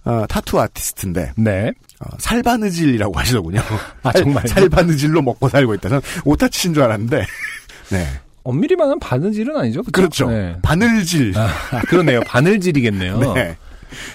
[0.05, 1.33] 아, 타투 아티스트인데.
[1.37, 1.73] 네.
[2.01, 3.61] 어, 살바느질이라고 하시더군요.
[4.03, 4.47] 아, 살- 정말요?
[4.49, 5.89] 살바느질로 먹고 살고 있다.
[5.89, 7.25] 저는 오타 치신 줄 알았는데.
[7.91, 8.07] 네.
[8.45, 9.83] 엄밀히 말하면 바느질은 아니죠.
[9.83, 9.93] 그쵸?
[9.93, 10.31] 그렇죠.
[10.31, 10.57] 네.
[10.63, 11.33] 바늘질.
[11.37, 12.21] 아, 그러네요.
[12.27, 13.19] 바늘질이겠네요.
[13.35, 13.57] 네.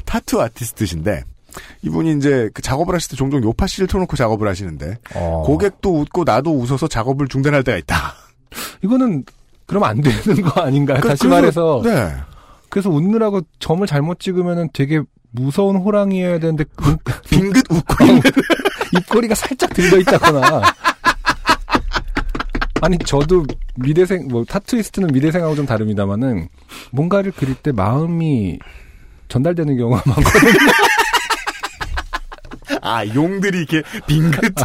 [0.05, 1.23] 타투 아티스트신데
[1.83, 5.43] 이분이 이제 그 작업을 하실 때 종종 요파 씨를 틀어놓고 작업을 하시는데 어.
[5.45, 8.13] 고객도 웃고 나도 웃어서 작업을 중단할 때가 있다.
[8.83, 9.23] 이거는
[9.65, 10.99] 그러면 안 되는 거 아닌가요?
[11.01, 12.13] 그- 다시 그래서- 말해서 네.
[12.69, 15.01] 그래서 웃느라고 점을 잘못 찍으면은 되게
[15.31, 16.95] 무서운 호랑이여야 되는데 그-
[17.29, 18.21] 빙긋 웃고 있는
[18.97, 20.61] 입꼬리가 살짝 들려 있다거나
[22.81, 23.45] 아니 저도
[23.75, 26.47] 미대생 뭐 타투이스트는 미대생하고 좀 다릅니다만은
[26.91, 28.57] 뭔가를 그릴 때 마음이
[29.27, 30.51] 전달되는 경우가 많거든요.
[32.81, 34.55] 아 용들이 이렇게 빙긋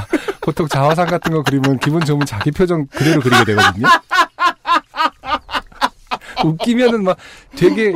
[0.41, 3.87] 보통 자화상 같은 거 그리면 기분 좋으면 자기 표정 그대로 그리게 되거든요.
[6.45, 7.17] 웃기면은 막
[7.57, 7.93] 되게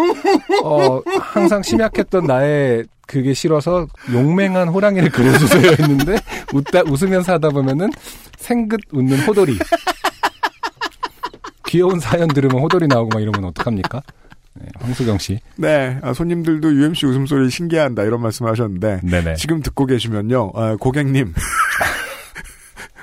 [0.63, 6.17] 어 항상 심약했던 나의 그게 싫어서 용맹한 호랑이를 그려주세요 했는데
[6.53, 7.91] 웃다 웃으면서 하다 보면은
[8.37, 9.59] 생긋 웃는 호돌이
[11.67, 14.03] 귀여운 사연 들으면 호돌이 나오고 막 이러면 어떡합니까?
[14.55, 15.39] 네, 황수경 씨.
[15.57, 19.35] 네, 아, 손님들도 UMC 웃음소리 신기한다 이런 말씀을 하셨는데 네네.
[19.37, 21.33] 지금 듣고 계시면요, 아, 고객님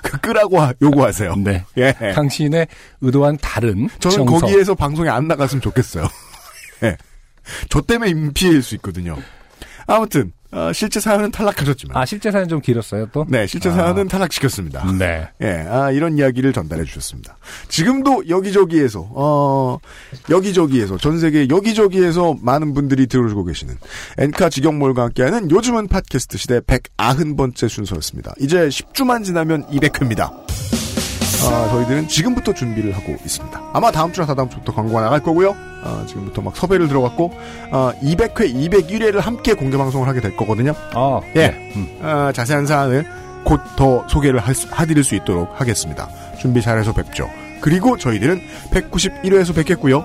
[0.04, 1.36] 그 끄라고 하- 요구하세요.
[1.38, 1.64] 네.
[1.78, 1.94] 예.
[2.14, 2.68] 당신의
[3.02, 4.46] 의도와는 다른 저는 정서.
[4.46, 6.08] 거기에서 방송에 안 나갔으면 좋겠어요.
[6.84, 6.98] 예.
[7.70, 9.18] 저 때문에 인피일 수 있거든요.
[9.88, 13.26] 아무튼 어, 실제 사연은 탈락하셨지만, 아 실제 사연 좀 길었어요 또?
[13.28, 13.74] 네, 실제 아.
[13.74, 14.92] 사연은 탈락시켰습니다.
[14.98, 15.28] 네.
[15.42, 17.38] 예, 아, 이런 이야기를 전달해 주셨습니다.
[17.68, 19.78] 지금도 여기저기에서, 어,
[20.30, 23.78] 여기저기에서, 전 세계 여기저기에서 많은 분들이 들어주고 계시는
[24.18, 28.34] 엔카 직영몰과 함께하는 요즘은 팟캐스트 시대 190번째 순서였습니다.
[28.40, 30.77] 이제 10주만 지나면 200회입니다.
[31.50, 33.62] 아, 저희들은 지금부터 준비를 하고 있습니다.
[33.74, 35.56] 아마 다음 주나 다다음 주부터 광고가 나갈 거고요.
[35.84, 37.32] 아, 지금부터 막 섭외를 들어갔고,
[37.72, 40.74] 아, 200회, 201회를 함께 공개 방송을 하게 될 거거든요.
[40.94, 41.48] 아, 예.
[41.50, 41.72] 네.
[41.76, 41.98] 음.
[42.02, 43.06] 아, 자세한 사안을
[43.44, 46.10] 곧 더 소개를 할 수- 해드릴 수 있도록 하겠습니다.
[46.40, 47.30] 준비 잘해서 뵙죠.
[47.62, 48.42] 그리고 저희들은
[48.72, 50.04] 191회에서 뵙겠고요.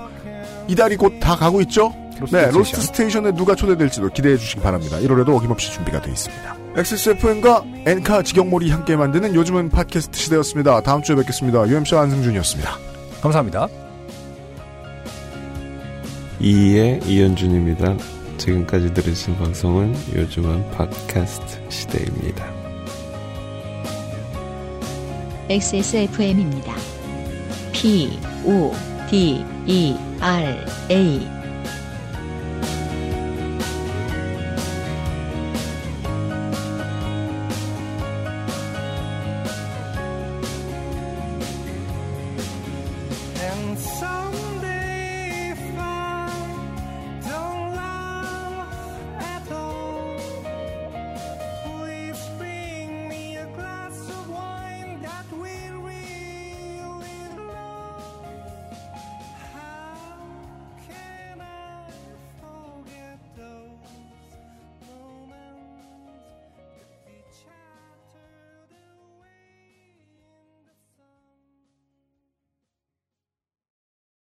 [0.68, 1.92] 이달이 곧 다 가고 있죠?
[2.20, 2.52] 로스트 네, 스테이션.
[2.52, 4.98] 로스트 스테이션에 누가 초대될지도 기대해 주시기 바랍니다.
[4.98, 6.56] 1월에도 어김없이 준비가 되어 있습니다.
[6.74, 10.80] XSFM과 엔카 직영몰이 함께 만드는 요즘은 팟캐스트 시대였습니다.
[10.80, 11.68] 다음 주에 뵙겠습니다.
[11.68, 12.78] UMC 안승준이었습니다.
[13.20, 13.68] 감사합니다.
[16.40, 17.96] 2의 이현준입니다.
[18.38, 22.50] 지금까지 들으신 방송은 요즘은 팟캐스트 시대입니다.
[25.50, 26.74] XSFM입니다.
[27.72, 28.72] P, O,
[29.10, 31.41] D, E, R, A.